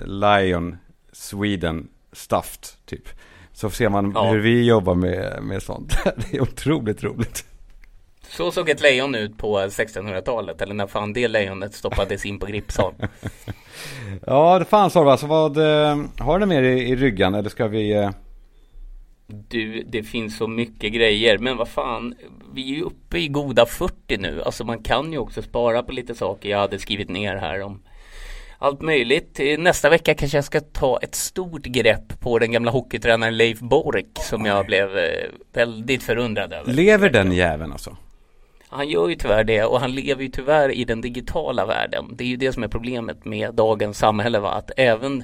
Lion 0.05 0.77
Sweden 1.11 1.87
Stuffed, 2.11 2.67
typ. 2.85 3.09
Så 3.55 3.69
ser 3.69 3.89
man 3.89 4.11
ja. 4.15 4.31
hur 4.31 4.39
vi 4.39 4.65
jobbar 4.65 4.95
med, 4.95 5.43
med 5.43 5.63
sånt. 5.63 5.97
Det 6.03 6.37
är 6.37 6.41
otroligt 6.41 7.03
roligt. 7.03 7.45
Så 8.29 8.51
såg 8.51 8.69
ett 8.69 8.81
lejon 8.81 9.15
ut 9.15 9.37
på 9.37 9.59
1600-talet 9.59 10.61
eller 10.61 10.73
när 10.73 10.87
fan 10.87 11.13
det 11.13 11.27
lejonet 11.27 11.73
stoppades 11.73 12.25
in 12.25 12.39
på 12.39 12.45
Gripsholm. 12.45 12.95
ja, 14.25 14.59
det 14.59 14.65
fanns 14.65 14.95
Orva. 14.95 15.17
Så 15.17 15.27
vad, 15.27 15.57
eh, 15.57 15.97
har 16.19 16.39
du 16.39 16.45
mer 16.45 16.63
i, 16.63 16.89
i 16.89 16.95
ryggan 16.95 17.35
eller 17.35 17.49
ska 17.49 17.67
vi? 17.67 17.93
Eh... 17.93 18.09
Du, 19.27 19.83
det 19.83 20.03
finns 20.03 20.37
så 20.37 20.47
mycket 20.47 20.93
grejer. 20.93 21.37
Men 21.37 21.57
vad 21.57 21.67
fan, 21.67 22.15
vi 22.53 22.71
är 22.71 22.75
ju 22.75 22.81
uppe 22.81 23.17
i 23.17 23.27
goda 23.27 23.65
40 23.65 24.17
nu. 24.17 24.41
Alltså 24.45 24.63
man 24.63 24.83
kan 24.83 25.11
ju 25.11 25.17
också 25.17 25.41
spara 25.41 25.83
på 25.83 25.91
lite 25.91 26.15
saker 26.15 26.49
jag 26.49 26.59
hade 26.59 26.79
skrivit 26.79 27.09
ner 27.09 27.35
här 27.35 27.61
om 27.61 27.81
allt 28.65 28.81
möjligt. 28.81 29.39
Nästa 29.57 29.89
vecka 29.89 30.13
kanske 30.13 30.37
jag 30.37 30.45
ska 30.45 30.61
ta 30.61 30.99
ett 31.01 31.15
stort 31.15 31.65
grepp 31.65 32.19
på 32.19 32.39
den 32.39 32.51
gamla 32.51 32.71
hockeytränaren 32.71 33.37
Leif 33.37 33.59
Bork 33.59 34.19
som 34.29 34.45
jag 34.45 34.65
blev 34.65 34.97
eh, 34.97 35.03
väldigt 35.53 36.03
förundrad 36.03 36.53
över. 36.53 36.73
Lever 36.73 37.09
den 37.09 37.31
jäveln 37.31 37.71
alltså? 37.71 37.97
Han 38.69 38.89
gör 38.89 39.09
ju 39.09 39.15
tyvärr 39.15 39.43
det 39.43 39.63
och 39.63 39.79
han 39.79 39.91
lever 39.91 40.23
ju 40.23 40.29
tyvärr 40.29 40.69
i 40.69 40.85
den 40.85 41.01
digitala 41.01 41.65
världen. 41.65 42.05
Det 42.15 42.23
är 42.23 42.27
ju 42.27 42.37
det 42.37 42.53
som 42.53 42.63
är 42.63 42.67
problemet 42.67 43.25
med 43.25 43.53
dagens 43.53 43.97
samhälle 43.97 44.39
va? 44.39 44.51
att 44.51 44.71
även 44.77 45.23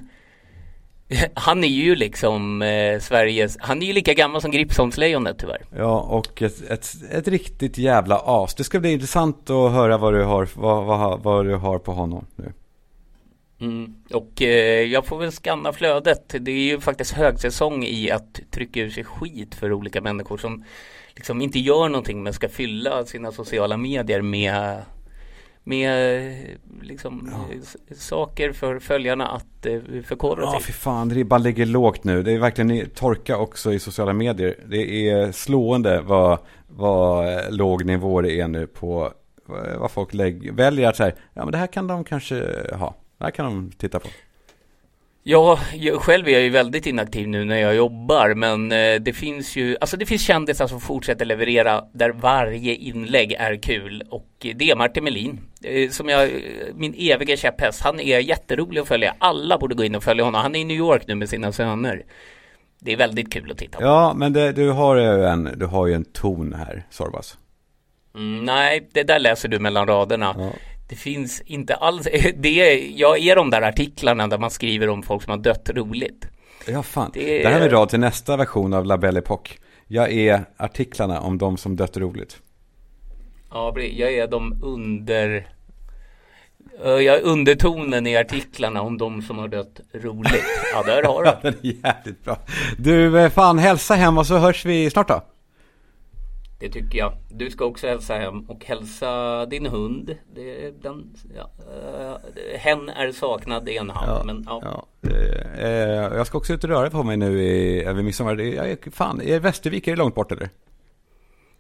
han 1.34 1.64
är 1.64 1.68
ju 1.68 1.96
liksom 1.96 2.62
eh, 2.62 3.00
Sveriges, 3.00 3.58
han 3.60 3.82
är 3.82 3.86
ju 3.86 3.94
lika 3.94 4.14
gammal 4.14 4.42
som 4.42 4.52
Gripsholmslejonet 4.52 5.38
tyvärr. 5.40 5.62
Ja, 5.78 6.00
och 6.00 6.42
ett, 6.42 6.62
ett, 6.70 6.88
ett, 7.12 7.28
riktigt 7.28 7.78
jävla 7.78 8.22
as. 8.26 8.56
Det 8.56 8.64
ska 8.64 8.80
bli 8.80 8.92
intressant 8.92 9.50
att 9.50 9.72
höra 9.72 9.98
vad 9.98 10.14
du 10.14 10.24
har, 10.24 10.48
vad, 10.56 10.86
vad, 10.86 11.24
vad 11.24 11.46
du 11.46 11.56
har 11.56 11.80
på 11.80 11.92
honom 11.92 12.26
nu. 12.36 12.54
Mm. 13.62 13.96
Och 14.14 14.42
eh, 14.42 14.84
jag 14.84 15.06
får 15.06 15.20
väl 15.20 15.32
skanna 15.32 15.74
flödet. 15.74 16.36
Det 16.40 16.52
är 16.52 16.72
ju 16.72 16.80
faktiskt 16.80 17.12
högsäsong 17.12 17.84
i 17.84 18.12
att 18.12 18.40
trycka 18.52 18.80
ur 18.80 18.90
sig 18.90 19.04
skit 19.04 19.56
för 19.56 19.74
olika 19.74 20.02
människor 20.02 20.38
som 20.38 20.64
liksom 21.16 21.42
inte 21.42 21.60
gör 21.60 21.90
någonting 21.90 22.24
men 22.24 22.34
ska 22.34 22.50
fylla 22.50 23.06
sina 23.06 23.32
sociala 23.32 23.78
medier 23.78 24.22
med 24.22 24.82
med 25.64 26.34
liksom 26.82 27.30
ja. 27.32 27.96
saker 27.96 28.52
för 28.52 28.80
följarna 28.80 29.28
att 29.28 29.66
eh, 29.66 29.80
förkovra 30.06 30.46
sig. 30.46 30.54
Ja, 30.54 30.60
fy 30.66 30.74
fan, 30.74 31.12
ribban 31.12 31.44
ligger 31.44 31.66
lågt 31.66 32.04
nu. 32.04 32.24
Det 32.24 32.32
är 32.32 32.40
verkligen 32.40 32.90
torka 32.90 33.38
också 33.38 33.74
i 33.74 33.80
sociala 33.80 34.14
medier. 34.14 34.56
Det 34.66 35.10
är 35.10 35.32
slående 35.32 36.02
vad, 36.02 36.40
vad 36.68 37.34
eh, 37.34 37.52
låg 37.52 37.86
nivå 37.86 38.22
det 38.22 38.40
är 38.40 38.48
nu 38.48 38.68
på 38.68 39.14
vad 39.78 39.92
folk 39.92 40.14
lägger, 40.14 40.52
väljer 40.52 40.90
att 40.90 40.96
säga, 40.96 41.12
ja 41.34 41.46
men 41.46 41.52
det 41.52 41.58
här 41.58 41.68
kan 41.68 41.88
de 41.88 42.04
kanske 42.04 42.46
ha. 42.74 42.96
Det 43.22 43.26
här 43.26 43.32
kan 43.32 43.46
de 43.46 43.72
titta 43.78 44.00
på. 44.00 44.10
Ja, 45.24 45.60
jag, 45.74 46.02
själv 46.02 46.28
är 46.28 46.32
jag 46.32 46.42
ju 46.42 46.50
väldigt 46.50 46.86
inaktiv 46.86 47.28
nu 47.28 47.46
när 47.46 47.58
jag 47.58 47.76
jobbar 47.76 48.34
men 48.34 48.72
eh, 48.72 48.96
det 49.02 49.14
finns 49.14 49.56
ju, 49.56 49.78
alltså 49.82 49.98
det 49.98 50.06
finns 50.06 50.22
kändisar 50.22 50.68
som 50.68 50.82
fortsätter 50.82 51.26
leverera 51.26 51.84
där 51.94 52.10
varje 52.10 52.76
inlägg 52.76 53.34
är 53.34 53.56
kul 53.56 54.04
och 54.10 54.28
det 54.40 54.70
är 54.70 54.76
Martin 54.76 55.04
Melin 55.04 55.40
eh, 55.64 55.90
som 55.90 56.10
jag, 56.10 56.30
min 56.76 56.94
eviga 56.98 57.38
käpphäst, 57.38 57.82
han 57.82 58.00
är 58.00 58.20
jätterolig 58.20 58.82
att 58.82 58.88
följa, 58.88 59.16
alla 59.20 59.58
borde 59.58 59.76
gå 59.76 59.84
in 59.84 59.96
och 59.96 60.04
följa 60.04 60.24
honom, 60.24 60.42
han 60.42 60.56
är 60.56 60.60
i 60.60 60.64
New 60.64 60.78
York 60.78 61.04
nu 61.08 61.16
med 61.16 61.30
sina 61.30 61.52
söner. 61.52 62.04
Det 62.80 62.94
är 62.94 62.98
väldigt 62.98 63.34
kul 63.34 63.52
att 63.52 63.58
titta 63.58 63.78
på. 63.78 63.84
Ja, 63.84 64.14
men 64.16 64.34
det, 64.34 64.52
du, 64.52 64.70
har 64.70 64.96
ju 64.96 65.26
en, 65.26 65.50
du 65.56 65.66
har 65.66 65.88
ju 65.88 65.94
en 65.94 66.06
ton 66.06 66.54
här, 66.54 66.84
Sorbas. 66.90 67.38
Mm, 68.16 68.46
nej, 68.46 68.90
det 68.94 69.04
där 69.04 69.20
läser 69.20 69.50
du 69.50 69.60
mellan 69.60 69.88
raderna. 69.88 70.36
Ja. 70.38 70.52
Det 70.92 70.98
finns 70.98 71.42
inte 71.42 71.76
alls, 71.76 72.04
det 72.36 72.60
är, 72.60 73.00
jag 73.00 73.20
är 73.20 73.36
de 73.36 73.50
där 73.50 73.62
artiklarna 73.62 74.28
där 74.28 74.38
man 74.38 74.52
skriver 74.52 74.90
om 74.90 75.04
folk 75.04 75.24
som 75.24 75.32
har 75.32 75.38
dött 75.38 75.70
roligt. 75.70 76.28
Ja, 76.68 76.84
fan. 76.84 77.12
Det, 77.14 77.40
är... 77.40 77.44
det 77.44 77.50
här 77.50 77.62
är 77.62 77.70
bra 77.70 77.86
till 77.86 78.00
nästa 78.00 78.38
version 78.38 78.74
av 78.74 78.86
La 78.86 78.98
Belle 78.98 79.20
Époque. 79.20 79.52
Jag 79.88 80.12
är 80.12 80.46
artiklarna 80.58 81.20
om 81.20 81.38
de 81.38 81.58
som 81.58 81.76
dött 81.76 81.98
roligt. 81.98 82.38
Ja, 83.52 83.74
jag 83.80 84.14
är 84.14 84.28
de 84.28 84.60
under... 84.64 85.48
Jag 86.84 87.06
är 87.06 87.22
undertonen 87.22 88.08
i 88.08 88.18
artiklarna 88.18 88.82
om 88.82 88.98
de 88.98 89.22
som 89.22 89.38
har 89.38 89.48
dött 89.48 89.80
roligt. 89.94 90.46
Ja, 90.74 90.84
där 90.84 91.04
har 91.04 91.24
du. 91.24 91.32
den 91.42 91.54
är 91.62 91.86
jävligt 91.86 92.24
bra. 92.24 92.38
Du, 92.78 93.20
eh, 93.20 93.30
fan 93.30 93.60
hälsa 93.60 93.96
hem 93.96 94.18
och 94.18 94.28
så 94.28 94.38
hörs 94.38 94.66
vi 94.66 94.90
snart 94.90 95.08
då. 95.08 95.24
Det 96.62 96.70
tycker 96.70 96.98
jag. 96.98 97.14
Du 97.30 97.50
ska 97.50 97.66
också 97.66 97.88
hälsa 97.88 98.16
hem 98.16 98.40
och 98.40 98.66
hälsa 98.66 99.46
din 99.46 99.66
hund. 99.66 100.16
Det, 100.36 100.72
den, 100.82 101.14
ja, 101.36 101.52
uh, 101.60 102.58
hen 102.58 102.90
är 102.90 103.12
saknad, 103.12 103.70
är 103.70 103.82
en 103.82 103.90
han. 103.90 104.10
Ja, 104.10 104.24
men, 104.26 104.46
ja. 104.50 104.62
ja. 104.64 105.10
Uh, 105.10 106.18
jag 106.18 106.28
ska 106.28 106.38
också 106.38 106.54
ut 106.54 106.64
och 106.64 106.70
röra 106.70 106.90
på 106.90 107.04
mig 107.04 107.18
nu 107.18 107.44
i, 107.44 107.84
över 107.84 108.04
midsommar. 108.04 108.36
Jag 108.36 108.94
fan, 108.94 109.22
är 109.22 109.40
Västervik, 109.40 109.88
är 109.88 109.92
det 109.92 109.98
långt 109.98 110.16
bort 110.16 110.32
eller? 110.32 110.50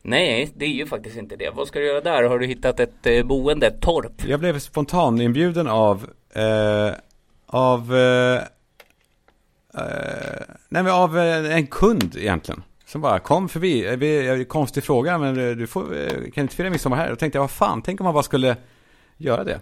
Nej, 0.01 0.51
det 0.55 0.65
är 0.65 0.69
ju 0.69 0.85
faktiskt 0.85 1.17
inte 1.17 1.35
det. 1.35 1.49
Vad 1.49 1.67
ska 1.67 1.79
du 1.79 1.85
göra 1.85 2.01
där? 2.01 2.23
Har 2.23 2.39
du 2.39 2.45
hittat 2.45 2.79
ett 2.79 3.05
eh, 3.05 3.23
boende, 3.23 3.67
ett 3.67 3.81
torp? 3.81 4.25
Jag 4.27 4.39
blev 4.39 4.59
spontan 4.59 5.21
inbjuden 5.21 5.67
av, 5.67 6.09
eh, 6.33 6.91
av, 7.45 7.95
eh, 7.95 8.35
eh 9.77 10.41
nej 10.69 10.83
men 10.83 10.93
av 10.93 11.17
en 11.17 11.67
kund 11.67 12.15
egentligen. 12.17 12.63
Som 12.91 13.01
bara 13.01 13.19
kom 13.19 13.49
förbi. 13.49 13.85
Är 13.85 14.33
en 14.33 14.45
konstig 14.45 14.83
fråga, 14.83 15.17
men 15.17 15.35
du 15.57 15.67
får, 15.67 15.85
kan 16.31 16.41
inte 16.41 16.55
fira 16.55 16.69
midsommar 16.69 16.97
här? 16.97 17.09
Då 17.09 17.15
tänkte 17.15 17.37
jag, 17.37 17.43
vad 17.43 17.51
fan, 17.51 17.81
tänk 17.81 18.01
om 18.01 18.03
man 18.03 18.13
bara 18.13 18.23
skulle 18.23 18.55
göra 19.17 19.43
det. 19.43 19.59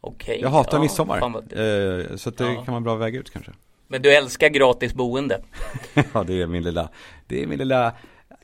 Okej. 0.00 0.32
Okay, 0.32 0.42
jag 0.42 0.50
hatar 0.50 0.76
ja, 0.76 0.82
midsommar. 0.82 1.20
Vad... 1.20 2.20
så 2.20 2.30
det 2.30 2.44
ja. 2.44 2.64
kan 2.64 2.74
man 2.74 2.82
bra 2.82 2.94
väga 2.94 3.18
ut 3.18 3.30
kanske. 3.30 3.52
Men 3.88 4.02
du 4.02 4.14
älskar 4.14 4.48
gratis 4.48 4.94
boende? 4.94 5.42
ja, 6.12 6.24
det 6.24 6.42
är 6.42 6.46
min 6.46 6.62
lilla, 6.62 6.88
det 7.26 7.42
är 7.42 7.46
min 7.46 7.58
lilla 7.58 7.94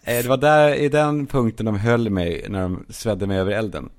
Eh, 0.06 0.22
det 0.22 0.28
var 0.28 0.36
där, 0.36 0.74
i 0.74 0.88
den 0.88 1.26
punkten 1.26 1.66
de 1.66 1.78
höll 1.78 2.10
mig 2.10 2.46
när 2.48 2.62
de 2.62 2.86
svedde 2.88 3.26
mig 3.26 3.38
över 3.38 3.52
elden. 3.52 3.90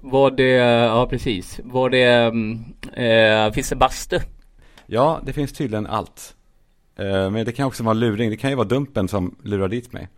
Var 0.00 0.30
det, 0.30 0.52
ja 0.52 1.06
precis. 1.10 1.60
Var 1.64 1.90
det, 1.90 2.02
eh, 3.04 3.52
finns 3.52 3.68
det 3.68 3.76
bastu? 3.76 4.20
Ja, 4.86 5.20
det 5.24 5.32
finns 5.32 5.52
tydligen 5.52 5.86
allt. 5.86 6.34
Eh, 6.98 7.30
men 7.30 7.44
det 7.44 7.52
kan 7.52 7.66
också 7.66 7.82
vara 7.82 7.94
luring. 7.94 8.30
Det 8.30 8.36
kan 8.36 8.50
ju 8.50 8.56
vara 8.56 8.68
Dumpen 8.68 9.08
som 9.08 9.36
lurar 9.42 9.68
dit 9.68 9.92
mig. 9.92 10.08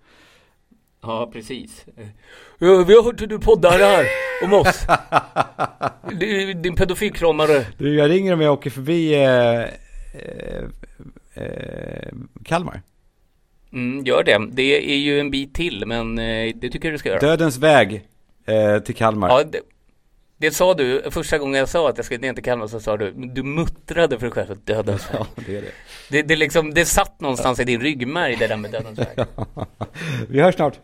Ja, 1.03 1.31
precis. 1.33 1.85
Ja, 2.59 2.85
vi 2.85 2.95
har 2.95 3.03
hört 3.03 3.21
hur 3.21 3.27
du 3.27 3.39
poddar 3.39 3.79
här 3.79 4.07
om 4.45 4.53
oss. 4.53 4.87
din 6.63 6.75
pedofilkramare. 6.75 7.67
Du, 7.79 7.95
jag 7.95 8.11
ringer 8.11 8.33
om 8.33 8.41
jag 8.41 8.53
åker 8.53 8.71
förbi 8.71 9.15
eh, 9.15 9.61
eh, 9.61 10.65
eh 11.35 12.13
Kalmar. 12.45 12.83
Mm, 13.73 14.05
gör 14.05 14.25
det. 14.25 14.49
Det 14.53 14.93
är 14.93 14.99
ju 14.99 15.21
en 15.21 15.31
bit 15.31 15.55
till, 15.55 15.87
men 15.87 16.19
eh, 16.19 16.55
det 16.55 16.71
tycker 16.71 16.89
jag 16.89 16.95
du 16.95 16.99
ska 16.99 17.09
göra. 17.09 17.21
Dödens 17.21 17.59
väg 17.59 18.05
eh, 18.47 18.79
till 18.79 18.95
Kalmar. 18.95 19.29
Ja, 19.29 19.45
det, 19.45 19.61
det, 20.41 20.51
sa 20.51 20.75
du, 20.75 21.11
första 21.11 21.39
gången 21.39 21.59
jag 21.59 21.69
sa 21.69 21.89
att 21.89 21.97
jag 21.97 22.05
skulle 22.07 22.21
ner 22.21 22.33
till 22.33 22.45
Kalmar 22.45 22.67
så 22.67 22.81
sa 22.81 22.97
du, 22.97 23.11
du 23.11 23.43
muttrade 23.43 24.19
för 24.19 24.27
dig 24.27 24.33
själv 24.33 24.53
att 24.53 24.67
dödens 24.67 25.11
väg. 25.15 25.21
Ja, 25.21 25.27
det 25.47 25.57
är 25.57 25.63
det. 25.63 25.73
Det, 26.09 26.23
det, 26.23 26.37
liksom, 26.37 26.75
det 26.75 26.85
satt 26.85 27.21
någonstans 27.21 27.61
i 27.61 27.65
din 27.65 27.81
ryggmärg 27.81 28.37
det 28.37 28.47
där 28.47 28.57
med 28.57 28.71
dödens 28.71 28.99
väg. 28.99 29.27
Vi 30.29 30.41
hörs 30.41 30.55
snart. 30.55 30.81